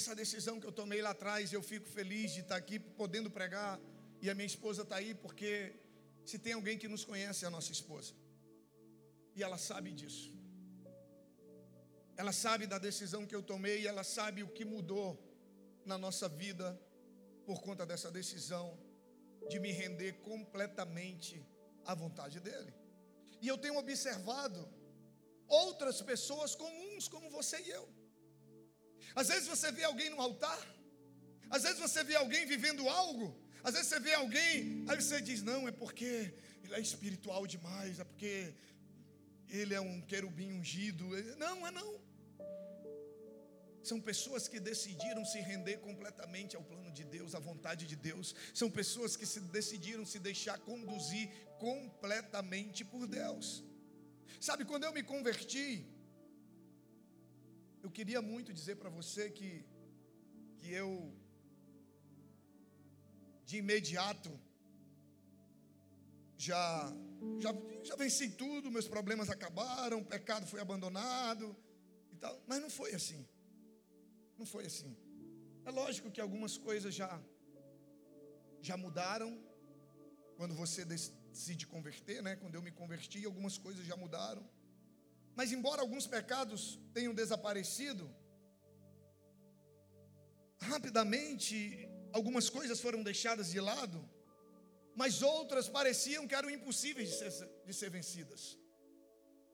Essa 0.00 0.14
decisão 0.14 0.58
que 0.58 0.66
eu 0.68 0.72
tomei 0.80 1.00
lá 1.06 1.10
atrás, 1.10 1.52
eu 1.52 1.62
fico 1.70 1.86
feliz 1.96 2.28
de 2.36 2.40
estar 2.44 2.56
aqui 2.56 2.76
podendo 3.00 3.30
pregar. 3.38 3.72
E 4.22 4.30
a 4.30 4.34
minha 4.36 4.50
esposa 4.52 4.80
está 4.84 4.96
aí 5.00 5.12
porque 5.24 5.50
se 6.30 6.38
tem 6.44 6.54
alguém 6.54 6.78
que 6.82 6.88
nos 6.92 7.04
conhece 7.10 7.44
é 7.44 7.48
a 7.48 7.50
nossa 7.56 7.70
esposa. 7.70 8.14
E 9.36 9.42
ela 9.46 9.58
sabe 9.58 9.90
disso. 9.92 10.32
Ela 12.16 12.32
sabe 12.32 12.66
da 12.66 12.78
decisão 12.78 13.26
que 13.26 13.36
eu 13.38 13.42
tomei, 13.42 13.86
ela 13.86 14.02
sabe 14.02 14.42
o 14.42 14.48
que 14.48 14.64
mudou 14.64 15.08
na 15.84 15.98
nossa 15.98 16.26
vida 16.30 16.68
por 17.44 17.60
conta 17.60 17.84
dessa 17.84 18.10
decisão 18.10 18.66
de 19.50 19.60
me 19.60 19.70
render 19.70 20.12
completamente 20.30 21.46
à 21.84 21.94
vontade 21.94 22.40
dele. 22.40 22.72
E 23.42 23.46
eu 23.52 23.58
tenho 23.58 23.76
observado 23.76 24.66
outras 25.46 26.00
pessoas 26.00 26.54
comuns 26.54 27.06
como 27.06 27.28
você 27.38 27.60
e 27.60 27.70
eu 27.80 27.99
às 29.14 29.28
vezes 29.28 29.48
você 29.48 29.70
vê 29.72 29.84
alguém 29.84 30.10
no 30.10 30.20
altar, 30.20 30.60
às 31.50 31.62
vezes 31.62 31.78
você 31.78 32.04
vê 32.04 32.16
alguém 32.16 32.46
vivendo 32.46 32.88
algo, 32.88 33.36
às 33.62 33.74
vezes 33.74 33.88
você 33.88 34.00
vê 34.00 34.14
alguém, 34.14 34.84
aí 34.88 34.96
você 35.00 35.20
diz: 35.20 35.42
não, 35.42 35.68
é 35.68 35.72
porque 35.72 36.34
ele 36.64 36.74
é 36.74 36.80
espiritual 36.80 37.46
demais, 37.46 37.98
é 37.98 38.04
porque 38.04 38.54
ele 39.48 39.74
é 39.74 39.80
um 39.80 40.00
querubim 40.02 40.52
ungido. 40.52 41.04
Não, 41.36 41.66
é 41.66 41.70
não. 41.70 42.00
São 43.82 44.00
pessoas 44.00 44.46
que 44.46 44.60
decidiram 44.60 45.24
se 45.24 45.40
render 45.40 45.78
completamente 45.78 46.54
ao 46.54 46.62
plano 46.62 46.92
de 46.92 47.02
Deus, 47.02 47.34
à 47.34 47.38
vontade 47.38 47.86
de 47.86 47.96
Deus. 47.96 48.34
São 48.54 48.70
pessoas 48.70 49.16
que 49.16 49.26
se 49.26 49.40
decidiram 49.40 50.04
se 50.04 50.18
deixar 50.18 50.58
conduzir 50.58 51.30
completamente 51.58 52.84
por 52.84 53.06
Deus. 53.06 53.64
Sabe, 54.38 54.64
quando 54.64 54.84
eu 54.84 54.92
me 54.92 55.02
converti, 55.02 55.86
eu 57.82 57.90
queria 57.90 58.20
muito 58.20 58.52
dizer 58.52 58.76
para 58.76 58.90
você 58.90 59.30
que, 59.30 59.64
que 60.58 60.72
eu, 60.72 60.90
de 63.44 63.56
imediato, 63.58 64.30
já, 66.36 66.92
já, 67.38 67.52
já 67.82 67.96
venci 67.96 68.30
tudo, 68.30 68.70
meus 68.70 68.88
problemas 68.88 69.28
acabaram, 69.30 69.98
o 70.00 70.04
pecado 70.04 70.46
foi 70.46 70.60
abandonado 70.60 71.56
e 72.12 72.16
tal, 72.16 72.42
mas 72.46 72.60
não 72.60 72.70
foi 72.70 72.94
assim. 72.94 73.26
Não 74.38 74.46
foi 74.46 74.66
assim. 74.66 74.96
É 75.64 75.70
lógico 75.70 76.10
que 76.10 76.20
algumas 76.20 76.56
coisas 76.56 76.94
já, 76.94 77.10
já 78.62 78.76
mudaram 78.76 79.38
quando 80.36 80.54
você 80.54 80.84
decide 80.84 81.66
converter, 81.66 82.22
né? 82.22 82.36
Quando 82.36 82.54
eu 82.54 82.62
me 82.62 82.70
converti, 82.70 83.24
algumas 83.24 83.58
coisas 83.58 83.84
já 83.84 83.96
mudaram. 83.96 84.42
Mas, 85.34 85.52
embora 85.52 85.80
alguns 85.80 86.06
pecados 86.06 86.78
tenham 86.92 87.14
desaparecido, 87.14 88.14
rapidamente 90.60 91.88
algumas 92.12 92.48
coisas 92.48 92.80
foram 92.80 93.02
deixadas 93.02 93.50
de 93.50 93.60
lado, 93.60 94.08
mas 94.94 95.22
outras 95.22 95.68
pareciam 95.68 96.26
que 96.26 96.34
eram 96.34 96.50
impossíveis 96.50 97.10
de 97.10 97.16
ser, 97.16 97.48
de 97.64 97.74
ser 97.74 97.90
vencidas. 97.90 98.58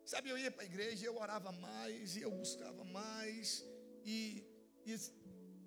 Sabe, 0.05 0.31
eu 0.31 0.39
ia 0.39 0.51
para 0.51 0.63
a 0.63 0.67
igreja, 0.67 1.05
eu 1.05 1.17
orava 1.17 1.53
mais, 1.53 2.17
e 2.17 2.23
eu 2.23 2.31
buscava 2.31 2.85
mais, 2.85 3.65
e, 4.05 4.45
e, 4.87 4.95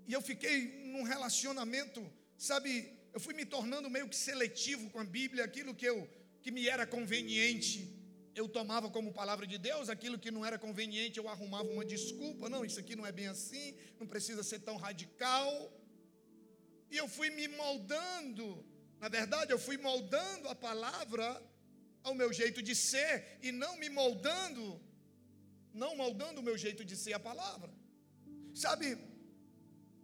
e 0.07 0.13
eu 0.13 0.21
fiquei 0.21 0.85
num 0.85 1.03
relacionamento, 1.03 2.01
sabe, 2.37 2.97
eu 3.13 3.19
fui 3.19 3.33
me 3.33 3.45
tornando 3.45 3.89
meio 3.89 4.07
que 4.07 4.15
seletivo 4.15 4.89
com 4.89 4.99
a 4.99 5.03
Bíblia, 5.03 5.43
aquilo 5.43 5.75
que, 5.75 5.85
eu, 5.85 6.09
que 6.41 6.51
me 6.51 6.67
era 6.67 6.87
conveniente 6.87 7.98
eu 8.39 8.47
tomava 8.57 8.87
como 8.95 9.17
palavra 9.21 9.45
de 9.51 9.57
Deus, 9.57 9.89
aquilo 9.89 10.17
que 10.23 10.31
não 10.35 10.43
era 10.49 10.57
conveniente, 10.65 11.19
eu 11.19 11.27
arrumava 11.33 11.69
uma 11.75 11.85
desculpa. 11.93 12.49
Não, 12.53 12.61
isso 12.69 12.79
aqui 12.79 12.95
não 12.99 13.05
é 13.09 13.11
bem 13.19 13.27
assim, 13.35 13.65
não 13.99 14.07
precisa 14.13 14.43
ser 14.51 14.59
tão 14.67 14.77
radical. 14.85 15.51
E 16.93 16.95
eu 17.01 17.07
fui 17.15 17.29
me 17.39 17.47
moldando, 17.61 18.45
na 19.03 19.09
verdade, 19.17 19.51
eu 19.51 19.59
fui 19.67 19.77
moldando 19.89 20.47
a 20.53 20.55
palavra 20.55 21.27
ao 22.07 22.15
meu 22.21 22.31
jeito 22.41 22.61
de 22.67 22.75
ser 22.89 23.13
e 23.41 23.51
não 23.51 23.73
me 23.81 23.89
moldando, 23.89 24.65
não 25.83 25.91
moldando 26.03 26.39
o 26.39 26.47
meu 26.49 26.57
jeito 26.65 26.85
de 26.85 26.95
ser 27.03 27.13
a 27.13 27.19
palavra. 27.29 27.71
Sabe, 28.65 28.97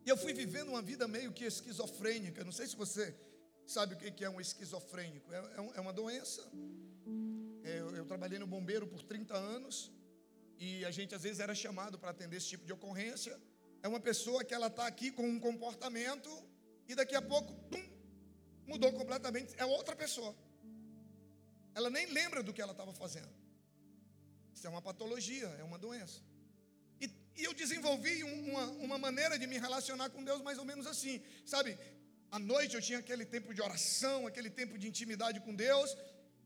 eu 0.06 0.18
fui 0.18 0.34
vivendo 0.34 0.70
uma 0.76 0.82
vida 0.82 1.08
meio 1.08 1.32
que 1.32 1.46
esquizofrênica. 1.46 2.44
Não 2.44 2.52
sei 2.52 2.68
se 2.68 2.76
você 2.76 3.16
sabe 3.66 3.96
o 3.96 3.98
que 3.98 4.26
é 4.26 4.30
um 4.30 4.42
esquizofrênico. 4.42 5.34
É, 5.34 5.38
é, 5.38 5.78
é 5.78 5.82
uma 5.86 5.94
doença 5.94 6.44
eu, 8.06 8.08
trabalhei 8.08 8.40
no 8.40 8.48
bombeiro 8.56 8.86
por 8.88 9.02
30 9.02 9.36
anos 9.36 9.92
e 10.66 10.86
a 10.86 10.92
gente 10.98 11.14
às 11.18 11.24
vezes 11.24 11.40
era 11.40 11.56
chamado 11.64 11.98
para 12.02 12.12
atender 12.12 12.38
esse 12.38 12.50
tipo 12.54 12.66
de 12.66 12.74
ocorrência. 12.78 13.34
É 13.84 13.88
uma 13.88 14.00
pessoa 14.00 14.44
que 14.44 14.54
ela 14.54 14.68
está 14.68 14.86
aqui 14.88 15.12
com 15.12 15.28
um 15.28 15.40
comportamento 15.40 16.32
e 16.88 16.96
daqui 17.00 17.16
a 17.16 17.22
pouco 17.22 17.52
tum, 17.72 17.84
mudou 18.68 18.92
completamente. 18.94 19.54
É 19.58 19.66
outra 19.66 19.96
pessoa. 19.96 20.34
Ela 21.74 21.90
nem 21.90 22.06
lembra 22.20 22.42
do 22.44 22.54
que 22.54 22.62
ela 22.62 22.72
estava 22.78 22.94
fazendo. 22.94 23.34
Isso 24.54 24.66
é 24.68 24.70
uma 24.70 24.82
patologia, 24.82 25.48
é 25.62 25.64
uma 25.64 25.78
doença. 25.78 26.22
E, 27.02 27.10
e 27.40 27.44
eu 27.44 27.54
desenvolvi 27.54 28.24
uma, 28.24 28.66
uma 28.88 28.98
maneira 28.98 29.38
de 29.38 29.48
me 29.48 29.58
relacionar 29.58 30.10
com 30.10 30.24
Deus 30.24 30.42
mais 30.42 30.58
ou 30.58 30.66
menos 30.72 30.88
assim, 30.88 31.22
sabe? 31.46 31.78
À 32.32 32.40
noite 32.40 32.76
eu 32.76 32.82
tinha 32.82 33.00
aquele 33.00 33.26
tempo 33.26 33.54
de 33.54 33.62
oração, 33.62 34.26
aquele 34.28 34.50
tempo 34.50 34.78
de 34.78 34.88
intimidade 34.88 35.42
com 35.42 35.54
Deus, 35.54 35.90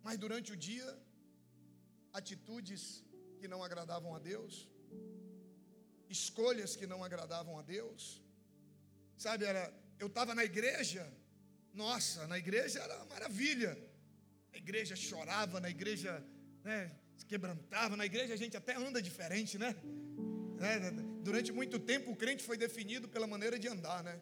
mas 0.04 0.18
durante 0.18 0.52
o 0.52 0.56
dia, 0.56 0.88
atitudes 2.14 3.04
que 3.40 3.48
não 3.48 3.64
agradavam 3.64 4.16
a 4.16 4.20
Deus, 4.20 4.68
escolhas 6.10 6.76
que 6.76 6.88
não 6.88 7.04
agradavam 7.04 7.58
a 7.58 7.62
Deus, 7.62 8.22
sabe? 9.18 9.46
Era, 9.46 9.74
eu 10.00 10.08
estava 10.08 10.34
na 10.34 10.44
igreja, 10.44 11.06
nossa, 11.74 12.28
na 12.28 12.38
igreja 12.38 12.80
era 12.80 12.96
uma 12.98 13.06
maravilha, 13.06 13.78
a 14.54 14.58
igreja 14.58 14.96
chorava, 14.96 15.60
na 15.60 15.70
igreja 15.70 16.24
né, 16.64 16.92
se 17.18 17.26
quebrantava, 17.26 17.96
na 17.96 18.06
igreja 18.06 18.34
a 18.34 18.38
gente 18.38 18.58
até 18.58 18.76
anda 18.76 19.02
diferente, 19.02 19.58
né? 19.58 19.76
né? 20.60 20.92
Durante 21.22 21.52
muito 21.52 21.80
tempo 21.80 22.12
o 22.12 22.16
crente 22.16 22.44
foi 22.44 22.58
definido 22.58 23.08
pela 23.08 23.28
maneira 23.28 23.58
de 23.60 23.68
andar, 23.68 24.04
né? 24.04 24.20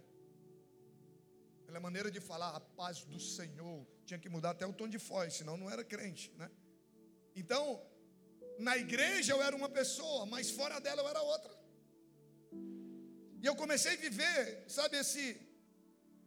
Pela 1.66 1.80
maneira 1.80 2.10
de 2.12 2.20
falar 2.20 2.56
a 2.56 2.60
paz 2.60 3.04
do 3.04 3.20
Senhor. 3.20 3.86
Tinha 4.06 4.20
que 4.20 4.30
mudar 4.30 4.52
até 4.52 4.66
o 4.66 4.74
tom 4.74 4.88
de 4.88 4.98
voz, 4.98 5.34
senão 5.34 5.58
não 5.58 5.70
era 5.70 5.84
crente, 5.84 6.32
né? 6.38 6.50
Então, 7.42 7.64
na 8.68 8.76
igreja 8.86 9.34
eu 9.34 9.42
era 9.48 9.56
uma 9.56 9.70
pessoa, 9.70 10.26
mas 10.26 10.50
fora 10.50 10.80
dela 10.86 11.02
eu 11.04 11.10
era 11.14 11.22
outra. 11.22 11.54
E 13.42 13.46
eu 13.46 13.56
comecei 13.56 13.94
a 13.94 14.04
viver, 14.08 14.42
sabe, 14.68 14.98
esse, 14.98 15.26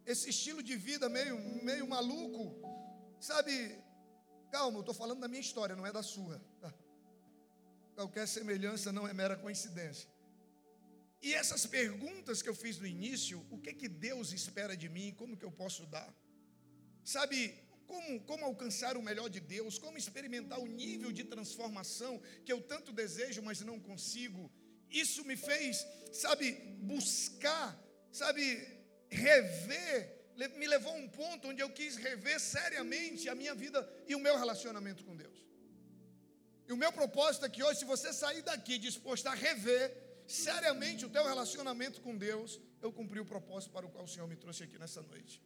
esse 0.06 0.30
estilo 0.30 0.62
de 0.62 0.76
vida 0.76 1.08
meio, 1.08 1.36
meio 1.64 1.86
maluco, 1.94 2.44
sabe? 3.20 3.52
Calma, 4.52 4.78
eu 4.78 4.84
estou 4.86 4.94
falando 4.94 5.20
da 5.20 5.28
minha 5.28 5.40
história, 5.40 5.74
não 5.74 5.84
é 5.84 5.92
da 5.92 6.02
sua. 6.02 6.40
Tá? 6.60 6.72
Qualquer 7.96 8.26
semelhança 8.28 8.92
não 8.92 9.06
é 9.08 9.12
mera 9.12 9.36
coincidência. 9.36 10.08
E 11.20 11.34
essas 11.34 11.66
perguntas 11.66 12.40
que 12.40 12.48
eu 12.48 12.54
fiz 12.54 12.78
no 12.78 12.86
início, 12.86 13.44
o 13.50 13.58
que 13.58 13.72
que 13.74 13.88
Deus 13.88 14.32
espera 14.32 14.76
de 14.76 14.88
mim, 14.88 15.12
como 15.18 15.36
que 15.36 15.44
eu 15.44 15.52
posso 15.52 15.84
dar? 15.86 16.10
Sabe, 17.04 17.58
como, 17.90 18.20
como 18.30 18.44
alcançar 18.44 18.96
o 18.96 19.02
melhor 19.08 19.28
de 19.36 19.40
Deus, 19.54 19.78
como 19.84 19.98
experimentar 20.02 20.58
o 20.60 20.70
nível 20.82 21.10
de 21.18 21.24
transformação 21.24 22.12
que 22.44 22.52
eu 22.54 22.60
tanto 22.72 22.92
desejo, 23.02 23.42
mas 23.42 23.60
não 23.70 23.78
consigo. 23.88 24.42
Isso 25.02 25.24
me 25.30 25.36
fez, 25.36 25.84
sabe, 26.24 26.46
buscar, 26.92 27.68
sabe, 28.20 28.44
rever, 29.08 29.96
me 30.60 30.66
levou 30.74 30.92
a 30.92 31.00
um 31.04 31.08
ponto 31.08 31.48
onde 31.48 31.62
eu 31.64 31.70
quis 31.78 31.96
rever 31.96 32.38
seriamente 32.40 33.28
a 33.28 33.34
minha 33.34 33.54
vida 33.54 33.80
e 34.06 34.14
o 34.14 34.20
meu 34.26 34.36
relacionamento 34.42 35.04
com 35.04 35.16
Deus. 35.24 35.38
E 36.68 36.72
o 36.72 36.76
meu 36.76 36.92
propósito 36.92 37.44
é 37.46 37.48
que 37.54 37.64
hoje, 37.64 37.80
se 37.80 37.84
você 37.94 38.12
sair 38.12 38.42
daqui 38.42 38.78
disposto 38.78 39.26
a 39.26 39.34
rever 39.34 39.84
seriamente 40.28 41.04
o 41.04 41.10
teu 41.10 41.24
relacionamento 41.32 42.00
com 42.00 42.16
Deus, 42.16 42.60
eu 42.80 42.92
cumpri 42.92 43.18
o 43.18 43.30
propósito 43.34 43.72
para 43.72 43.86
o 43.86 43.90
qual 43.90 44.04
o 44.04 44.12
Senhor 44.12 44.28
me 44.28 44.36
trouxe 44.36 44.62
aqui 44.62 44.78
nessa 44.78 45.02
noite. 45.02 45.42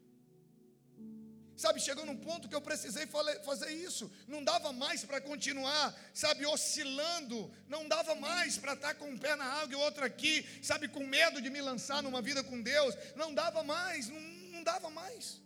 Sabe, 1.56 1.80
chegou 1.80 2.04
num 2.04 2.16
ponto 2.16 2.48
que 2.48 2.54
eu 2.54 2.60
precisei 2.60 3.06
fazer 3.44 3.70
isso. 3.70 4.10
Não 4.26 4.42
dava 4.42 4.72
mais 4.72 5.04
para 5.04 5.20
continuar, 5.20 5.94
sabe, 6.12 6.44
oscilando. 6.46 7.52
Não 7.68 7.86
dava 7.86 8.14
mais 8.16 8.58
para 8.58 8.74
estar 8.74 8.94
com 8.94 9.08
um 9.10 9.18
pé 9.18 9.36
na 9.36 9.44
água 9.44 9.72
e 9.72 9.76
outro 9.76 10.04
aqui, 10.04 10.44
sabe, 10.62 10.88
com 10.88 11.06
medo 11.06 11.40
de 11.40 11.50
me 11.50 11.60
lançar 11.60 12.02
numa 12.02 12.20
vida 12.20 12.42
com 12.42 12.60
Deus. 12.60 12.94
Não 13.14 13.32
dava 13.32 13.62
mais, 13.62 14.08
não, 14.08 14.20
não 14.20 14.64
dava 14.64 14.90
mais. 14.90 15.40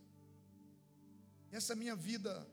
Essa 1.53 1.75
minha 1.75 1.95
vida 1.95 2.47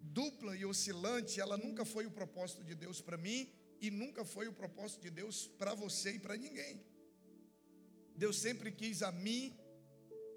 dupla 0.00 0.56
e 0.56 0.64
oscilante, 0.64 1.40
ela 1.40 1.56
nunca 1.56 1.84
foi 1.84 2.06
o 2.06 2.10
propósito 2.10 2.62
de 2.62 2.74
Deus 2.74 3.00
para 3.00 3.16
mim 3.16 3.50
e 3.80 3.90
nunca 3.90 4.24
foi 4.24 4.46
o 4.46 4.52
propósito 4.52 5.02
de 5.02 5.10
Deus 5.10 5.46
para 5.46 5.74
você 5.74 6.12
e 6.12 6.18
para 6.18 6.36
ninguém. 6.36 6.80
Deus 8.16 8.38
sempre 8.38 8.70
quis 8.70 9.02
a 9.02 9.10
mim, 9.10 9.58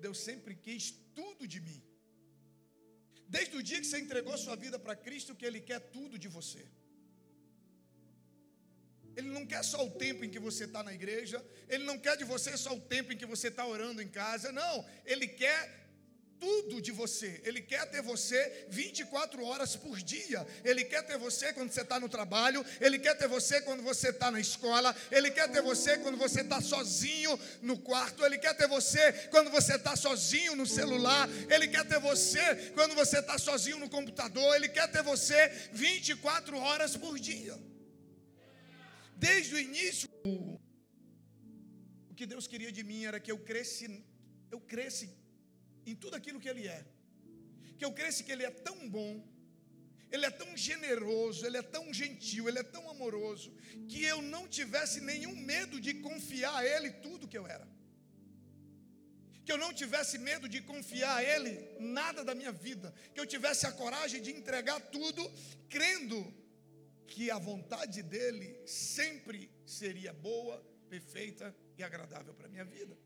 Deus 0.01 0.19
sempre 0.19 0.55
quis 0.55 0.91
tudo 1.13 1.47
de 1.47 1.59
mim. 1.61 1.86
Desde 3.27 3.57
o 3.57 3.63
dia 3.63 3.79
que 3.79 3.87
você 3.87 3.99
entregou 3.99 4.37
sua 4.37 4.55
vida 4.55 4.79
para 4.79 4.95
Cristo, 4.95 5.35
que 5.35 5.45
Ele 5.45 5.59
quer 5.59 5.79
tudo 5.79 6.17
de 6.17 6.27
você. 6.27 6.65
Ele 9.15 9.29
não 9.29 9.45
quer 9.45 9.63
só 9.63 9.83
o 9.85 9.91
tempo 9.91 10.23
em 10.23 10.29
que 10.29 10.39
você 10.39 10.65
está 10.65 10.83
na 10.83 10.93
igreja, 10.93 11.43
Ele 11.67 11.83
não 11.83 11.97
quer 11.97 12.15
de 12.15 12.23
você 12.23 12.55
só 12.55 12.73
o 12.75 12.79
tempo 12.79 13.11
em 13.11 13.17
que 13.17 13.25
você 13.25 13.47
está 13.47 13.65
orando 13.65 14.01
em 14.01 14.07
casa, 14.07 14.51
não. 14.51 14.87
Ele 15.05 15.27
quer 15.27 15.86
tudo 16.39 16.81
de 16.81 16.91
você. 16.91 17.41
Ele 17.43 17.61
quer 17.61 17.85
ter 17.89 18.01
você 18.01 18.65
24 18.69 19.43
horas 19.43 19.75
por 19.75 19.97
dia. 20.01 20.45
Ele 20.63 20.83
quer 20.83 21.03
ter 21.03 21.17
você 21.17 21.53
quando 21.53 21.71
você 21.71 21.81
está 21.81 21.99
no 21.99 22.09
trabalho. 22.09 22.65
Ele 22.79 22.99
quer 22.99 23.15
ter 23.15 23.27
você 23.27 23.61
quando 23.61 23.83
você 23.83 24.09
está 24.09 24.31
na 24.31 24.39
escola. 24.39 24.95
Ele 25.11 25.31
quer 25.31 25.51
ter 25.51 25.61
você 25.61 25.97
quando 25.97 26.17
você 26.17 26.41
está 26.41 26.61
sozinho 26.61 27.39
no 27.61 27.77
quarto. 27.79 28.25
Ele 28.25 28.37
quer 28.37 28.55
ter 28.55 28.67
você 28.67 29.11
quando 29.29 29.49
você 29.51 29.75
está 29.75 29.95
sozinho 29.95 30.55
no 30.55 30.65
celular. 30.65 31.27
Ele 31.49 31.67
quer 31.67 31.85
ter 31.85 31.99
você 31.99 32.71
quando 32.73 32.95
você 32.95 33.19
está 33.19 33.37
sozinho 33.37 33.79
no 33.79 33.89
computador. 33.89 34.55
Ele 34.55 34.69
quer 34.69 34.87
ter 34.91 35.03
você 35.03 35.47
24 35.73 36.57
horas 36.57 36.95
por 36.95 37.19
dia. 37.19 37.57
Desde 39.15 39.55
o 39.55 39.59
início, 39.59 40.07
o 40.23 42.13
que 42.15 42.25
Deus 42.25 42.45
queria 42.47 42.71
de 42.71 42.83
mim 42.83 43.05
era 43.05 43.19
que 43.19 43.31
eu 43.31 43.39
cresce, 43.39 44.03
eu 44.51 44.59
cresce 44.59 45.09
em 45.91 45.95
tudo 45.95 46.15
aquilo 46.15 46.39
que 46.39 46.49
Ele 46.49 46.67
é. 46.67 46.85
Que 47.77 47.85
eu 47.85 47.93
cresça 47.99 48.23
que 48.23 48.31
Ele 48.31 48.43
é 48.43 48.51
tão 48.51 48.89
bom, 48.89 49.11
Ele 50.11 50.25
é 50.25 50.29
tão 50.41 50.55
generoso, 50.55 51.45
Ele 51.45 51.57
é 51.57 51.61
tão 51.61 51.93
gentil, 51.93 52.47
Ele 52.47 52.59
é 52.59 52.63
tão 52.63 52.89
amoroso, 52.89 53.53
que 53.87 54.03
eu 54.03 54.21
não 54.21 54.47
tivesse 54.47 54.99
nenhum 55.01 55.35
medo 55.35 55.79
de 55.79 55.93
confiar 55.95 56.55
a 56.57 56.65
Ele 56.65 56.91
tudo 56.91 57.27
que 57.27 57.37
eu 57.37 57.47
era. 57.47 57.67
Que 59.45 59.53
eu 59.53 59.57
não 59.57 59.73
tivesse 59.73 60.17
medo 60.17 60.49
de 60.49 60.61
confiar 60.61 61.15
a 61.17 61.23
Ele 61.23 61.53
nada 61.79 62.21
da 62.21 62.35
minha 62.35 62.51
vida. 62.51 62.93
Que 63.13 63.19
eu 63.21 63.25
tivesse 63.25 63.65
a 63.65 63.71
coragem 63.71 64.21
de 64.21 64.31
entregar 64.31 64.79
tudo, 64.97 65.23
crendo 65.69 66.19
que 67.07 67.31
a 67.31 67.37
vontade 67.37 68.03
dEle 68.03 68.59
sempre 68.65 69.49
seria 69.65 70.11
boa, 70.11 70.61
perfeita 70.89 71.55
e 71.77 71.83
agradável 71.83 72.33
para 72.33 72.47
a 72.47 72.49
minha 72.49 72.65
vida. 72.65 72.97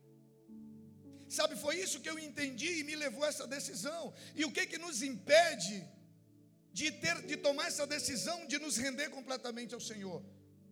Sabe, 1.37 1.55
foi 1.55 1.75
isso 1.83 2.01
que 2.01 2.09
eu 2.09 2.19
entendi 2.19 2.69
e 2.79 2.83
me 2.83 2.93
levou 2.93 3.23
a 3.23 3.29
essa 3.29 3.47
decisão. 3.47 4.13
E 4.35 4.43
o 4.43 4.51
que 4.51 4.65
que 4.71 4.77
nos 4.77 5.01
impede 5.01 5.77
de 6.73 6.91
ter 7.03 7.21
de 7.29 7.37
tomar 7.37 7.67
essa 7.67 7.87
decisão 7.87 8.45
de 8.47 8.59
nos 8.59 8.75
render 8.75 9.07
completamente 9.09 9.73
ao 9.73 9.79
Senhor? 9.79 10.21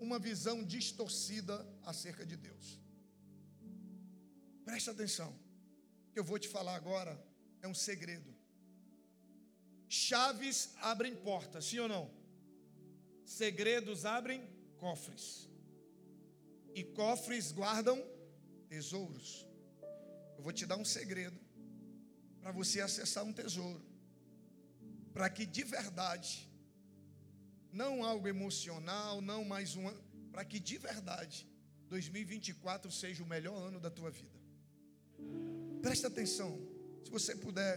Uma 0.06 0.20
visão 0.20 0.62
distorcida 0.62 1.56
acerca 1.92 2.26
de 2.26 2.36
Deus. 2.36 2.78
Preste 4.66 4.90
atenção. 4.90 5.32
O 6.10 6.12
que 6.12 6.20
eu 6.20 6.26
vou 6.26 6.38
te 6.38 6.50
falar 6.50 6.76
agora 6.76 7.18
é 7.62 7.68
um 7.68 7.74
segredo. 7.74 8.36
Chaves 9.88 10.72
abrem 10.82 11.16
portas, 11.16 11.66
sim 11.66 11.80
ou 11.80 11.88
não? 11.88 12.12
Segredos 13.26 14.04
abrem 14.04 14.46
cofres. 14.78 15.50
E 16.76 16.84
cofres 16.84 17.54
guardam 17.54 17.98
tesouros. 18.68 19.49
Eu 20.40 20.44
vou 20.44 20.54
te 20.54 20.66
dar 20.66 20.78
um 20.78 20.86
segredo 20.86 21.38
para 22.42 22.54
você 22.54 22.80
acessar 22.80 23.26
um 23.26 23.34
tesouro. 23.34 23.84
Para 25.12 25.30
que 25.30 25.46
de 25.46 25.64
verdade, 25.66 26.50
não 27.74 28.06
algo 28.06 28.26
emocional, 28.26 29.20
não 29.20 29.44
mais 29.44 29.76
uma, 29.76 29.94
para 30.32 30.46
que 30.46 30.58
de 30.58 30.78
verdade 30.78 31.46
2024 31.90 32.90
seja 32.90 33.22
o 33.22 33.26
melhor 33.26 33.58
ano 33.68 33.82
da 33.82 33.92
tua 33.92 34.10
vida. 34.10 34.40
Presta 35.82 36.08
atenção. 36.08 36.58
Se 37.04 37.12
você 37.12 37.36
puder 37.36 37.74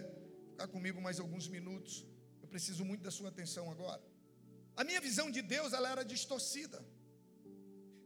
ficar 0.51 0.69
comigo 0.69 1.01
mais 1.01 1.19
alguns 1.19 1.49
minutos, 1.49 2.07
eu 2.41 2.47
preciso 2.47 2.85
muito 2.85 3.03
da 3.03 3.11
sua 3.11 3.31
atenção 3.31 3.73
agora. 3.73 4.01
A 4.77 4.85
minha 4.85 5.01
visão 5.01 5.33
de 5.33 5.43
Deus 5.43 5.73
ela 5.73 5.91
era 5.91 6.05
distorcida. 6.05 6.81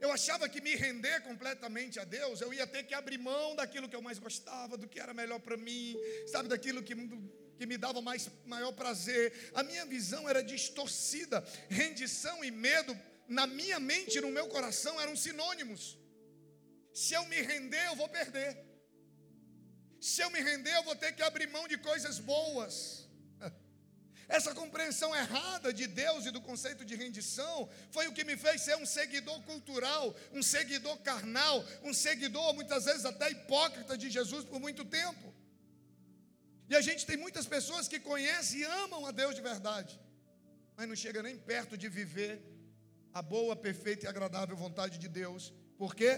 Eu 0.00 0.12
achava 0.12 0.48
que 0.48 0.60
me 0.60 0.74
render 0.74 1.20
completamente 1.22 1.98
a 1.98 2.04
Deus, 2.04 2.40
eu 2.40 2.52
ia 2.52 2.66
ter 2.66 2.82
que 2.84 2.94
abrir 2.94 3.18
mão 3.18 3.56
daquilo 3.56 3.88
que 3.88 3.96
eu 3.96 4.02
mais 4.02 4.18
gostava, 4.18 4.76
do 4.76 4.86
que 4.86 5.00
era 5.00 5.14
melhor 5.14 5.40
para 5.40 5.56
mim, 5.56 5.96
sabe, 6.26 6.48
daquilo 6.48 6.82
que, 6.82 6.94
que 7.58 7.66
me 7.66 7.78
dava 7.78 8.00
mais, 8.02 8.28
maior 8.44 8.72
prazer. 8.72 9.50
A 9.54 9.62
minha 9.62 9.86
visão 9.86 10.28
era 10.28 10.42
distorcida. 10.42 11.42
Rendição 11.68 12.44
e 12.44 12.50
medo, 12.50 12.98
na 13.26 13.46
minha 13.46 13.80
mente 13.80 14.18
e 14.18 14.20
no 14.20 14.30
meu 14.30 14.48
coração, 14.48 15.00
eram 15.00 15.16
sinônimos. 15.16 15.98
Se 16.92 17.14
eu 17.14 17.24
me 17.26 17.40
render, 17.40 17.86
eu 17.86 17.96
vou 17.96 18.08
perder. 18.08 18.56
Se 20.00 20.20
eu 20.20 20.30
me 20.30 20.40
render, 20.40 20.74
eu 20.76 20.82
vou 20.82 20.94
ter 20.94 21.12
que 21.12 21.22
abrir 21.22 21.48
mão 21.48 21.66
de 21.66 21.78
coisas 21.78 22.18
boas. 22.18 23.05
Essa 24.28 24.54
compreensão 24.54 25.14
errada 25.14 25.72
de 25.72 25.86
Deus 25.86 26.26
e 26.26 26.30
do 26.30 26.40
conceito 26.40 26.84
de 26.84 26.94
rendição 26.96 27.68
foi 27.90 28.08
o 28.08 28.12
que 28.12 28.24
me 28.24 28.36
fez 28.36 28.62
ser 28.62 28.76
um 28.76 28.86
seguidor 28.86 29.40
cultural, 29.42 30.14
um 30.32 30.42
seguidor 30.42 30.98
carnal, 30.98 31.64
um 31.82 31.94
seguidor 31.94 32.52
muitas 32.54 32.84
vezes 32.86 33.04
até 33.04 33.30
hipócrita 33.30 33.96
de 33.96 34.10
Jesus 34.10 34.44
por 34.44 34.58
muito 34.58 34.84
tempo. 34.84 35.34
E 36.68 36.74
a 36.74 36.80
gente 36.80 37.06
tem 37.06 37.16
muitas 37.16 37.46
pessoas 37.46 37.86
que 37.86 38.00
conhecem 38.00 38.60
e 38.60 38.64
amam 38.64 39.06
a 39.06 39.12
Deus 39.12 39.36
de 39.36 39.40
verdade, 39.40 40.00
mas 40.76 40.88
não 40.88 40.96
chega 40.96 41.22
nem 41.22 41.38
perto 41.38 41.78
de 41.78 41.88
viver 41.88 42.42
a 43.14 43.22
boa, 43.22 43.54
perfeita 43.54 44.06
e 44.06 44.08
agradável 44.08 44.56
vontade 44.56 44.98
de 44.98 45.08
Deus 45.08 45.52
Por 45.76 45.94
quê? 45.94 46.12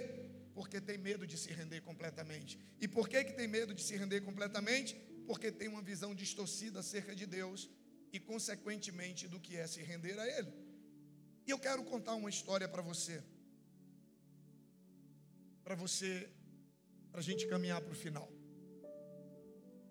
Porque 0.54 0.80
tem 0.80 0.98
medo 0.98 1.26
de 1.26 1.36
se 1.36 1.52
render 1.52 1.80
completamente. 1.80 2.58
E 2.80 2.86
por 2.88 3.08
que, 3.08 3.24
que 3.24 3.32
tem 3.32 3.48
medo 3.48 3.74
de 3.74 3.82
se 3.82 3.96
render 3.96 4.20
completamente? 4.20 4.94
Porque 5.26 5.50
tem 5.52 5.68
uma 5.68 5.82
visão 5.82 6.14
distorcida 6.14 6.80
acerca 6.80 7.14
de 7.14 7.26
Deus 7.26 7.68
e, 8.12 8.18
consequentemente, 8.18 9.28
do 9.28 9.40
que 9.40 9.56
é 9.56 9.66
se 9.66 9.82
render 9.82 10.18
a 10.18 10.26
Ele. 10.38 10.52
E 11.46 11.50
eu 11.50 11.58
quero 11.58 11.82
contar 11.84 12.14
uma 12.14 12.30
história 12.30 12.68
para 12.68 12.82
você. 12.82 13.22
Para 15.62 15.74
você, 15.74 16.28
para 17.10 17.20
a 17.20 17.22
gente 17.22 17.46
caminhar 17.46 17.80
para 17.80 17.92
o 17.92 17.94
final. 17.94 18.30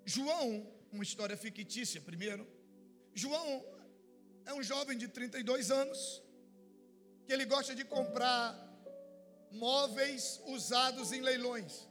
João, 0.05 0.47
uma 0.91 1.03
história 1.03 1.36
fictícia 1.36 1.99
primeiro. 2.01 2.47
João 3.13 3.65
é 4.45 4.53
um 4.53 4.63
jovem 4.63 4.97
de 4.97 5.07
32 5.07 5.70
anos 5.72 6.24
que 7.26 7.34
ele 7.34 7.45
gosta 7.45 7.76
de 7.76 7.84
comprar 7.84 8.45
móveis 9.51 10.41
usados 10.45 11.11
em 11.11 11.22
leilões. 11.22 11.88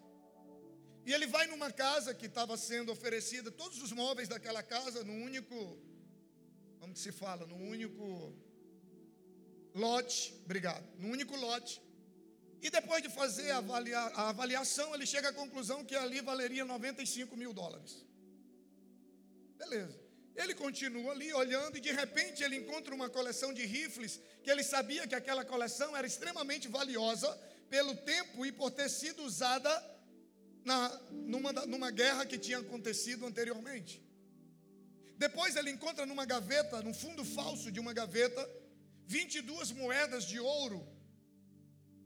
E 1.05 1.13
ele 1.13 1.27
vai 1.27 1.47
numa 1.47 1.71
casa 1.71 2.15
que 2.15 2.27
estava 2.27 2.57
sendo 2.57 2.91
oferecida, 2.91 3.51
todos 3.51 3.81
os 3.83 3.93
móveis 3.93 4.29
daquela 4.29 4.63
casa, 4.63 5.05
no 5.05 5.13
único, 5.13 5.79
como 6.81 6.93
que 6.93 6.99
se 6.99 7.13
fala, 7.13 7.47
no 7.47 7.57
único 7.57 8.35
lote, 9.75 10.35
obrigado, 10.45 10.85
no 10.99 11.09
único 11.09 11.37
lote. 11.37 11.83
E 12.63 12.71
depois 12.71 13.03
de 13.03 13.11
fazer 13.11 13.51
a, 13.51 13.59
avalia, 13.59 13.99
a 13.99 14.29
avaliação, 14.31 14.95
ele 14.95 15.07
chega 15.07 15.29
à 15.29 15.33
conclusão 15.33 15.85
que 15.85 15.95
ali 15.95 16.21
valeria 16.21 16.65
95 16.65 17.37
mil 17.37 17.53
dólares. 17.53 18.05
Beleza. 19.57 20.07
Ele 20.35 20.55
continua 20.55 21.13
ali 21.13 21.33
olhando 21.33 21.79
e 21.79 21.81
de 21.81 21.93
repente 21.93 22.43
ele 22.43 22.57
encontra 22.57 22.95
uma 22.95 23.09
coleção 23.09 23.53
de 23.53 23.65
rifles 23.65 24.21
que 24.43 24.51
ele 24.51 24.63
sabia 24.63 25.07
que 25.07 25.15
aquela 25.15 25.45
coleção 25.45 25.97
era 25.97 26.07
extremamente 26.07 26.69
valiosa 26.69 27.29
pelo 27.71 27.95
tempo 27.97 28.45
e 28.45 28.53
por 28.53 28.71
ter 28.71 28.89
sido 28.91 29.23
usada 29.23 29.71
na, 30.65 31.01
numa, 31.11 31.53
numa 31.53 31.91
guerra 31.91 32.27
que 32.27 32.39
tinha 32.39 32.59
acontecido 32.59 33.25
anteriormente. 33.25 34.06
Depois 35.17 35.57
ele 35.57 35.71
encontra 35.71 36.05
numa 36.05 36.25
gaveta, 36.25 36.83
num 36.83 36.93
fundo 36.93 37.25
falso 37.25 37.73
de 37.73 37.81
uma 37.81 37.93
gaveta, 37.93 38.49
22 39.07 39.73
moedas 39.73 40.25
de 40.25 40.39
ouro, 40.39 40.87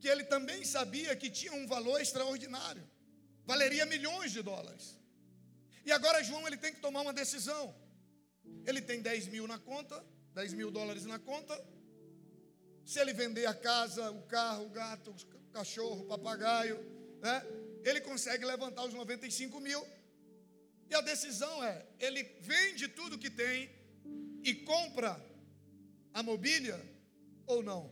que 0.00 0.08
ele 0.08 0.24
também 0.24 0.64
sabia 0.64 1.16
que 1.16 1.30
tinham 1.30 1.56
um 1.56 1.66
valor 1.66 2.00
extraordinário, 2.00 2.88
valeria 3.44 3.84
milhões 3.84 4.32
de 4.32 4.42
dólares. 4.42 4.96
E 5.84 5.92
agora 5.92 6.22
João 6.22 6.46
ele 6.46 6.56
tem 6.56 6.72
que 6.72 6.80
tomar 6.80 7.00
uma 7.00 7.12
decisão. 7.12 7.74
Ele 8.66 8.80
tem 8.80 9.00
10 9.00 9.28
mil 9.28 9.46
na 9.46 9.58
conta, 9.58 10.04
10 10.34 10.54
mil 10.54 10.70
dólares 10.70 11.04
na 11.04 11.18
conta. 11.18 11.54
Se 12.84 12.98
ele 13.00 13.12
vender 13.12 13.46
a 13.46 13.54
casa, 13.54 14.10
o 14.10 14.22
carro, 14.22 14.66
o 14.66 14.70
gato, 14.70 15.10
o 15.10 15.52
cachorro, 15.52 16.02
o 16.02 16.06
papagaio, 16.06 16.78
né? 17.20 17.44
Ele 17.84 18.00
consegue 18.00 18.44
levantar 18.44 18.84
os 18.84 18.94
95 18.94 19.58
mil. 19.60 19.84
E 20.90 20.94
a 20.94 21.00
decisão 21.00 21.62
é: 21.62 21.86
ele 21.98 22.22
vende 22.40 22.88
tudo 22.88 23.18
que 23.18 23.30
tem 23.30 23.70
e 24.42 24.54
compra 24.72 25.12
a 26.12 26.22
mobília 26.22 26.78
ou 27.46 27.62
não? 27.62 27.82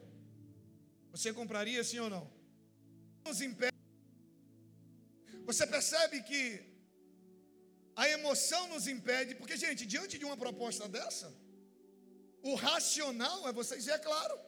Você 1.12 1.32
compraria 1.32 1.82
sim 1.84 2.00
ou 2.00 2.10
não? 2.10 2.24
Você 5.48 5.66
percebe 5.66 6.22
que 6.22 6.40
a 8.02 8.08
emoção 8.16 8.62
nos 8.68 8.86
impede, 8.86 9.34
porque, 9.34 9.56
gente, 9.56 9.84
diante 9.84 10.18
de 10.18 10.24
uma 10.24 10.36
proposta 10.36 10.88
dessa, 10.88 11.28
o 12.42 12.54
racional 12.54 13.48
é 13.48 13.52
você 13.52 13.76
dizer, 13.76 13.92
é 13.92 13.98
claro. 13.98 14.38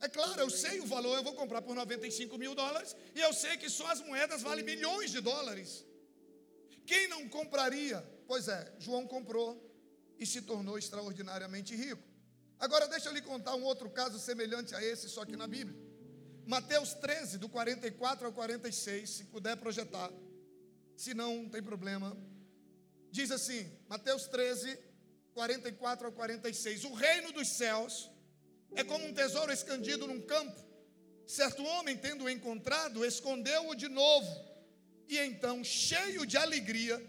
É 0.00 0.08
claro, 0.08 0.40
eu 0.40 0.50
sei 0.50 0.80
o 0.80 0.86
valor, 0.86 1.16
eu 1.16 1.22
vou 1.28 1.34
comprar 1.34 1.62
por 1.62 1.74
95 1.74 2.36
mil 2.36 2.54
dólares, 2.54 2.96
e 3.14 3.20
eu 3.20 3.32
sei 3.32 3.56
que 3.56 3.70
só 3.70 3.86
as 3.92 4.00
moedas 4.00 4.42
valem 4.42 4.64
milhões 4.64 5.10
de 5.10 5.20
dólares. 5.20 5.84
Quem 6.86 7.08
não 7.08 7.28
compraria? 7.28 8.00
Pois 8.26 8.48
é, 8.48 8.72
João 8.78 9.06
comprou 9.06 9.60
e 10.18 10.26
se 10.26 10.42
tornou 10.42 10.78
extraordinariamente 10.78 11.74
rico. 11.74 12.02
Agora, 12.58 12.86
deixa 12.86 13.08
eu 13.08 13.12
lhe 13.12 13.22
contar 13.22 13.54
um 13.54 13.64
outro 13.64 13.90
caso 13.90 14.18
semelhante 14.18 14.74
a 14.74 14.82
esse, 14.82 15.08
só 15.08 15.24
que 15.24 15.36
na 15.36 15.46
Bíblia. 15.46 15.78
Mateus 16.46 16.94
13, 16.94 17.38
do 17.38 17.48
44 17.48 18.26
ao 18.26 18.32
46, 18.32 19.08
se 19.08 19.24
puder 19.24 19.56
projetar. 19.56 20.10
Se 20.96 21.14
não, 21.14 21.42
não 21.42 21.48
tem 21.48 21.62
problema. 21.62 22.16
Diz 23.10 23.30
assim, 23.30 23.70
Mateus 23.88 24.26
13, 24.26 24.78
44 25.32 26.06
ao 26.06 26.12
46. 26.12 26.84
O 26.84 26.94
reino 26.94 27.32
dos 27.32 27.48
céus 27.48 28.10
é 28.74 28.84
como 28.84 29.06
um 29.06 29.14
tesouro 29.14 29.52
escondido 29.52 30.06
num 30.06 30.20
campo. 30.20 30.64
Certo 31.26 31.64
homem, 31.64 31.96
tendo-o 31.96 32.28
encontrado, 32.28 33.04
escondeu-o 33.04 33.74
de 33.74 33.88
novo. 33.88 34.53
E 35.08 35.18
então, 35.18 35.62
cheio 35.62 36.26
de 36.26 36.36
alegria, 36.36 37.02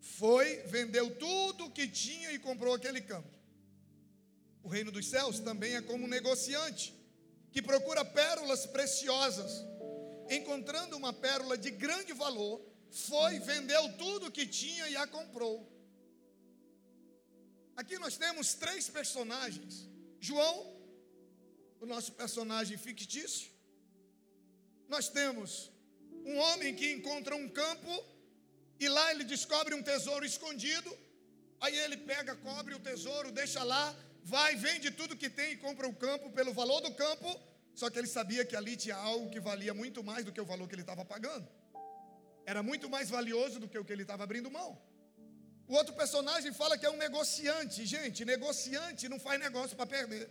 foi, 0.00 0.62
vendeu 0.62 1.14
tudo 1.16 1.66
o 1.66 1.70
que 1.70 1.86
tinha 1.86 2.32
e 2.32 2.38
comprou 2.38 2.74
aquele 2.74 3.00
campo. 3.00 3.28
O 4.62 4.68
reino 4.68 4.90
dos 4.90 5.06
céus 5.06 5.38
também 5.40 5.74
é 5.74 5.82
como 5.82 6.04
um 6.04 6.08
negociante 6.08 6.94
que 7.52 7.62
procura 7.62 8.04
pérolas 8.04 8.66
preciosas. 8.66 9.64
Encontrando 10.28 10.96
uma 10.96 11.12
pérola 11.12 11.56
de 11.58 11.70
grande 11.70 12.12
valor, 12.12 12.64
foi, 12.90 13.38
vendeu 13.38 13.96
tudo 13.96 14.26
o 14.26 14.30
que 14.30 14.46
tinha 14.46 14.88
e 14.88 14.96
a 14.96 15.06
comprou. 15.06 15.68
Aqui 17.76 17.98
nós 17.98 18.16
temos 18.16 18.54
três 18.54 18.88
personagens: 18.88 19.88
João, 20.20 20.76
o 21.80 21.86
nosso 21.86 22.12
personagem 22.12 22.76
fictício. 22.76 23.50
Nós 24.88 25.08
temos 25.08 25.69
um 26.24 26.38
homem 26.38 26.74
que 26.74 26.92
encontra 26.92 27.34
um 27.36 27.48
campo 27.48 28.04
e 28.78 28.88
lá 28.88 29.10
ele 29.12 29.24
descobre 29.24 29.74
um 29.74 29.82
tesouro 29.82 30.24
escondido. 30.24 30.96
Aí 31.60 31.76
ele 31.78 31.96
pega, 31.96 32.34
cobre 32.36 32.74
o 32.74 32.80
tesouro, 32.80 33.30
deixa 33.30 33.62
lá, 33.62 33.94
vai, 34.22 34.56
vende 34.56 34.90
tudo 34.90 35.16
que 35.16 35.28
tem 35.28 35.52
e 35.52 35.56
compra 35.56 35.86
o 35.86 35.94
campo 35.94 36.30
pelo 36.30 36.52
valor 36.52 36.80
do 36.80 36.92
campo. 36.94 37.38
Só 37.74 37.88
que 37.90 37.98
ele 37.98 38.08
sabia 38.08 38.44
que 38.44 38.56
ali 38.56 38.76
tinha 38.76 38.96
algo 38.96 39.30
que 39.30 39.40
valia 39.40 39.74
muito 39.74 40.02
mais 40.02 40.24
do 40.24 40.32
que 40.32 40.40
o 40.40 40.44
valor 40.44 40.68
que 40.68 40.74
ele 40.74 40.82
estava 40.82 41.04
pagando 41.04 41.48
era 42.50 42.62
muito 42.62 42.86
mais 42.94 43.08
valioso 43.16 43.56
do 43.62 43.68
que 43.68 43.78
o 43.78 43.84
que 43.84 43.92
ele 43.92 44.02
estava 44.02 44.24
abrindo 44.24 44.50
mão. 44.50 44.70
O 45.68 45.74
outro 45.80 45.94
personagem 45.94 46.52
fala 46.52 46.76
que 46.76 46.86
é 46.88 46.90
um 46.90 46.96
negociante. 47.06 47.86
Gente, 47.86 48.24
negociante 48.24 49.08
não 49.08 49.20
faz 49.26 49.38
negócio 49.46 49.76
para 49.76 49.86
perder. 49.86 50.28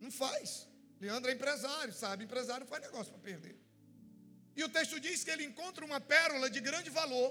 Não 0.00 0.10
faz. 0.10 0.68
Leandro 1.00 1.30
é 1.30 1.34
empresário, 1.34 1.92
sabe? 1.92 2.24
Empresário 2.24 2.62
não 2.64 2.70
faz 2.74 2.82
negócio 2.82 3.12
para 3.12 3.22
perder. 3.30 3.56
E 4.60 4.64
o 4.64 4.68
texto 4.68 4.96
diz 5.04 5.18
que 5.24 5.32
ele 5.34 5.44
encontra 5.50 5.82
uma 5.88 5.98
pérola 6.14 6.48
de 6.54 6.60
grande 6.60 6.90
valor. 6.90 7.28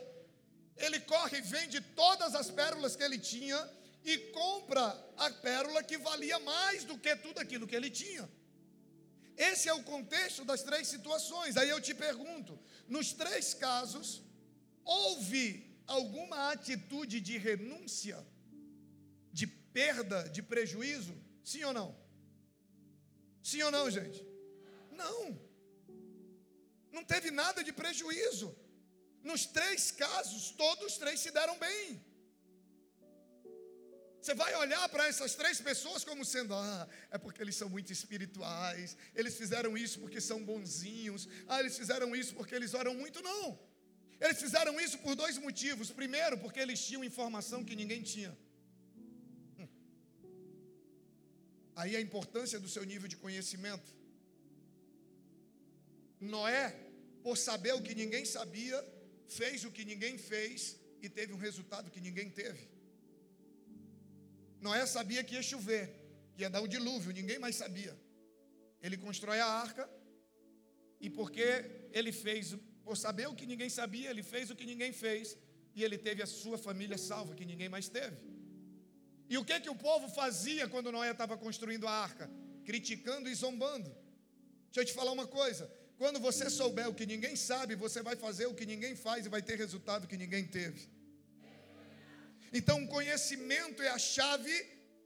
Ele 0.75 0.99
corre 1.11 1.37
e 1.37 1.41
vende 1.55 1.79
todas 2.03 2.33
as 2.39 2.47
pérolas 2.59 2.95
que 2.95 3.03
ele 3.07 3.19
tinha 3.19 3.59
e 4.03 4.13
compra 4.39 4.85
a 5.15 5.29
pérola 5.47 5.83
que 5.89 5.97
valia 6.07 6.39
mais 6.39 6.83
do 6.89 6.97
que 6.97 7.15
tudo 7.25 7.37
aquilo 7.43 7.67
que 7.67 7.75
ele 7.79 7.91
tinha. 7.91 8.25
Esse 9.37 9.69
é 9.69 9.73
o 9.75 9.83
contexto 9.83 10.43
das 10.43 10.63
três 10.63 10.87
situações. 10.87 11.55
Aí 11.55 11.69
eu 11.69 11.79
te 11.79 11.93
pergunto: 11.93 12.57
nos 12.95 13.13
três 13.13 13.53
casos, 13.53 14.23
houve 14.83 15.43
alguma 15.85 16.51
atitude 16.53 17.21
de 17.21 17.37
renúncia, 17.37 18.17
de 19.31 19.45
perda, 19.45 20.23
de 20.29 20.41
prejuízo? 20.41 21.15
Sim 21.43 21.63
ou 21.65 21.73
não? 21.73 21.95
Sim 23.43 23.61
ou 23.67 23.71
não, 23.77 23.85
gente? 23.99 24.25
Não. 25.03 25.48
Não 26.91 27.03
teve 27.03 27.29
nada 27.31 27.63
de 27.63 27.71
prejuízo. 27.71 28.49
Nos 29.23 29.45
três 29.45 29.91
casos, 29.91 30.51
todos 30.51 30.97
três 30.97 31.19
se 31.19 31.31
deram 31.31 31.57
bem. 31.59 32.03
Você 34.21 34.33
vai 34.33 34.53
olhar 34.55 34.85
para 34.89 35.07
essas 35.07 35.33
três 35.33 35.61
pessoas 35.61 36.03
como 36.03 36.25
sendo, 36.25 36.53
ah, 36.53 36.87
é 37.09 37.17
porque 37.17 37.41
eles 37.41 37.55
são 37.55 37.69
muito 37.75 37.91
espirituais, 37.93 38.97
eles 39.15 39.37
fizeram 39.41 39.77
isso 39.77 39.97
porque 40.01 40.19
são 40.19 40.43
bonzinhos, 40.43 41.27
ah, 41.47 41.59
eles 41.61 41.77
fizeram 41.77 42.13
isso 42.13 42.33
porque 42.35 42.53
eles 42.53 42.73
oram 42.73 42.93
muito. 42.93 43.21
Não. 43.21 43.57
Eles 44.19 44.39
fizeram 44.45 44.79
isso 44.85 44.97
por 44.99 45.15
dois 45.15 45.37
motivos. 45.37 45.91
Primeiro, 45.91 46.37
porque 46.37 46.59
eles 46.59 46.85
tinham 46.85 47.03
informação 47.03 47.63
que 47.63 47.75
ninguém 47.81 48.01
tinha. 48.01 48.37
Hum. 49.57 49.67
Aí 51.75 51.95
a 51.95 52.01
importância 52.01 52.59
do 52.59 52.67
seu 52.67 52.83
nível 52.83 53.07
de 53.07 53.15
conhecimento. 53.15 53.98
Noé, 56.19 56.75
por 57.23 57.37
saber 57.37 57.73
o 57.73 57.81
que 57.81 57.95
ninguém 57.95 58.25
sabia, 58.25 58.77
fez 59.27 59.63
o 59.63 59.71
que 59.71 59.85
ninguém 59.85 60.17
fez 60.17 60.77
e 61.01 61.09
teve 61.09 61.33
um 61.33 61.37
resultado 61.37 61.91
que 61.91 62.01
ninguém 62.01 62.29
teve. 62.29 62.67
Noé 64.59 64.85
sabia 64.85 65.23
que 65.23 65.35
ia 65.35 65.41
chover, 65.41 65.85
que 66.33 66.41
ia 66.41 66.49
dar 66.49 66.61
o 66.61 66.67
dilúvio, 66.67 67.13
ninguém 67.13 67.39
mais 67.39 67.55
sabia. 67.55 67.97
Ele 68.81 68.97
constrói 68.97 69.39
a 69.39 69.45
arca, 69.45 69.89
e 70.99 71.09
porque 71.09 71.47
ele 71.93 72.11
fez, 72.11 72.55
por 72.83 72.97
saber 72.97 73.27
o 73.27 73.35
que 73.35 73.45
ninguém 73.45 73.69
sabia, 73.69 74.09
ele 74.09 74.23
fez 74.23 74.49
o 74.49 74.55
que 74.55 74.65
ninguém 74.65 74.91
fez, 74.91 75.37
e 75.73 75.83
ele 75.83 75.97
teve 75.97 76.21
a 76.21 76.25
sua 76.25 76.57
família 76.57 76.97
salva, 76.97 77.35
que 77.35 77.45
ninguém 77.45 77.69
mais 77.69 77.87
teve. 77.87 78.17
E 79.29 79.37
o 79.37 79.45
que 79.45 79.59
que 79.59 79.69
o 79.69 79.75
povo 79.75 80.09
fazia 80.09 80.67
quando 80.67 80.91
Noé 80.91 81.11
estava 81.11 81.37
construindo 81.37 81.87
a 81.87 81.91
arca? 81.91 82.29
Criticando 82.65 83.29
e 83.29 83.35
zombando. 83.35 83.89
Deixa 84.65 84.81
eu 84.81 84.85
te 84.85 84.93
falar 84.93 85.11
uma 85.11 85.27
coisa. 85.27 85.71
Quando 86.01 86.17
você 86.27 86.49
souber 86.49 86.87
o 86.89 86.95
que 86.97 87.05
ninguém 87.13 87.35
sabe, 87.35 87.81
você 87.85 88.01
vai 88.01 88.15
fazer 88.25 88.45
o 88.47 88.55
que 88.59 88.65
ninguém 88.73 88.95
faz 89.05 89.25
e 89.25 89.33
vai 89.35 89.41
ter 89.41 89.57
resultado 89.63 90.07
que 90.11 90.21
ninguém 90.23 90.45
teve. 90.57 90.81
Então, 92.57 92.77
o 92.83 92.87
conhecimento 92.87 93.81
é 93.87 93.89
a 93.89 93.99
chave 94.13 94.55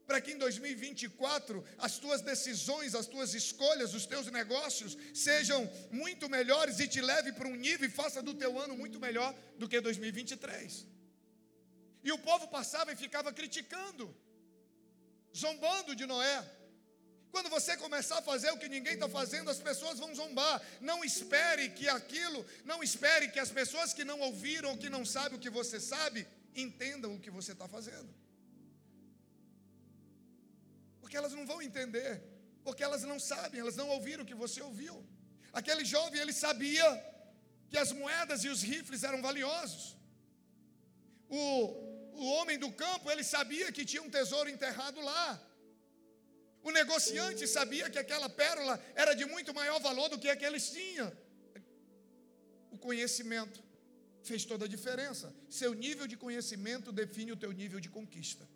para 0.06 0.20
que 0.20 0.32
em 0.34 0.38
2024 0.38 1.64
as 1.78 1.98
tuas 1.98 2.20
decisões, 2.30 2.94
as 2.94 3.08
tuas 3.14 3.34
escolhas, 3.34 3.92
os 3.98 4.06
teus 4.06 4.26
negócios 4.38 4.96
sejam 5.12 5.60
muito 5.90 6.28
melhores 6.28 6.78
e 6.78 6.86
te 6.86 7.00
leve 7.00 7.32
para 7.32 7.48
um 7.48 7.56
nível 7.56 7.88
e 7.88 7.98
faça 8.00 8.22
do 8.22 8.34
teu 8.42 8.52
ano 8.64 8.76
muito 8.76 9.00
melhor 9.00 9.34
do 9.58 9.68
que 9.68 9.80
2023. 9.80 10.86
E 12.04 12.12
o 12.12 12.18
povo 12.18 12.46
passava 12.48 12.92
e 12.92 12.96
ficava 13.04 13.32
criticando, 13.32 14.14
zombando 15.42 15.96
de 15.96 16.06
Noé. 16.06 16.38
Quando 17.34 17.50
você 17.54 17.72
começar 17.76 18.18
a 18.18 18.26
fazer 18.28 18.50
o 18.52 18.58
que 18.62 18.68
ninguém 18.74 18.94
está 18.94 19.08
fazendo, 19.08 19.50
as 19.52 19.60
pessoas 19.68 19.98
vão 20.02 20.10
zombar. 20.18 20.56
Não 20.88 20.98
espere 21.08 21.64
que 21.78 21.86
aquilo, 21.88 22.40
não 22.70 22.78
espere 22.88 23.24
que 23.32 23.40
as 23.44 23.50
pessoas 23.58 23.92
que 23.96 24.04
não 24.10 24.18
ouviram 24.26 24.68
ou 24.70 24.76
que 24.82 24.90
não 24.96 25.04
sabem 25.14 25.36
o 25.36 25.40
que 25.44 25.50
você 25.50 25.78
sabe, 25.80 26.20
entendam 26.64 27.10
o 27.14 27.20
que 27.24 27.32
você 27.38 27.50
está 27.54 27.66
fazendo. 27.66 28.10
Porque 31.00 31.16
elas 31.20 31.32
não 31.38 31.44
vão 31.44 31.60
entender, 31.68 32.12
porque 32.66 32.84
elas 32.88 33.02
não 33.12 33.18
sabem, 33.18 33.58
elas 33.64 33.78
não 33.80 33.88
ouviram 33.96 34.22
o 34.22 34.30
que 34.30 34.40
você 34.44 34.60
ouviu. 34.68 34.96
Aquele 35.60 35.84
jovem, 35.94 36.20
ele 36.20 36.36
sabia 36.44 36.86
que 37.68 37.78
as 37.84 37.90
moedas 38.02 38.44
e 38.44 38.48
os 38.54 38.62
rifles 38.62 39.02
eram 39.02 39.20
valiosos. 39.20 39.96
O, 41.28 41.42
o 42.22 42.26
homem 42.34 42.60
do 42.64 42.70
campo, 42.84 43.10
ele 43.10 43.24
sabia 43.24 43.72
que 43.72 43.84
tinha 43.84 44.04
um 44.06 44.14
tesouro 44.18 44.48
enterrado 44.48 45.00
lá. 45.00 45.26
O 46.68 46.70
negociante 46.80 47.46
sabia 47.46 47.90
que 47.92 47.98
aquela 48.02 48.28
pérola 48.42 48.74
era 49.02 49.12
de 49.20 49.24
muito 49.34 49.52
maior 49.60 49.78
valor 49.88 50.08
do 50.08 50.18
que 50.18 50.30
a 50.30 50.36
que 50.40 50.46
eles 50.50 50.66
tinham. 50.70 51.10
O 52.74 52.78
conhecimento 52.86 53.62
fez 54.28 54.44
toda 54.50 54.64
a 54.64 54.72
diferença. 54.76 55.26
Seu 55.60 55.72
nível 55.74 56.06
de 56.12 56.16
conhecimento 56.16 56.90
define 56.90 57.32
o 57.32 57.40
teu 57.44 57.52
nível 57.52 57.80
de 57.86 57.90
conquista. 57.96 58.48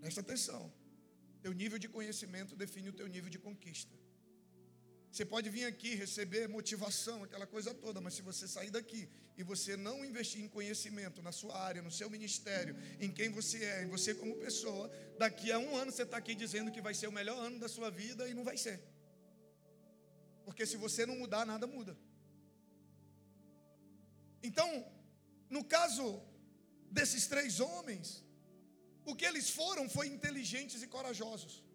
Presta 0.00 0.20
atenção. 0.20 0.62
Teu 1.42 1.52
nível 1.52 1.78
de 1.84 1.88
conhecimento 1.96 2.54
define 2.64 2.88
o 2.90 2.96
teu 3.00 3.08
nível 3.08 3.30
de 3.36 3.40
conquista. 3.46 3.94
Você 5.10 5.24
pode 5.24 5.48
vir 5.48 5.64
aqui 5.64 5.94
receber 5.94 6.48
motivação, 6.48 7.24
aquela 7.24 7.46
coisa 7.46 7.72
toda, 7.72 8.00
mas 8.00 8.14
se 8.14 8.22
você 8.22 8.46
sair 8.46 8.70
daqui 8.70 9.08
e 9.36 9.42
você 9.42 9.76
não 9.76 10.04
investir 10.04 10.42
em 10.42 10.48
conhecimento 10.48 11.22
na 11.22 11.32
sua 11.32 11.58
área, 11.58 11.80
no 11.80 11.90
seu 11.90 12.10
ministério, 12.10 12.76
em 13.00 13.10
quem 13.10 13.30
você 13.30 13.64
é, 13.64 13.84
em 13.84 13.88
você 13.88 14.14
como 14.14 14.36
pessoa, 14.36 14.90
daqui 15.18 15.50
a 15.50 15.58
um 15.58 15.74
ano 15.76 15.90
você 15.90 16.02
está 16.02 16.18
aqui 16.18 16.34
dizendo 16.34 16.70
que 16.70 16.80
vai 16.80 16.94
ser 16.94 17.08
o 17.08 17.12
melhor 17.12 17.38
ano 17.38 17.58
da 17.58 17.68
sua 17.68 17.90
vida 17.90 18.28
e 18.28 18.34
não 18.34 18.44
vai 18.44 18.56
ser. 18.56 18.80
Porque 20.44 20.66
se 20.66 20.76
você 20.76 21.06
não 21.06 21.16
mudar, 21.16 21.44
nada 21.46 21.66
muda. 21.66 21.96
Então, 24.42 24.70
no 25.48 25.64
caso 25.64 26.22
desses 26.90 27.26
três 27.26 27.60
homens, 27.60 28.24
o 29.04 29.14
que 29.14 29.24
eles 29.24 29.48
foram 29.50 29.88
foi 29.88 30.06
inteligentes 30.06 30.82
e 30.82 30.86
corajosos. 30.86 31.67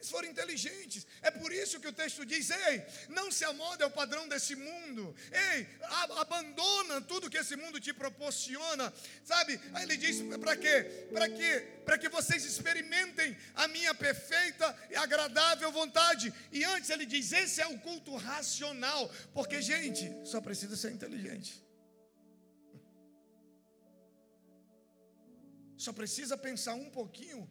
Eles 0.00 0.10
foram 0.10 0.28
inteligentes. 0.30 1.06
É 1.20 1.30
por 1.30 1.52
isso 1.52 1.78
que 1.78 1.86
o 1.86 1.92
texto 1.92 2.24
diz: 2.24 2.48
ei, 2.48 2.82
não 3.10 3.30
se 3.30 3.44
amode 3.44 3.82
ao 3.82 3.90
padrão 3.90 4.26
desse 4.26 4.56
mundo. 4.56 5.14
Ei, 5.30 5.68
abandona 6.16 7.02
tudo 7.02 7.28
que 7.28 7.36
esse 7.36 7.54
mundo 7.54 7.78
te 7.78 7.92
proporciona. 7.92 8.90
Sabe? 9.22 9.60
Aí 9.74 9.82
ele 9.82 9.98
diz: 9.98 10.22
para 10.38 10.56
quê? 10.56 11.06
Para 11.12 11.28
quê? 11.28 11.52
Para 11.84 11.98
que 11.98 12.08
vocês 12.08 12.46
experimentem 12.46 13.36
a 13.54 13.68
minha 13.68 13.94
perfeita 13.94 14.74
e 14.88 14.96
agradável 14.96 15.70
vontade. 15.70 16.32
E 16.50 16.64
antes 16.64 16.88
ele 16.88 17.04
diz: 17.04 17.30
esse 17.32 17.60
é 17.60 17.66
o 17.66 17.78
culto 17.80 18.16
racional. 18.16 19.06
Porque, 19.34 19.60
gente, 19.60 20.10
só 20.24 20.40
precisa 20.40 20.76
ser 20.78 20.92
inteligente. 20.92 21.62
Só 25.76 25.92
precisa 25.92 26.38
pensar 26.38 26.74
um 26.74 26.88
pouquinho 26.88 27.50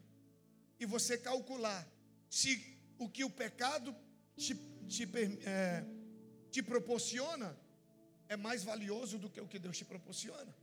e 0.79 0.85
você 0.87 1.15
calcular 1.15 1.87
se 2.29 2.51
o 2.97 3.09
que 3.09 3.23
o 3.23 3.29
pecado 3.29 3.95
te, 4.35 4.55
te, 4.87 5.03
é, 5.45 5.83
te 6.51 6.61
proporciona 6.61 7.57
é 8.27 8.37
mais 8.37 8.63
valioso 8.63 9.17
do 9.17 9.29
que 9.29 9.41
o 9.41 9.47
que 9.47 9.59
Deus 9.59 9.77
te 9.77 9.85
proporciona. 9.85 10.55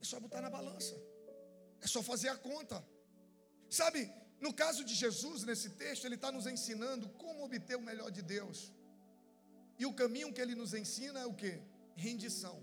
É 0.00 0.04
só 0.04 0.18
botar 0.18 0.40
na 0.40 0.50
balança. 0.50 0.94
É 1.80 1.86
só 1.86 2.02
fazer 2.02 2.28
a 2.28 2.36
conta. 2.36 2.84
Sabe, 3.68 4.10
no 4.40 4.52
caso 4.52 4.84
de 4.84 4.94
Jesus, 4.94 5.44
nesse 5.44 5.70
texto, 5.70 6.04
ele 6.04 6.16
está 6.16 6.30
nos 6.32 6.46
ensinando 6.46 7.08
como 7.10 7.44
obter 7.44 7.76
o 7.76 7.82
melhor 7.82 8.10
de 8.10 8.22
Deus. 8.22 8.72
E 9.78 9.86
o 9.86 9.92
caminho 9.92 10.32
que 10.32 10.40
ele 10.40 10.54
nos 10.54 10.74
ensina 10.74 11.20
é 11.20 11.26
o 11.26 11.34
que? 11.34 11.60
Rendição, 11.94 12.62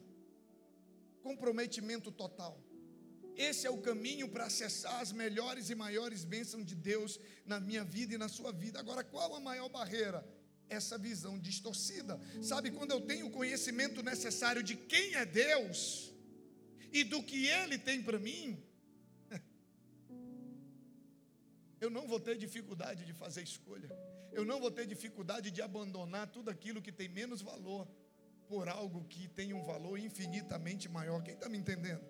comprometimento 1.21 2.11
total. 2.11 2.61
Esse 3.35 3.65
é 3.65 3.69
o 3.69 3.81
caminho 3.81 4.27
para 4.29 4.45
acessar 4.45 5.01
as 5.01 5.11
melhores 5.11 5.69
e 5.69 5.75
maiores 5.75 6.23
bênçãos 6.23 6.65
de 6.65 6.75
Deus 6.75 7.19
na 7.45 7.59
minha 7.59 7.83
vida 7.83 8.13
e 8.13 8.17
na 8.17 8.27
sua 8.27 8.51
vida. 8.51 8.79
Agora, 8.79 9.03
qual 9.03 9.35
a 9.35 9.39
maior 9.39 9.69
barreira? 9.69 10.25
Essa 10.69 10.97
visão 10.97 11.37
distorcida. 11.39 12.19
Sabe, 12.41 12.71
quando 12.71 12.91
eu 12.91 13.01
tenho 13.01 13.27
o 13.27 13.31
conhecimento 13.31 14.01
necessário 14.03 14.63
de 14.63 14.75
quem 14.75 15.15
é 15.15 15.25
Deus 15.25 16.13
e 16.91 17.03
do 17.03 17.21
que 17.23 17.47
Ele 17.47 17.77
tem 17.77 18.01
para 18.01 18.19
mim, 18.19 18.63
eu 21.81 21.89
não 21.89 22.07
vou 22.07 22.19
ter 22.19 22.37
dificuldade 22.37 23.05
de 23.05 23.13
fazer 23.13 23.43
escolha. 23.43 23.89
Eu 24.31 24.45
não 24.45 24.59
vou 24.59 24.71
ter 24.71 24.87
dificuldade 24.87 25.51
de 25.51 25.61
abandonar 25.61 26.27
tudo 26.27 26.49
aquilo 26.49 26.81
que 26.81 26.91
tem 26.91 27.07
menos 27.07 27.41
valor 27.41 27.87
por 28.47 28.67
algo 28.67 29.05
que 29.05 29.27
tem 29.27 29.53
um 29.53 29.63
valor 29.63 29.99
infinitamente 29.99 30.89
maior. 30.89 31.21
Quem 31.23 31.33
está 31.35 31.47
me 31.47 31.57
entendendo? 31.57 32.03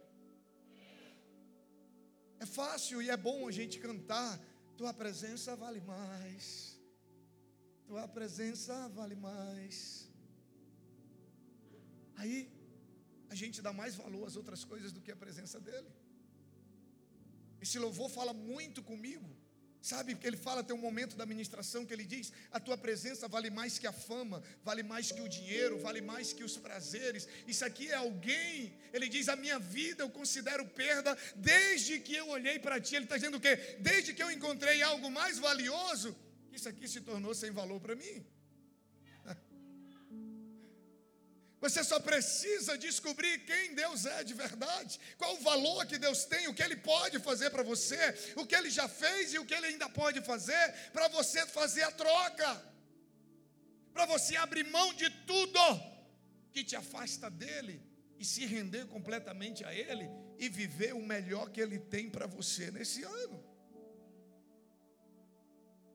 É 2.43 2.45
fácil 2.45 2.97
e 3.01 3.09
é 3.15 3.17
bom 3.27 3.39
a 3.49 3.53
gente 3.57 3.75
cantar. 3.85 4.31
Tua 4.79 4.91
presença 5.01 5.51
vale 5.63 5.81
mais. 5.93 6.45
Tua 7.89 8.05
presença 8.17 8.75
vale 8.97 9.15
mais. 9.29 9.77
Aí 12.19 12.37
a 13.33 13.35
gente 13.41 13.61
dá 13.67 13.71
mais 13.81 13.95
valor 14.03 14.23
às 14.29 14.35
outras 14.41 14.63
coisas 14.71 14.91
do 14.95 15.01
que 15.05 15.13
a 15.13 15.21
presença 15.23 15.57
dele. 15.67 15.91
Esse 17.65 17.79
louvor 17.85 18.09
fala 18.17 18.33
muito 18.33 18.81
comigo. 18.91 19.29
Sabe, 19.83 20.15
porque 20.15 20.27
ele 20.27 20.37
fala, 20.37 20.63
tem 20.63 20.73
um 20.73 20.79
momento 20.79 21.17
da 21.17 21.25
ministração 21.25 21.85
que 21.85 21.93
ele 21.93 22.05
diz: 22.05 22.31
a 22.49 22.57
tua 22.57 22.77
presença 22.77 23.27
vale 23.27 23.49
mais 23.49 23.77
que 23.77 23.85
a 23.85 23.91
fama, 23.91 24.41
vale 24.63 24.81
mais 24.81 25.11
que 25.11 25.19
o 25.21 25.27
dinheiro, 25.27 25.77
vale 25.77 25.99
mais 25.99 26.31
que 26.31 26.41
os 26.41 26.55
prazeres. 26.55 27.27
Isso 27.45 27.65
aqui 27.65 27.91
é 27.91 27.95
alguém, 27.95 28.79
ele 28.93 29.09
diz: 29.09 29.27
a 29.27 29.35
minha 29.35 29.59
vida 29.59 30.01
eu 30.01 30.09
considero 30.09 30.65
perda 30.69 31.17
desde 31.35 31.99
que 31.99 32.15
eu 32.15 32.29
olhei 32.29 32.57
para 32.59 32.79
ti. 32.79 32.95
Ele 32.95 33.03
está 33.03 33.17
dizendo 33.17 33.35
o 33.35 33.41
quê? 33.41 33.57
Desde 33.81 34.13
que 34.13 34.23
eu 34.23 34.31
encontrei 34.31 34.81
algo 34.81 35.11
mais 35.11 35.37
valioso, 35.37 36.15
isso 36.53 36.69
aqui 36.69 36.87
se 36.87 37.01
tornou 37.01 37.35
sem 37.35 37.51
valor 37.51 37.81
para 37.81 37.93
mim. 37.93 38.25
Você 41.63 41.81
só 41.81 41.97
precisa 41.97 42.77
descobrir 42.77 43.35
quem 43.45 43.73
Deus 43.73 44.05
é 44.05 44.21
de 44.21 44.33
verdade, 44.33 44.99
qual 45.17 45.33
o 45.33 45.39
valor 45.39 45.85
que 45.85 45.97
Deus 45.97 46.25
tem, 46.25 46.45
o 46.49 46.53
que 46.53 46.61
Ele 46.61 46.75
pode 46.75 47.19
fazer 47.19 47.49
para 47.51 47.63
você, 47.63 48.01
o 48.35 48.45
que 48.45 48.53
Ele 48.53 48.69
já 48.69 48.89
fez 48.89 49.33
e 49.33 49.39
o 49.39 49.45
que 49.45 49.53
Ele 49.53 49.67
ainda 49.67 49.87
pode 49.87 50.19
fazer, 50.21 50.63
para 50.91 51.07
você 51.07 51.47
fazer 51.47 51.83
a 51.83 51.91
troca, 51.91 52.49
para 53.93 54.05
você 54.05 54.35
abrir 54.35 54.65
mão 54.65 54.93
de 54.93 55.09
tudo 55.31 55.61
que 56.51 56.65
te 56.65 56.75
afasta 56.75 57.29
dEle 57.29 57.81
e 58.19 58.25
se 58.25 58.45
render 58.45 58.85
completamente 58.87 59.63
a 59.63 59.73
Ele 59.73 60.09
e 60.37 60.49
viver 60.49 60.93
o 60.93 61.01
melhor 61.01 61.49
que 61.49 61.61
Ele 61.61 61.79
tem 61.79 62.09
para 62.09 62.27
você 62.27 62.71
nesse 62.71 63.03
ano. 63.03 63.41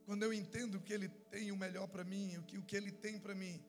Quando 0.06 0.22
eu 0.22 0.32
entendo 0.32 0.80
que 0.80 0.94
Ele 0.94 1.10
tem 1.30 1.52
o 1.52 1.56
melhor 1.58 1.88
para 1.88 2.04
mim, 2.04 2.38
o 2.38 2.42
que, 2.42 2.56
o 2.56 2.62
que 2.62 2.74
Ele 2.74 2.90
tem 2.90 3.18
para 3.18 3.34
mim, 3.34 3.62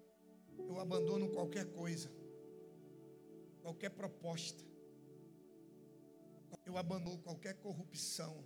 eu 0.68 0.80
abandono 0.80 1.30
qualquer 1.30 1.66
coisa, 1.66 2.12
qualquer 3.62 3.90
proposta, 3.90 4.64
eu 6.66 6.78
abandono 6.78 7.18
qualquer 7.20 7.56
corrupção, 7.56 8.44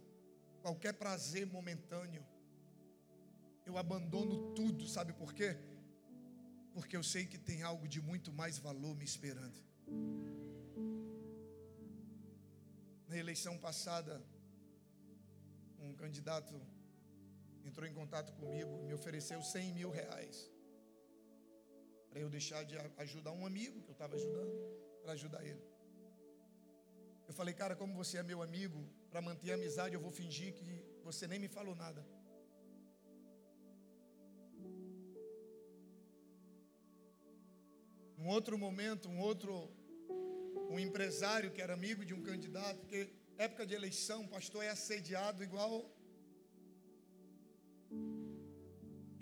qualquer 0.62 0.94
prazer 0.94 1.46
momentâneo, 1.46 2.26
eu 3.66 3.78
abandono 3.78 4.54
tudo, 4.54 4.88
sabe 4.88 5.14
por 5.14 5.34
quê? 5.34 5.58
Porque 6.74 6.96
eu 6.98 7.04
sei 7.04 7.26
que 7.26 7.38
tem 7.38 7.64
algo 7.64 7.88
de 7.88 8.02
muito 8.02 8.32
mais 8.32 8.58
valor 8.58 8.96
me 8.96 9.06
esperando. 9.06 9.58
Na 13.08 13.18
eleição 13.18 13.58
passada, 13.58 14.22
um 15.80 15.94
candidato 15.94 16.60
entrou 17.64 17.88
em 17.88 17.94
contato 17.94 18.34
comigo 18.34 18.80
e 18.80 18.84
me 18.84 18.94
ofereceu 18.94 19.42
100 19.42 19.74
mil 19.74 19.90
reais 19.90 20.53
para 22.14 22.22
eu 22.22 22.30
deixar 22.30 22.64
de 22.64 22.76
ajudar 23.04 23.32
um 23.32 23.44
amigo 23.44 23.82
que 23.82 23.90
eu 23.90 23.98
estava 23.98 24.16
ajudando, 24.16 24.52
para 25.02 25.14
ajudar 25.14 25.44
ele. 25.44 25.64
Eu 27.28 27.34
falei, 27.34 27.56
cara, 27.62 27.76
como 27.76 27.96
você 28.02 28.20
é 28.20 28.24
meu 28.32 28.40
amigo, 28.44 28.80
para 29.10 29.20
manter 29.20 29.50
a 29.52 29.56
amizade, 29.56 29.96
eu 29.96 30.04
vou 30.06 30.12
fingir 30.12 30.54
que 30.54 30.64
você 31.04 31.26
nem 31.32 31.40
me 31.40 31.48
falou 31.48 31.76
nada. 31.76 32.06
Um 38.22 38.28
outro 38.28 38.60
momento, 38.60 39.10
um 39.10 39.20
outro 39.20 39.54
um 40.70 40.80
empresário 40.80 41.50
que 41.52 41.64
era 41.66 41.74
amigo 41.74 42.06
de 42.06 42.14
um 42.14 42.22
candidato, 42.22 42.78
porque 42.82 43.10
época 43.38 43.66
de 43.66 43.74
eleição, 43.74 44.22
o 44.26 44.28
pastor 44.28 44.64
é 44.64 44.70
assediado 44.70 45.44
igual. 45.44 45.74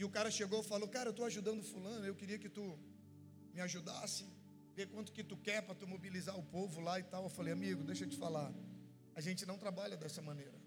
E 0.02 0.06
o 0.08 0.10
cara 0.16 0.30
chegou 0.38 0.60
e 0.62 0.68
falou: 0.72 0.88
Cara, 0.96 1.08
eu 1.10 1.16
estou 1.16 1.26
ajudando 1.32 1.68
Fulano, 1.72 2.06
eu 2.12 2.16
queria 2.20 2.38
que 2.44 2.50
tu 2.58 2.64
me 3.56 3.62
ajudasse, 3.66 4.24
ver 4.78 4.86
quanto 4.94 5.10
que 5.16 5.24
tu 5.32 5.36
quer 5.48 5.60
para 5.66 5.76
tu 5.82 5.86
mobilizar 5.94 6.36
o 6.40 6.46
povo 6.56 6.78
lá 6.88 6.96
e 7.02 7.06
tal. 7.12 7.24
Eu 7.26 7.34
falei: 7.38 7.54
Amigo, 7.58 7.84
deixa 7.90 8.06
eu 8.06 8.10
te 8.14 8.18
falar, 8.24 8.48
a 9.20 9.22
gente 9.26 9.44
não 9.50 9.58
trabalha 9.64 9.96
dessa 10.04 10.22
maneira. 10.30 10.60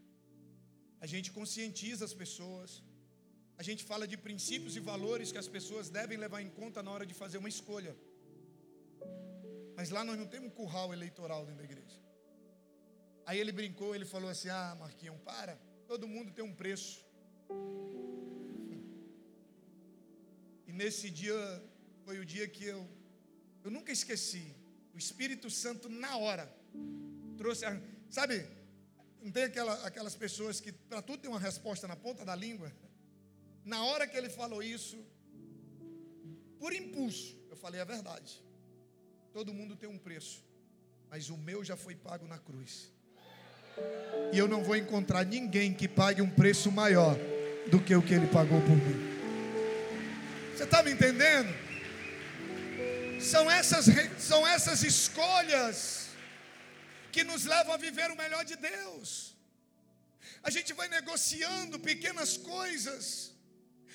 A 1.04 1.06
gente 1.12 1.28
conscientiza 1.38 2.04
as 2.08 2.14
pessoas, 2.22 2.70
a 3.62 3.64
gente 3.68 3.82
fala 3.90 4.06
de 4.12 4.16
princípios 4.26 4.76
e 4.76 4.82
valores 4.92 5.32
que 5.32 5.40
as 5.44 5.48
pessoas 5.56 5.90
devem 5.98 6.16
levar 6.26 6.40
em 6.46 6.50
conta 6.60 6.80
na 6.86 6.92
hora 6.94 7.06
de 7.10 7.16
fazer 7.22 7.38
uma 7.42 7.52
escolha. 7.56 7.94
Mas 9.78 9.90
lá 9.96 10.02
nós 10.10 10.16
não 10.22 10.28
temos 10.34 10.48
um 10.50 10.54
curral 10.60 10.88
eleitoral 10.98 11.42
dentro 11.48 11.62
da 11.62 11.68
igreja. 11.70 11.98
Aí 13.26 13.40
ele 13.42 13.54
brincou, 13.60 13.90
ele 13.96 14.08
falou 14.14 14.30
assim: 14.34 14.50
Ah, 14.60 14.76
Marquinhos, 14.84 15.20
para, 15.30 15.56
todo 15.92 16.12
mundo 16.14 16.30
tem 16.38 16.44
um 16.52 16.54
preço. 16.62 16.94
Nesse 20.74 21.08
dia 21.08 21.38
foi 22.04 22.18
o 22.18 22.24
dia 22.24 22.48
que 22.48 22.64
eu, 22.64 22.84
eu 23.62 23.70
nunca 23.70 23.92
esqueci. 23.92 24.52
O 24.92 24.98
Espírito 24.98 25.48
Santo, 25.48 25.88
na 25.88 26.16
hora, 26.16 26.52
trouxe, 27.36 27.64
a, 27.64 27.80
sabe, 28.10 28.44
não 29.22 29.30
tem 29.30 29.44
aquela, 29.44 29.74
aquelas 29.86 30.16
pessoas 30.16 30.60
que 30.60 30.72
para 30.72 31.00
tudo 31.00 31.20
tem 31.20 31.30
uma 31.30 31.38
resposta 31.38 31.86
na 31.86 31.94
ponta 31.94 32.24
da 32.24 32.34
língua? 32.34 32.72
Na 33.64 33.84
hora 33.84 34.04
que 34.08 34.16
ele 34.16 34.28
falou 34.28 34.60
isso, 34.60 34.98
por 36.58 36.72
impulso, 36.72 37.38
eu 37.48 37.56
falei 37.56 37.80
a 37.80 37.84
verdade. 37.84 38.42
Todo 39.32 39.54
mundo 39.54 39.76
tem 39.76 39.88
um 39.88 39.98
preço, 39.98 40.44
mas 41.08 41.30
o 41.30 41.36
meu 41.36 41.62
já 41.62 41.76
foi 41.76 41.94
pago 41.94 42.26
na 42.26 42.38
cruz. 42.38 42.92
E 44.32 44.38
eu 44.38 44.48
não 44.48 44.64
vou 44.64 44.74
encontrar 44.74 45.24
ninguém 45.24 45.72
que 45.72 45.86
pague 45.86 46.20
um 46.20 46.30
preço 46.30 46.72
maior 46.72 47.16
do 47.70 47.80
que 47.80 47.94
o 47.94 48.02
que 48.02 48.12
ele 48.12 48.26
pagou 48.26 48.60
por 48.60 48.76
mim. 48.76 49.13
Você 50.54 50.64
está 50.64 50.82
me 50.82 50.92
entendendo? 50.92 51.52
São 53.20 53.50
essas, 53.50 53.86
são 54.18 54.46
essas 54.46 54.82
escolhas 54.82 56.08
que 57.10 57.24
nos 57.24 57.44
levam 57.44 57.74
a 57.74 57.76
viver 57.76 58.10
o 58.10 58.16
melhor 58.16 58.44
de 58.44 58.56
Deus. 58.56 59.34
A 60.42 60.50
gente 60.50 60.72
vai 60.72 60.88
negociando 60.88 61.78
pequenas 61.80 62.36
coisas 62.36 63.32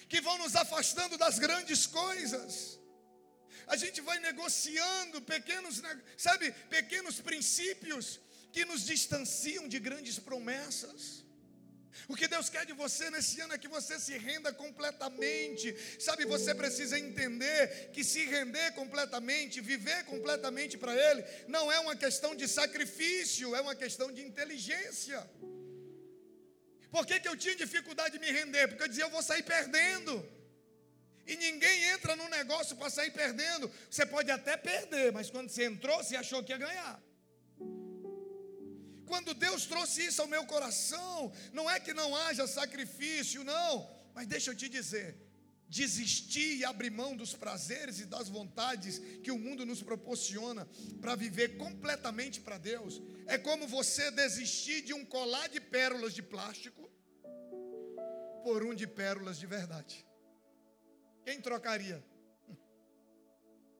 que 0.08 0.22
vão 0.22 0.38
nos 0.40 0.56
afastando 0.56 1.18
das 1.18 1.38
grandes 1.38 1.86
coisas 1.86 2.80
a 3.70 3.76
gente 3.78 4.02
vai 4.02 4.18
negociando 4.20 5.22
pequenos, 5.22 5.80
sabe, 6.18 6.52
pequenos 6.78 7.22
princípios 7.22 8.20
que 8.52 8.66
nos 8.66 8.84
distanciam 8.84 9.68
de 9.68 9.78
grandes 9.78 10.18
promessas. 10.18 11.24
O 12.08 12.16
que 12.16 12.28
Deus 12.28 12.50
quer 12.50 12.66
de 12.66 12.74
você 12.74 13.10
nesse 13.10 13.40
ano 13.42 13.54
é 13.54 13.58
que 13.58 13.68
você 13.68 14.00
se 14.00 14.18
renda 14.18 14.54
completamente. 14.54 15.76
Sabe, 16.00 16.26
você 16.26 16.54
precisa 16.54 16.98
entender 16.98 17.90
que 17.92 18.04
se 18.04 18.26
render 18.26 18.72
completamente, 18.74 19.62
viver 19.62 20.04
completamente 20.06 20.78
para 20.78 20.96
Ele, 20.96 21.24
não 21.48 21.72
é 21.72 21.80
uma 21.80 21.96
questão 21.96 22.36
de 22.36 22.48
sacrifício, 22.48 23.56
é 23.56 23.62
uma 23.62 23.76
questão 23.76 24.12
de 24.12 24.22
inteligência. 24.22 25.20
Por 26.92 27.06
que, 27.06 27.20
que 27.20 27.28
eu 27.28 27.38
tinha 27.38 27.56
dificuldade 27.56 28.18
de 28.18 28.20
me 28.20 28.32
render? 28.32 28.68
Porque 28.68 28.84
eu 28.84 28.88
dizia, 28.88 29.04
eu 29.04 29.10
vou 29.10 29.22
sair 29.22 29.44
perdendo. 29.44 30.28
E 31.28 31.36
ninguém 31.36 31.84
entra 31.90 32.16
no 32.16 32.28
negócio 32.30 32.76
para 32.76 32.90
sair 32.90 33.12
perdendo. 33.12 33.72
Você 33.90 34.06
pode 34.06 34.32
até 34.32 34.58
perder, 34.58 35.12
mas 35.12 35.30
quando 35.30 35.50
você 35.50 35.66
entrou, 35.66 36.04
você 36.04 36.16
achou 36.16 36.44
que 36.44 36.52
ia 36.52 36.58
ganhar. 36.58 37.00
Quando 39.12 39.34
Deus 39.34 39.66
trouxe 39.66 40.06
isso 40.06 40.22
ao 40.22 40.28
meu 40.28 40.46
coração, 40.46 41.34
não 41.52 41.68
é 41.68 41.80
que 41.80 41.94
não 41.94 42.16
haja 42.16 42.46
sacrifício, 42.46 43.44
não. 43.44 43.72
Mas 44.14 44.28
deixa 44.28 44.52
eu 44.52 44.56
te 44.56 44.70
dizer, 44.70 45.08
desistir 45.68 46.58
e 46.58 46.66
abrir 46.66 46.92
mão 46.92 47.16
dos 47.22 47.34
prazeres 47.34 48.00
e 48.00 48.06
das 48.06 48.30
vontades 48.30 49.00
que 49.24 49.32
o 49.32 49.40
mundo 49.46 49.66
nos 49.66 49.82
proporciona 49.82 50.68
para 51.02 51.16
viver 51.16 51.58
completamente 51.58 52.40
para 52.40 52.60
Deus, 52.60 53.02
é 53.26 53.38
como 53.38 53.68
você 53.68 54.12
desistir 54.12 54.82
de 54.82 54.94
um 54.94 55.04
colar 55.04 55.48
de 55.50 55.60
pérolas 55.60 56.14
de 56.14 56.22
plástico 56.22 56.84
por 58.44 58.64
um 58.64 58.76
de 58.76 58.86
pérolas 58.86 59.40
de 59.40 59.48
verdade. 59.48 60.06
Quem 61.26 61.42
trocaria? 61.42 62.04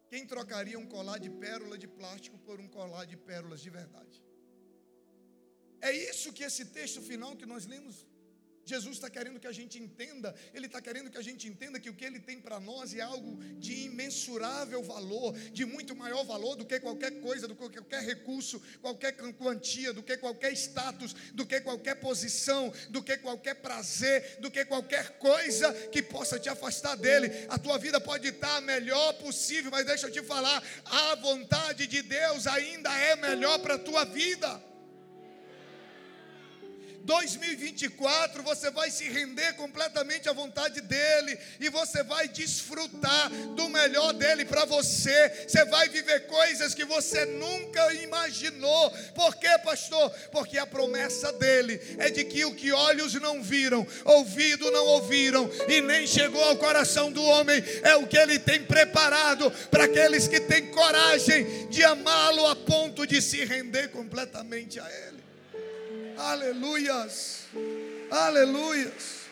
Quem 0.10 0.26
trocaria 0.26 0.80
um 0.80 0.88
colar 0.88 1.20
de 1.20 1.30
pérola 1.30 1.78
de 1.78 1.88
plástico 1.88 2.40
por 2.40 2.60
um 2.60 2.68
colar 2.68 3.06
de 3.06 3.16
pérolas 3.16 3.62
de 3.62 3.70
verdade? 3.70 4.29
É 5.82 5.92
isso 5.92 6.34
que 6.34 6.44
esse 6.44 6.66
texto 6.66 7.02
final 7.02 7.36
que 7.36 7.46
nós 7.46 7.66
lemos 7.66 8.06
Jesus 8.70 8.98
está 8.98 9.10
querendo 9.10 9.40
que 9.40 9.48
a 9.48 9.52
gente 9.52 9.80
entenda, 9.80 10.36
Ele 10.54 10.68
está 10.68 10.80
querendo 10.80 11.10
que 11.10 11.18
a 11.18 11.24
gente 11.24 11.48
entenda 11.48 11.80
que 11.80 11.90
o 11.90 11.94
que 11.94 12.06
Ele 12.06 12.20
tem 12.20 12.40
para 12.40 12.60
nós 12.60 12.94
é 12.94 13.02
algo 13.02 13.38
de 13.56 13.86
imensurável 13.86 14.84
valor, 14.84 15.36
de 15.52 15.66
muito 15.66 15.96
maior 15.96 16.24
valor 16.24 16.56
do 16.56 16.64
que 16.64 16.80
qualquer 16.80 17.20
coisa, 17.20 17.48
do 17.48 17.56
que 17.56 17.68
qualquer 17.68 18.04
recurso, 18.04 18.62
qualquer 18.80 19.14
quantia, 19.34 19.92
do 19.92 20.04
que 20.04 20.16
qualquer 20.18 20.54
status, 20.54 21.16
do 21.34 21.48
que 21.48 21.60
qualquer 21.62 21.96
posição, 21.96 22.72
do 22.92 23.02
que 23.02 23.18
qualquer 23.18 23.56
prazer, 23.56 24.38
do 24.40 24.52
que 24.52 24.64
qualquer 24.66 25.18
coisa 25.18 25.74
que 25.90 26.04
possa 26.04 26.40
te 26.40 26.48
afastar 26.48 26.96
dele. 26.96 27.48
A 27.50 27.58
tua 27.58 27.80
vida 27.80 28.00
pode 28.00 28.28
estar 28.28 28.58
a 28.58 28.62
melhor 28.62 29.14
possível, 29.14 29.72
mas 29.72 29.88
deixa 29.88 30.06
eu 30.06 30.12
te 30.12 30.22
falar, 30.22 30.64
a 30.86 31.16
vontade 31.16 31.88
de 31.88 32.04
Deus 32.04 32.46
ainda 32.46 32.94
é 32.94 33.16
melhor 33.16 33.58
para 33.60 33.76
a 33.76 33.80
tua 33.80 34.06
vida. 34.06 34.69
2024 37.10 38.44
você 38.44 38.70
vai 38.70 38.92
se 38.92 39.10
render 39.10 39.54
completamente 39.54 40.30
à 40.30 40.34
vontade 40.34 40.80
dEle 40.80 41.40
e 41.60 41.68
você 41.68 42.04
vai 42.04 42.28
desfrutar 42.28 43.32
do 43.56 43.68
melhor 43.68 44.14
dEle 44.14 44.46
para 44.46 44.64
você. 44.66 45.48
Você 45.48 45.66
vai 45.66 45.90
viver 45.90 46.28
coisas 46.28 46.76
que 46.76 46.86
você 46.86 47.26
nunca 47.26 47.92
imaginou. 47.96 48.92
Por 49.16 49.36
quê, 49.38 49.50
pastor? 49.64 50.12
Porque 50.32 50.60
a 50.60 50.68
promessa 50.68 51.34
dEle 51.34 51.82
é 51.98 52.12
de 52.12 52.24
que 52.26 52.46
o 52.46 52.54
que 52.54 52.72
olhos 52.72 53.16
não 53.16 53.42
viram, 53.42 53.88
ouvido 54.06 54.70
não 54.70 54.86
ouviram 54.86 55.50
e 55.68 55.82
nem 55.82 56.06
chegou 56.06 56.44
ao 56.44 56.58
coração 56.58 57.12
do 57.12 57.24
homem 57.24 57.64
é 57.82 57.96
o 57.96 58.06
que 58.06 58.20
Ele 58.20 58.38
tem 58.38 58.64
preparado 58.64 59.50
para 59.72 59.86
aqueles 59.86 60.28
que 60.28 60.40
têm 60.42 60.68
coragem 60.68 61.68
de 61.70 61.84
amá-lo 61.84 62.46
a 62.46 62.56
ponto 62.56 63.08
de 63.08 63.20
se 63.20 63.44
render 63.46 63.88
completamente 63.88 64.80
a 64.80 64.88
Ele. 65.08 65.29
Aleluias. 66.20 67.48
Aleluias. 68.12 69.30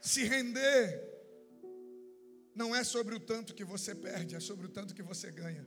Se 0.00 0.24
render 0.24 1.02
não 2.54 2.74
é 2.74 2.82
sobre 2.82 3.14
o 3.14 3.20
tanto 3.20 3.54
que 3.54 3.62
você 3.62 3.94
perde, 3.94 4.36
é 4.36 4.40
sobre 4.40 4.64
o 4.66 4.70
tanto 4.70 4.94
que 4.94 5.02
você 5.02 5.30
ganha. 5.30 5.66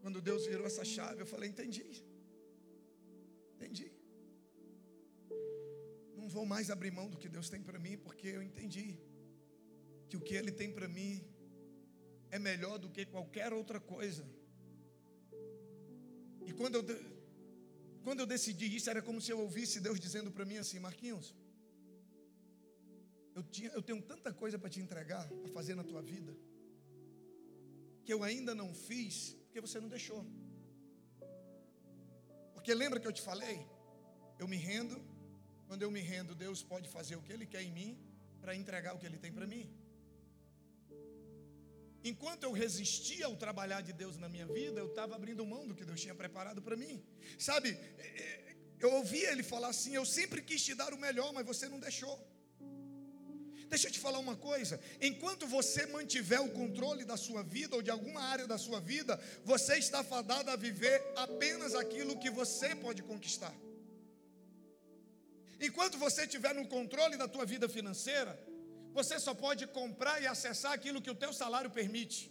Quando 0.00 0.20
Deus 0.20 0.44
virou 0.46 0.66
essa 0.66 0.84
chave, 0.84 1.22
eu 1.22 1.26
falei: 1.26 1.50
entendi. 1.50 2.04
Entendi. 3.54 3.92
Não 6.16 6.28
vou 6.28 6.44
mais 6.44 6.68
abrir 6.68 6.90
mão 6.90 7.08
do 7.08 7.16
que 7.16 7.28
Deus 7.28 7.48
tem 7.48 7.62
para 7.62 7.78
mim, 7.78 7.96
porque 7.96 8.26
eu 8.26 8.42
entendi 8.42 8.98
que 10.08 10.16
o 10.16 10.20
que 10.20 10.34
Ele 10.34 10.50
tem 10.50 10.72
para 10.72 10.88
mim 10.88 11.31
é 12.36 12.38
melhor 12.38 12.76
do 12.82 12.88
que 12.94 13.04
qualquer 13.14 13.52
outra 13.52 13.78
coisa. 13.78 14.24
E 16.48 16.52
quando 16.58 16.76
eu, 16.78 16.84
quando 18.04 18.20
eu 18.20 18.26
decidi 18.34 18.66
isso, 18.76 18.88
era 18.92 19.02
como 19.08 19.20
se 19.24 19.30
eu 19.34 19.38
ouvisse 19.46 19.84
Deus 19.86 20.00
dizendo 20.06 20.30
para 20.36 20.46
mim 20.50 20.56
assim: 20.62 20.78
Marquinhos, 20.86 21.34
eu, 23.34 23.42
tinha, 23.54 23.70
eu 23.78 23.82
tenho 23.82 24.00
tanta 24.12 24.32
coisa 24.32 24.58
para 24.58 24.70
te 24.70 24.80
entregar, 24.80 25.28
para 25.28 25.52
fazer 25.58 25.74
na 25.74 25.84
tua 25.84 26.02
vida, 26.12 26.32
que 28.04 28.12
eu 28.12 28.22
ainda 28.24 28.54
não 28.54 28.70
fiz, 28.74 29.36
porque 29.44 29.60
você 29.60 29.78
não 29.78 29.90
deixou. 29.96 30.24
Porque 32.54 32.72
lembra 32.82 32.98
que 32.98 33.06
eu 33.06 33.12
te 33.12 33.22
falei? 33.30 33.58
Eu 34.38 34.48
me 34.48 34.56
rendo, 34.56 34.96
quando 35.68 35.82
eu 35.82 35.90
me 35.90 36.00
rendo, 36.00 36.34
Deus 36.34 36.62
pode 36.62 36.88
fazer 36.88 37.16
o 37.16 37.22
que 37.22 37.32
Ele 37.32 37.46
quer 37.54 37.62
em 37.62 37.72
mim, 37.72 37.90
para 38.40 38.56
entregar 38.56 38.94
o 38.94 38.98
que 38.98 39.06
Ele 39.06 39.18
tem 39.18 39.32
para 39.32 39.46
mim. 39.46 39.64
Enquanto 42.04 42.42
eu 42.44 42.52
resistia 42.52 43.26
ao 43.26 43.36
trabalhar 43.36 43.80
de 43.80 43.92
Deus 43.92 44.18
na 44.18 44.28
minha 44.28 44.46
vida, 44.46 44.80
eu 44.80 44.88
estava 44.88 45.14
abrindo 45.14 45.46
mão 45.46 45.66
do 45.66 45.74
que 45.74 45.84
Deus 45.84 46.00
tinha 46.00 46.14
preparado 46.14 46.60
para 46.60 46.76
mim. 46.76 47.02
Sabe, 47.38 47.70
é, 47.98 48.06
é, 48.06 48.56
eu 48.80 48.92
ouvia 48.94 49.30
ele 49.30 49.42
falar 49.42 49.68
assim: 49.68 49.94
Eu 49.94 50.04
sempre 50.04 50.42
quis 50.42 50.64
te 50.64 50.74
dar 50.74 50.92
o 50.92 50.98
melhor, 50.98 51.32
mas 51.32 51.46
você 51.46 51.68
não 51.68 51.78
deixou. 51.78 52.18
Deixa 53.72 53.88
eu 53.88 53.92
te 53.92 54.00
falar 54.00 54.18
uma 54.18 54.36
coisa: 54.36 54.80
enquanto 55.00 55.46
você 55.46 55.86
mantiver 55.86 56.42
o 56.42 56.50
controle 56.50 57.04
da 57.04 57.16
sua 57.16 57.42
vida 57.42 57.76
ou 57.76 57.82
de 57.82 57.90
alguma 57.90 58.20
área 58.20 58.46
da 58.46 58.58
sua 58.58 58.80
vida, 58.80 59.18
você 59.44 59.78
está 59.78 60.02
fadado 60.04 60.50
a 60.50 60.56
viver 60.56 61.02
apenas 61.16 61.74
aquilo 61.74 62.18
que 62.18 62.30
você 62.30 62.74
pode 62.74 63.02
conquistar. 63.02 63.54
Enquanto 65.58 65.96
você 65.96 66.22
estiver 66.22 66.52
no 66.54 66.66
controle 66.66 67.16
da 67.16 67.28
tua 67.28 67.46
vida 67.46 67.68
financeira, 67.68 68.38
você 68.92 69.18
só 69.18 69.34
pode 69.34 69.66
comprar 69.66 70.22
e 70.22 70.26
acessar 70.26 70.72
aquilo 70.72 71.02
que 71.02 71.10
o 71.10 71.14
teu 71.14 71.32
salário 71.32 71.70
permite. 71.70 72.30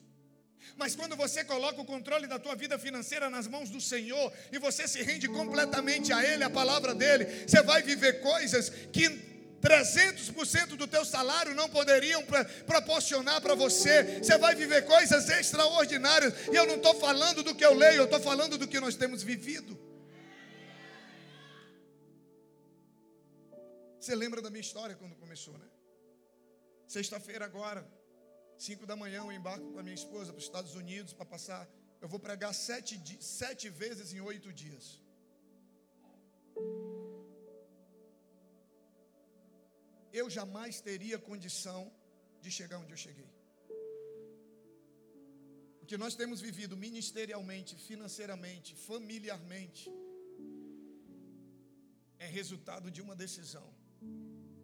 Mas 0.76 0.96
quando 0.96 1.16
você 1.16 1.44
coloca 1.44 1.82
o 1.82 1.86
controle 1.86 2.28
da 2.28 2.38
tua 2.38 2.56
vida 2.56 2.78
financeira 2.78 3.30
nas 3.30 3.48
mãos 3.48 3.70
do 3.70 3.82
Senhor 3.82 4.32
e 4.52 4.60
você 4.60 4.88
se 4.88 5.02
rende 5.02 5.28
completamente 5.28 6.14
a 6.14 6.24
Ele, 6.24 6.44
a 6.44 6.50
palavra 6.50 6.94
dele, 6.94 7.26
você 7.48 7.62
vai 7.64 7.82
viver 7.82 8.22
coisas 8.22 8.70
que 8.70 9.32
300% 9.62 10.76
do 10.76 10.88
teu 10.88 11.06
salário 11.06 11.54
não 11.54 11.70
poderiam 11.70 12.24
proporcionar 12.66 13.42
para 13.42 13.56
você. 13.56 14.20
Você 14.20 14.38
vai 14.38 14.56
viver 14.56 14.86
coisas 14.86 15.30
extraordinárias. 15.30 16.34
E 16.52 16.56
eu 16.56 16.66
não 16.66 16.76
estou 16.76 16.96
falando 17.00 17.44
do 17.44 17.56
que 17.56 17.66
eu 17.66 17.74
leio, 17.74 17.98
eu 17.98 18.06
estou 18.06 18.20
falando 18.20 18.58
do 18.58 18.68
que 18.68 18.80
nós 18.80 18.96
temos 18.96 19.22
vivido. 19.24 19.80
Você 24.00 24.16
lembra 24.16 24.42
da 24.42 24.50
minha 24.50 24.62
história 24.62 24.96
quando 24.96 25.16
começou, 25.16 25.56
né? 25.60 25.71
Sexta-feira 26.96 27.44
agora, 27.50 27.82
cinco 28.68 28.86
da 28.90 28.96
manhã, 29.02 29.20
eu 29.24 29.32
embarco 29.32 29.68
com 29.72 29.80
a 29.82 29.84
minha 29.88 30.00
esposa 30.02 30.30
para 30.34 30.42
os 30.42 30.48
Estados 30.50 30.74
Unidos 30.82 31.14
para 31.18 31.26
passar. 31.34 31.62
Eu 32.04 32.08
vou 32.14 32.20
pregar 32.26 32.54
sete, 32.54 32.94
sete 33.22 33.70
vezes 33.82 34.08
em 34.16 34.20
oito 34.32 34.50
dias. 34.62 34.86
Eu 40.20 40.26
jamais 40.38 40.82
teria 40.90 41.18
condição 41.30 41.82
de 42.44 42.52
chegar 42.58 42.80
onde 42.84 42.94
eu 42.96 43.02
cheguei. 43.06 43.32
O 45.82 45.86
que 45.86 45.98
nós 46.04 46.16
temos 46.22 46.42
vivido 46.42 46.76
ministerialmente, 46.76 47.74
financeiramente, 47.90 48.76
familiarmente, 48.90 49.86
é 52.20 52.28
resultado 52.40 52.90
de 52.92 53.02
uma 53.06 53.16
decisão 53.16 53.68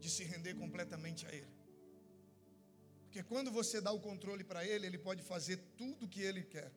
de 0.02 0.10
se 0.10 0.26
render 0.34 0.56
completamente 0.64 1.26
a 1.26 1.34
Ele. 1.40 1.57
Porque 3.08 3.24
quando 3.24 3.50
você 3.50 3.80
dá 3.80 3.92
o 3.98 4.02
controle 4.08 4.44
para 4.44 4.62
Ele, 4.72 4.86
Ele 4.86 4.98
pode 4.98 5.22
fazer 5.24 5.58
tudo 5.78 6.06
o 6.06 6.10
que 6.14 6.22
Ele 6.30 6.44
quer. 6.44 6.72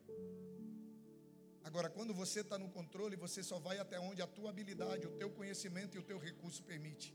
Agora, 1.68 1.88
quando 1.96 2.12
você 2.20 2.40
está 2.44 2.56
no 2.62 2.68
controle, 2.76 3.16
você 3.24 3.42
só 3.48 3.58
vai 3.58 3.78
até 3.78 3.98
onde 4.08 4.22
a 4.22 4.28
tua 4.36 4.50
habilidade, 4.50 5.08
o 5.08 5.16
teu 5.22 5.30
conhecimento 5.38 5.96
e 5.96 6.00
o 6.00 6.06
teu 6.10 6.18
recurso 6.18 6.62
permite. 6.70 7.08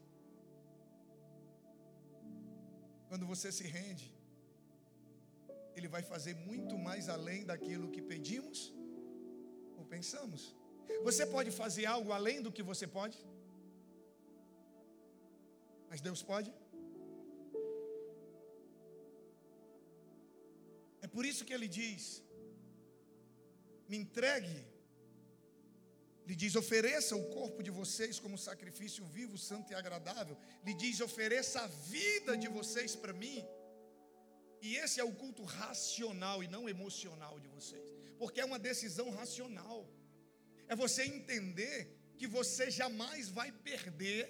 Quando 3.09 3.26
você 3.32 3.51
se 3.57 3.66
rende, 3.78 4.13
Ele 5.78 5.88
vai 5.95 6.03
fazer 6.03 6.36
muito 6.49 6.78
mais 6.78 7.07
além 7.07 7.45
daquilo 7.51 7.91
que 7.95 8.01
pedimos 8.01 8.59
ou 9.78 9.86
pensamos. 9.95 10.53
Você 11.07 11.26
pode 11.26 11.51
fazer 11.51 11.86
algo 11.86 12.11
além 12.11 12.41
do 12.41 12.51
que 12.51 12.63
você 12.72 12.86
pode? 12.99 13.18
Mas 15.89 16.01
Deus 16.01 16.22
pode? 16.22 16.53
Por 21.16 21.26
isso 21.30 21.45
que 21.47 21.55
ele 21.57 21.68
diz: 21.82 22.03
me 23.89 23.97
entregue. 24.03 24.57
Ele 26.24 26.36
diz: 26.41 26.53
ofereça 26.63 27.13
o 27.16 27.26
corpo 27.38 27.59
de 27.68 27.72
vocês 27.80 28.20
como 28.24 28.43
sacrifício 28.45 29.03
vivo, 29.18 29.38
santo 29.49 29.72
e 29.72 29.76
agradável. 29.82 30.38
Ele 30.61 30.76
diz: 30.84 30.99
ofereça 31.09 31.61
a 31.61 31.68
vida 31.95 32.34
de 32.43 32.49
vocês 32.57 32.93
para 33.03 33.13
mim. 33.24 33.39
E 34.68 34.76
esse 34.84 34.99
é 34.99 35.05
o 35.11 35.16
culto 35.22 35.43
racional 35.43 36.38
e 36.43 36.47
não 36.55 36.63
emocional 36.76 37.36
de 37.43 37.49
vocês, 37.57 37.88
porque 38.20 38.41
é 38.41 38.45
uma 38.51 38.61
decisão 38.70 39.09
racional. 39.20 39.80
É 40.68 40.76
você 40.76 41.03
entender 41.03 41.78
que 42.18 42.28
você 42.38 42.66
jamais 42.82 43.30
vai 43.30 43.51
perder 43.70 44.24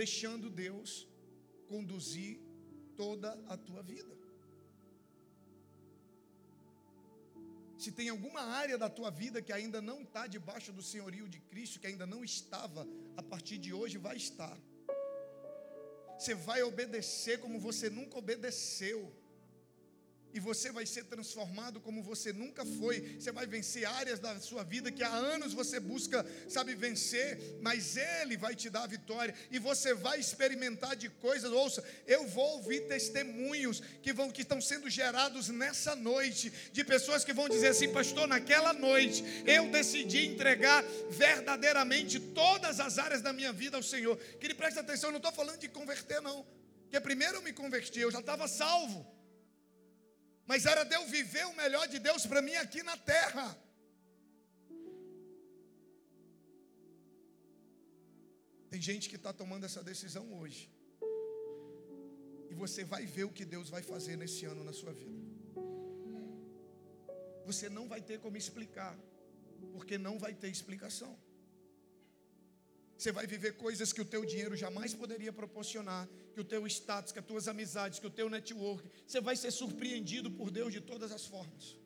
deixando 0.00 0.48
Deus 0.48 1.06
conduzir 1.72 2.40
toda 2.96 3.30
a 3.46 3.56
tua 3.56 3.82
vida. 3.82 4.25
Se 7.76 7.92
tem 7.92 8.08
alguma 8.08 8.40
área 8.40 8.78
da 8.78 8.88
tua 8.88 9.10
vida 9.10 9.42
que 9.42 9.52
ainda 9.52 9.82
não 9.82 10.02
está 10.02 10.26
debaixo 10.26 10.72
do 10.72 10.82
senhorio 10.82 11.28
de 11.28 11.40
Cristo, 11.40 11.78
que 11.78 11.86
ainda 11.86 12.06
não 12.06 12.24
estava, 12.24 12.86
a 13.16 13.22
partir 13.22 13.58
de 13.58 13.72
hoje 13.72 13.98
vai 13.98 14.16
estar. 14.16 14.56
Você 16.18 16.34
vai 16.34 16.62
obedecer 16.62 17.38
como 17.40 17.60
você 17.60 17.90
nunca 17.90 18.18
obedeceu 18.18 19.14
e 20.36 20.40
você 20.40 20.70
vai 20.70 20.84
ser 20.84 21.04
transformado 21.04 21.80
como 21.80 22.02
você 22.02 22.30
nunca 22.30 22.62
foi. 22.62 23.16
Você 23.18 23.32
vai 23.32 23.46
vencer 23.46 23.86
áreas 23.86 24.18
da 24.20 24.38
sua 24.38 24.62
vida 24.62 24.92
que 24.92 25.02
há 25.02 25.08
anos 25.08 25.54
você 25.54 25.80
busca, 25.80 26.26
sabe, 26.46 26.74
vencer, 26.74 27.56
mas 27.62 27.96
Ele 27.96 28.36
vai 28.36 28.54
te 28.54 28.68
dar 28.68 28.82
a 28.82 28.86
vitória 28.86 29.34
e 29.50 29.58
você 29.58 29.94
vai 29.94 30.20
experimentar 30.20 30.94
de 30.94 31.08
coisas. 31.08 31.50
Ouça, 31.50 31.82
eu 32.06 32.26
vou 32.28 32.56
ouvir 32.56 32.80
testemunhos 32.80 33.82
que 34.02 34.12
vão 34.12 34.30
que 34.30 34.42
estão 34.42 34.60
sendo 34.60 34.90
gerados 34.90 35.48
nessa 35.48 35.96
noite 35.96 36.52
de 36.70 36.84
pessoas 36.84 37.24
que 37.24 37.32
vão 37.32 37.48
dizer 37.48 37.68
assim, 37.68 37.90
pastor, 37.90 38.28
naquela 38.28 38.74
noite 38.74 39.24
eu 39.46 39.70
decidi 39.70 40.26
entregar 40.26 40.84
verdadeiramente 41.08 42.20
todas 42.20 42.78
as 42.78 42.98
áreas 42.98 43.22
da 43.22 43.32
minha 43.32 43.54
vida 43.54 43.78
ao 43.78 43.82
Senhor. 43.82 44.18
Que 44.38 44.46
ele 44.46 44.54
preste 44.54 44.78
atenção, 44.78 45.08
eu 45.08 45.12
não 45.12 45.18
estou 45.18 45.32
falando 45.32 45.60
de 45.60 45.68
converter 45.68 46.20
não, 46.20 46.44
porque 46.82 47.00
primeiro 47.00 47.36
eu 47.36 47.42
me 47.42 47.54
converti, 47.54 48.00
eu 48.00 48.10
já 48.10 48.20
estava 48.20 48.46
salvo 48.46 49.15
mas 50.46 50.64
era 50.64 50.84
de 50.84 50.94
eu 50.94 51.04
viver 51.06 51.44
o 51.46 51.56
melhor 51.56 51.86
de 51.88 51.98
Deus 51.98 52.24
para 52.24 52.40
mim 52.40 52.54
aqui 52.54 52.82
na 52.82 52.96
terra. 52.96 53.46
Tem 58.70 58.80
gente 58.80 59.08
que 59.08 59.16
está 59.16 59.32
tomando 59.32 59.64
essa 59.64 59.82
decisão 59.82 60.24
hoje. 60.38 60.70
E 62.50 62.54
você 62.54 62.84
vai 62.84 63.04
ver 63.04 63.24
o 63.24 63.32
que 63.32 63.44
Deus 63.44 63.68
vai 63.68 63.82
fazer 63.82 64.16
nesse 64.16 64.44
ano 64.44 64.62
na 64.62 64.72
sua 64.72 64.92
vida. 64.92 65.20
Você 67.44 67.68
não 67.68 67.88
vai 67.88 68.00
ter 68.00 68.18
como 68.20 68.36
explicar, 68.36 68.96
porque 69.72 69.96
não 69.96 70.18
vai 70.18 70.34
ter 70.34 70.48
explicação. 70.48 71.12
Você 72.96 73.12
vai 73.12 73.26
viver 73.26 73.52
coisas 73.56 73.92
que 73.92 74.00
o 74.00 74.04
teu 74.04 74.24
dinheiro 74.24 74.56
jamais 74.56 74.94
poderia 74.94 75.32
proporcionar, 75.32 76.08
que 76.32 76.40
o 76.40 76.44
teu 76.44 76.66
status, 76.66 77.12
que 77.12 77.18
as 77.18 77.24
tuas 77.24 77.46
amizades, 77.46 77.98
que 77.98 78.06
o 78.06 78.10
teu 78.10 78.28
network, 78.30 78.88
você 79.06 79.20
vai 79.20 79.36
ser 79.36 79.50
surpreendido 79.50 80.30
por 80.30 80.50
Deus 80.50 80.72
de 80.72 80.80
todas 80.80 81.12
as 81.12 81.26
formas. 81.26 81.76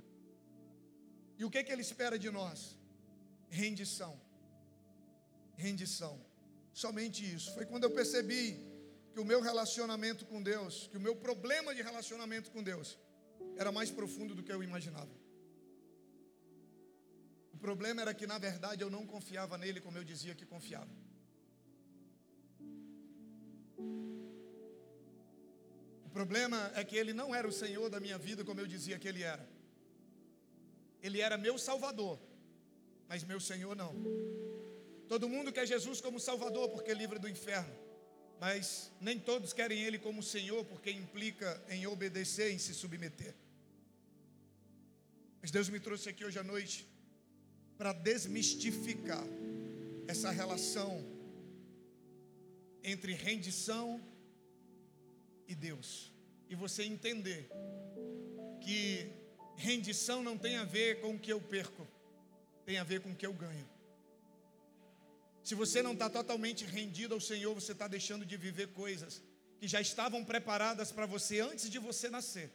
E 1.36 1.44
o 1.44 1.50
que, 1.50 1.64
que 1.64 1.72
Ele 1.72 1.82
espera 1.82 2.18
de 2.18 2.30
nós? 2.30 2.78
Rendição. 3.48 4.20
Rendição. 5.56 6.14
Somente 6.72 7.24
isso. 7.34 7.52
Foi 7.54 7.66
quando 7.66 7.84
eu 7.84 7.90
percebi 7.90 8.44
que 9.12 9.20
o 9.20 9.24
meu 9.24 9.40
relacionamento 9.40 10.24
com 10.24 10.40
Deus, 10.40 10.88
que 10.90 10.96
o 10.96 11.00
meu 11.00 11.16
problema 11.16 11.74
de 11.74 11.82
relacionamento 11.82 12.50
com 12.52 12.62
Deus, 12.62 12.98
era 13.56 13.72
mais 13.72 13.90
profundo 13.90 14.34
do 14.34 14.42
que 14.42 14.52
eu 14.52 14.62
imaginava. 14.62 15.19
Problema 17.60 18.00
era 18.02 18.14
que, 18.14 18.26
na 18.26 18.38
verdade, 18.38 18.82
eu 18.82 18.90
não 18.90 19.06
confiava 19.06 19.58
nele 19.58 19.80
como 19.80 19.98
eu 19.98 20.04
dizia 20.04 20.34
que 20.34 20.46
confiava. 20.46 20.90
O 26.06 26.10
problema 26.12 26.72
é 26.74 26.82
que 26.82 26.96
ele 26.96 27.12
não 27.12 27.34
era 27.34 27.46
o 27.46 27.52
Senhor 27.52 27.88
da 27.90 28.00
minha 28.00 28.18
vida 28.18 28.44
como 28.44 28.60
eu 28.60 28.66
dizia 28.66 28.98
que 28.98 29.06
ele 29.06 29.22
era. 29.22 29.46
Ele 31.02 31.20
era 31.20 31.36
meu 31.38 31.58
Salvador, 31.58 32.18
mas 33.08 33.22
meu 33.24 33.40
Senhor 33.40 33.76
não. 33.76 33.94
Todo 35.06 35.28
mundo 35.28 35.52
quer 35.52 35.66
Jesus 35.66 36.00
como 36.00 36.18
Salvador 36.18 36.68
porque 36.70 36.94
livra 36.94 37.18
do 37.18 37.28
inferno, 37.28 37.74
mas 38.40 38.90
nem 39.00 39.18
todos 39.18 39.52
querem 39.52 39.82
Ele 39.82 39.98
como 39.98 40.22
Senhor 40.22 40.64
porque 40.64 40.90
implica 40.90 41.62
em 41.68 41.86
obedecer, 41.86 42.52
em 42.52 42.58
se 42.58 42.74
submeter. 42.74 43.34
Mas 45.42 45.50
Deus 45.50 45.68
me 45.68 45.80
trouxe 45.80 46.08
aqui 46.08 46.24
hoje 46.24 46.38
à 46.38 46.42
noite 46.42 46.86
para 47.80 47.94
desmistificar 47.94 49.26
essa 50.06 50.30
relação 50.30 51.02
entre 52.84 53.14
rendição 53.14 53.98
e 55.48 55.54
Deus. 55.54 56.12
E 56.50 56.54
você 56.54 56.82
entender 56.82 57.50
que 58.60 59.10
rendição 59.56 60.22
não 60.22 60.36
tem 60.36 60.58
a 60.58 60.64
ver 60.64 61.00
com 61.00 61.14
o 61.14 61.18
que 61.18 61.32
eu 61.32 61.40
perco, 61.40 61.88
tem 62.66 62.76
a 62.76 62.84
ver 62.84 63.00
com 63.00 63.12
o 63.12 63.16
que 63.16 63.24
eu 63.24 63.32
ganho. 63.32 63.66
Se 65.42 65.54
você 65.54 65.80
não 65.80 65.94
está 65.94 66.10
totalmente 66.10 66.66
rendido 66.66 67.14
ao 67.14 67.20
Senhor, 67.20 67.54
você 67.54 67.72
está 67.72 67.88
deixando 67.88 68.26
de 68.26 68.36
viver 68.36 68.74
coisas 68.74 69.22
que 69.58 69.66
já 69.66 69.80
estavam 69.80 70.22
preparadas 70.22 70.92
para 70.92 71.06
você 71.06 71.40
antes 71.40 71.70
de 71.70 71.78
você 71.78 72.10
nascer. 72.10 72.52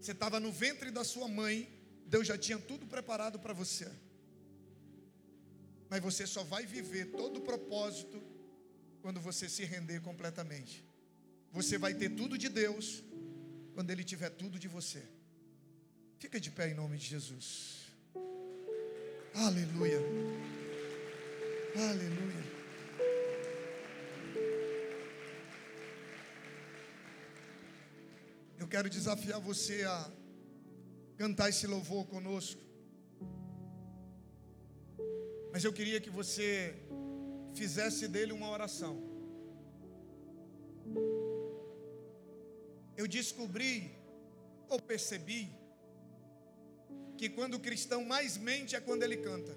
Você 0.00 0.12
estava 0.12 0.40
no 0.40 0.50
ventre 0.50 0.90
da 0.90 1.04
sua 1.04 1.28
mãe 1.28 1.81
Deus 2.12 2.26
já 2.26 2.36
tinha 2.36 2.58
tudo 2.70 2.84
preparado 2.94 3.38
para 3.44 3.54
você. 3.54 3.90
Mas 5.88 6.02
você 6.08 6.26
só 6.26 6.42
vai 6.44 6.64
viver 6.66 7.06
todo 7.20 7.38
o 7.38 7.44
propósito 7.50 8.22
quando 9.00 9.18
você 9.28 9.48
se 9.48 9.64
render 9.64 10.00
completamente. 10.08 10.84
Você 11.58 11.78
vai 11.84 11.94
ter 11.94 12.10
tudo 12.10 12.36
de 12.36 12.50
Deus 12.50 13.02
quando 13.74 13.90
Ele 13.90 14.04
tiver 14.04 14.28
tudo 14.42 14.58
de 14.58 14.68
você. 14.68 15.02
Fica 16.18 16.38
de 16.38 16.50
pé 16.50 16.68
em 16.70 16.74
nome 16.74 16.98
de 16.98 17.06
Jesus. 17.14 17.86
Aleluia. 19.46 20.00
Aleluia. 21.90 22.44
Eu 28.58 28.68
quero 28.68 28.90
desafiar 28.90 29.40
você 29.40 29.84
a 29.84 30.21
cantar 31.16 31.48
esse 31.48 31.66
louvor 31.66 32.06
conosco. 32.06 32.60
Mas 35.52 35.64
eu 35.64 35.72
queria 35.72 36.00
que 36.00 36.10
você 36.10 36.74
fizesse 37.54 38.08
dele 38.08 38.32
uma 38.32 38.50
oração. 38.50 38.94
Eu 42.96 43.06
descobri 43.06 43.94
ou 44.68 44.80
percebi 44.80 45.50
que 47.18 47.28
quando 47.28 47.54
o 47.54 47.60
cristão 47.60 48.04
mais 48.04 48.36
mente 48.36 48.74
é 48.74 48.80
quando 48.80 49.02
ele 49.02 49.18
canta. 49.18 49.56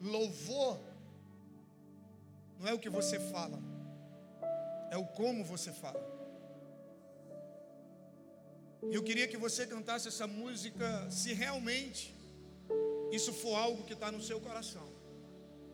Louvor 0.00 0.80
não 2.58 2.68
é 2.68 2.72
o 2.72 2.78
que 2.78 2.88
você 2.88 3.20
fala, 3.20 3.60
é 4.90 4.96
o 4.96 5.06
como 5.06 5.44
você 5.44 5.72
fala. 5.72 6.17
E 8.90 8.94
eu 8.94 9.02
queria 9.02 9.28
que 9.28 9.36
você 9.36 9.66
cantasse 9.66 10.08
essa 10.08 10.26
música 10.26 10.86
se 11.10 11.32
realmente 11.32 12.14
isso 13.12 13.32
for 13.32 13.54
algo 13.54 13.84
que 13.84 13.92
está 13.92 14.10
no 14.10 14.22
seu 14.22 14.40
coração. 14.40 14.86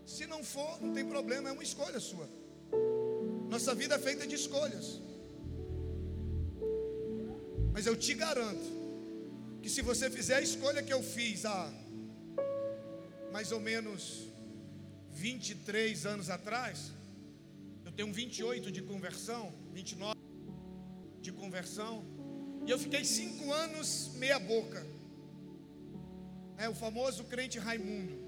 Se 0.04 0.26
não 0.26 0.42
for, 0.44 0.80
não 0.80 0.92
tem 0.92 1.06
problema, 1.06 1.48
é 1.48 1.52
uma 1.52 1.62
escolha 1.62 2.00
sua. 2.00 2.28
Nossa 3.48 3.74
vida 3.74 3.94
é 3.94 3.98
feita 3.98 4.26
de 4.26 4.34
escolhas. 4.34 5.00
Mas 7.72 7.86
eu 7.86 7.96
te 7.96 8.14
garanto 8.14 8.68
que 9.62 9.70
se 9.70 9.80
você 9.80 10.10
fizer 10.10 10.36
a 10.36 10.42
escolha 10.42 10.82
que 10.82 10.92
eu 10.92 11.02
fiz 11.02 11.44
há 11.44 11.72
mais 13.32 13.50
ou 13.50 13.60
menos 13.60 14.28
23 15.10 16.06
anos 16.06 16.30
atrás, 16.30 16.92
eu 17.84 17.92
tenho 17.92 18.12
28 18.12 18.70
de 18.70 18.82
conversão, 18.82 19.52
29 19.72 20.14
de 21.20 21.32
conversão, 21.32 22.04
e 22.66 22.70
eu 22.70 22.78
fiquei 22.78 23.04
cinco 23.04 23.52
anos 23.52 24.10
meia 24.14 24.38
boca. 24.38 24.84
É 26.56 26.68
o 26.68 26.74
famoso 26.74 27.24
crente 27.24 27.58
Raimundo. 27.58 28.24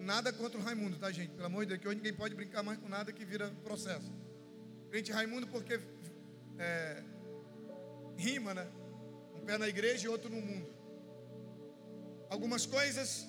Nada 0.00 0.32
contra 0.32 0.58
o 0.58 0.62
Raimundo, 0.62 0.96
tá, 0.98 1.10
gente? 1.10 1.30
Pelo 1.30 1.46
amor 1.46 1.64
de 1.64 1.70
Deus, 1.70 1.80
que 1.80 1.88
hoje 1.88 1.96
ninguém 1.96 2.12
pode 2.12 2.34
brincar 2.34 2.62
mais 2.62 2.78
com 2.78 2.88
nada 2.88 3.12
que 3.12 3.24
vira 3.24 3.50
processo. 3.64 4.12
Crente 4.90 5.10
Raimundo, 5.10 5.46
porque 5.48 5.80
é, 6.58 7.02
rima, 8.16 8.54
né? 8.54 8.68
Um 9.34 9.40
pé 9.40 9.58
na 9.58 9.68
igreja 9.68 10.06
e 10.06 10.08
outro 10.08 10.30
no 10.30 10.40
mundo. 10.40 10.68
Algumas 12.30 12.64
coisas, 12.66 13.26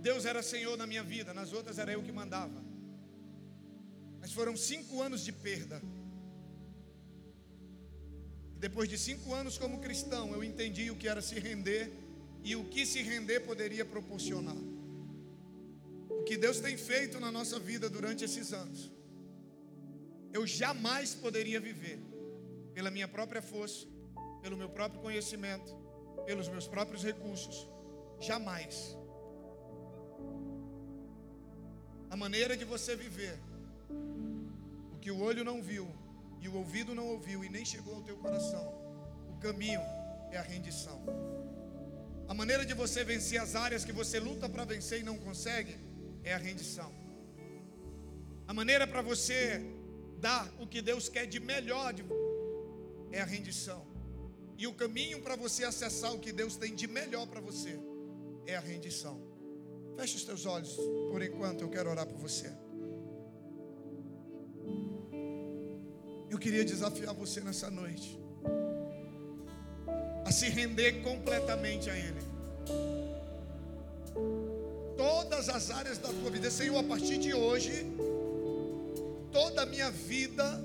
Deus 0.00 0.24
era 0.24 0.42
Senhor 0.42 0.76
na 0.76 0.86
minha 0.86 1.02
vida, 1.02 1.32
nas 1.32 1.52
outras 1.52 1.78
era 1.78 1.92
eu 1.92 2.02
que 2.02 2.10
mandava. 2.10 2.62
Mas 4.20 4.32
foram 4.32 4.56
cinco 4.56 5.00
anos 5.00 5.24
de 5.24 5.32
perda. 5.32 5.80
Depois 8.58 8.88
de 8.88 8.96
cinco 8.96 9.34
anos 9.34 9.58
como 9.58 9.80
cristão, 9.80 10.32
eu 10.32 10.42
entendi 10.42 10.90
o 10.90 10.96
que 10.96 11.08
era 11.08 11.20
se 11.20 11.38
render 11.38 11.92
e 12.42 12.56
o 12.56 12.64
que 12.64 12.84
se 12.86 13.02
render 13.02 13.40
poderia 13.40 13.84
proporcionar. 13.84 14.56
O 16.08 16.22
que 16.24 16.36
Deus 16.36 16.60
tem 16.60 16.76
feito 16.76 17.20
na 17.20 17.30
nossa 17.30 17.58
vida 17.58 17.88
durante 17.88 18.24
esses 18.24 18.52
anos, 18.52 18.90
eu 20.32 20.46
jamais 20.46 21.14
poderia 21.14 21.60
viver 21.60 21.98
pela 22.72 22.90
minha 22.90 23.06
própria 23.06 23.40
força, 23.40 23.86
pelo 24.42 24.56
meu 24.56 24.68
próprio 24.68 25.00
conhecimento, 25.00 25.74
pelos 26.26 26.48
meus 26.48 26.66
próprios 26.66 27.02
recursos. 27.04 27.68
Jamais. 28.20 28.96
A 32.10 32.16
maneira 32.16 32.56
de 32.56 32.64
você 32.64 32.96
viver, 32.96 33.38
o 34.92 34.98
que 34.98 35.10
o 35.10 35.20
olho 35.20 35.44
não 35.44 35.62
viu, 35.62 35.86
e 36.44 36.48
o 36.48 36.56
ouvido 36.56 36.94
não 36.94 37.06
ouviu 37.08 37.42
e 37.42 37.48
nem 37.48 37.64
chegou 37.64 37.94
ao 37.96 38.02
teu 38.02 38.16
coração, 38.18 38.64
o 39.34 39.36
caminho 39.38 39.80
é 40.30 40.36
a 40.36 40.42
rendição. 40.42 41.00
A 42.28 42.34
maneira 42.34 42.66
de 42.66 42.74
você 42.74 43.02
vencer 43.02 43.40
as 43.40 43.54
áreas 43.54 43.82
que 43.82 43.92
você 43.92 44.20
luta 44.20 44.46
para 44.46 44.64
vencer 44.66 45.00
e 45.00 45.02
não 45.02 45.16
consegue 45.16 45.74
é 46.22 46.34
a 46.34 46.36
rendição. 46.36 46.92
A 48.46 48.52
maneira 48.52 48.86
para 48.86 49.00
você 49.00 49.64
dar 50.20 50.52
o 50.60 50.66
que 50.66 50.82
Deus 50.82 51.08
quer 51.08 51.26
de 51.26 51.40
melhor 51.40 51.94
de, 51.94 52.04
é 53.10 53.22
a 53.22 53.24
rendição. 53.24 53.86
E 54.58 54.66
o 54.66 54.74
caminho 54.74 55.22
para 55.22 55.36
você 55.36 55.64
acessar 55.64 56.12
o 56.12 56.18
que 56.18 56.30
Deus 56.30 56.56
tem 56.56 56.74
de 56.74 56.86
melhor 56.86 57.26
para 57.26 57.40
você 57.40 57.80
é 58.46 58.54
a 58.54 58.60
rendição. 58.60 59.18
Feche 59.96 60.16
os 60.16 60.24
teus 60.24 60.44
olhos 60.44 60.76
por 61.10 61.22
enquanto, 61.22 61.62
eu 61.62 61.70
quero 61.70 61.88
orar 61.88 62.06
por 62.06 62.18
você. 62.18 62.52
Eu 66.34 66.38
queria 66.40 66.64
desafiar 66.64 67.14
você 67.14 67.40
nessa 67.40 67.70
noite 67.70 68.18
a 70.26 70.32
se 70.32 70.48
render 70.48 70.94
completamente 71.00 71.88
a 71.88 71.96
Ele. 71.96 72.20
Todas 74.96 75.48
as 75.48 75.70
áreas 75.70 75.96
da 75.96 76.08
tua 76.08 76.32
vida, 76.32 76.50
Senhor, 76.50 76.76
a 76.76 76.82
partir 76.82 77.18
de 77.18 77.32
hoje, 77.32 77.86
toda 79.30 79.62
a 79.62 79.66
minha 79.66 79.92
vida, 79.92 80.60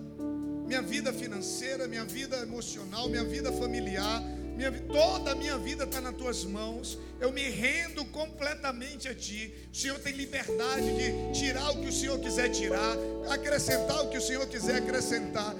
minha 0.66 0.82
vida 0.82 1.14
financeira, 1.14 1.88
minha 1.88 2.04
vida 2.04 2.38
emocional, 2.38 3.08
minha 3.08 3.24
vida 3.24 3.52
familiar, 3.52 4.24
minha, 4.60 4.72
toda 4.72 5.32
a 5.32 5.36
minha 5.36 5.58
vida 5.58 5.86
está 5.86 6.02
nas 6.02 6.14
tuas 6.16 6.44
mãos. 6.44 7.00
Eu 7.20 7.32
me 7.32 7.44
rendo 7.44 8.04
completamente 8.06 9.08
a 9.08 9.16
ti. 9.16 9.54
O 9.72 9.76
Senhor 9.76 9.98
tem 10.00 10.14
liberdade 10.14 10.92
de 10.98 11.40
tirar 11.40 11.70
o 11.72 11.82
que 11.82 11.88
o 11.88 11.94
Senhor 11.94 12.20
quiser 12.20 12.50
tirar, 12.50 12.98
acrescentar 13.30 14.04
o 14.04 14.10
que 14.10 14.18
o 14.18 14.22
Senhor 14.22 14.46
quiser 14.48 14.76
acrescentar, 14.76 15.56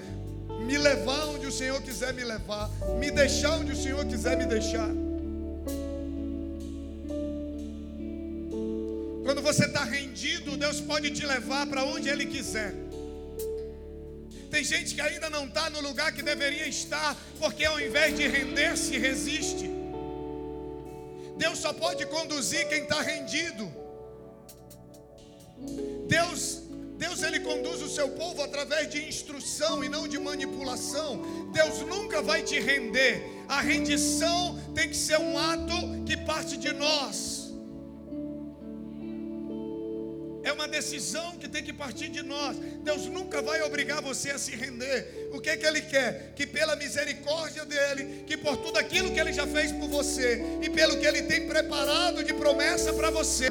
me 0.66 0.76
levar 0.76 1.24
onde 1.28 1.46
o 1.46 1.52
Senhor 1.52 1.80
quiser 1.80 2.12
me 2.12 2.22
levar, 2.22 2.70
me 2.98 3.10
deixar 3.10 3.56
onde 3.56 3.72
o 3.72 3.76
Senhor 3.76 4.04
quiser 4.04 4.36
me 4.36 4.44
deixar. 4.44 4.90
Quando 9.24 9.40
você 9.40 9.64
está 9.64 9.84
rendido, 9.84 10.58
Deus 10.58 10.78
pode 10.80 11.10
te 11.10 11.24
levar 11.24 11.66
para 11.66 11.84
onde 11.84 12.10
Ele 12.10 12.26
quiser. 12.26 12.74
Tem 14.50 14.64
gente 14.64 14.94
que 14.94 15.00
ainda 15.00 15.30
não 15.30 15.46
está 15.46 15.70
no 15.70 15.80
lugar 15.80 16.12
que 16.12 16.22
deveria 16.22 16.66
estar, 16.66 17.16
porque 17.38 17.64
ao 17.64 17.80
invés 17.80 18.16
de 18.16 18.26
render, 18.26 18.76
se 18.76 18.98
resiste. 18.98 19.70
Deus 21.36 21.58
só 21.58 21.72
pode 21.72 22.04
conduzir 22.06 22.68
quem 22.68 22.82
está 22.82 23.00
rendido. 23.00 23.72
Deus, 26.08 26.62
Deus 26.98 27.22
ele 27.22 27.40
conduz 27.40 27.80
o 27.80 27.88
seu 27.88 28.08
povo 28.10 28.42
através 28.42 28.90
de 28.90 29.08
instrução 29.08 29.84
e 29.84 29.88
não 29.88 30.08
de 30.08 30.18
manipulação. 30.18 31.50
Deus 31.52 31.80
nunca 31.80 32.20
vai 32.20 32.42
te 32.42 32.58
render. 32.58 33.44
A 33.48 33.60
rendição 33.60 34.58
tem 34.74 34.88
que 34.88 34.96
ser 34.96 35.18
um 35.18 35.38
ato 35.38 36.04
que 36.04 36.16
parte 36.16 36.56
de 36.56 36.72
nós. 36.72 37.39
É 40.42 40.52
uma 40.52 40.66
decisão 40.66 41.36
que 41.36 41.48
tem 41.48 41.62
que 41.62 41.72
partir 41.72 42.08
de 42.08 42.22
nós. 42.22 42.56
Deus 42.82 43.06
nunca 43.06 43.42
vai 43.42 43.62
obrigar 43.62 44.00
você 44.00 44.30
a 44.30 44.38
se 44.38 44.56
render. 44.56 45.28
O 45.32 45.40
que 45.40 45.50
é 45.50 45.56
que 45.56 45.66
Ele 45.66 45.82
quer? 45.82 46.32
Que 46.34 46.46
pela 46.46 46.76
misericórdia 46.76 47.64
dEle, 47.64 48.24
que 48.26 48.36
por 48.36 48.56
tudo 48.56 48.78
aquilo 48.78 49.12
que 49.12 49.20
Ele 49.20 49.32
já 49.32 49.46
fez 49.46 49.72
por 49.72 49.88
você 49.88 50.42
e 50.62 50.70
pelo 50.70 50.98
que 50.98 51.06
Ele 51.06 51.22
tem 51.22 51.46
preparado 51.46 52.24
de 52.24 52.32
promessa 52.32 52.92
para 52.92 53.10
você. 53.10 53.50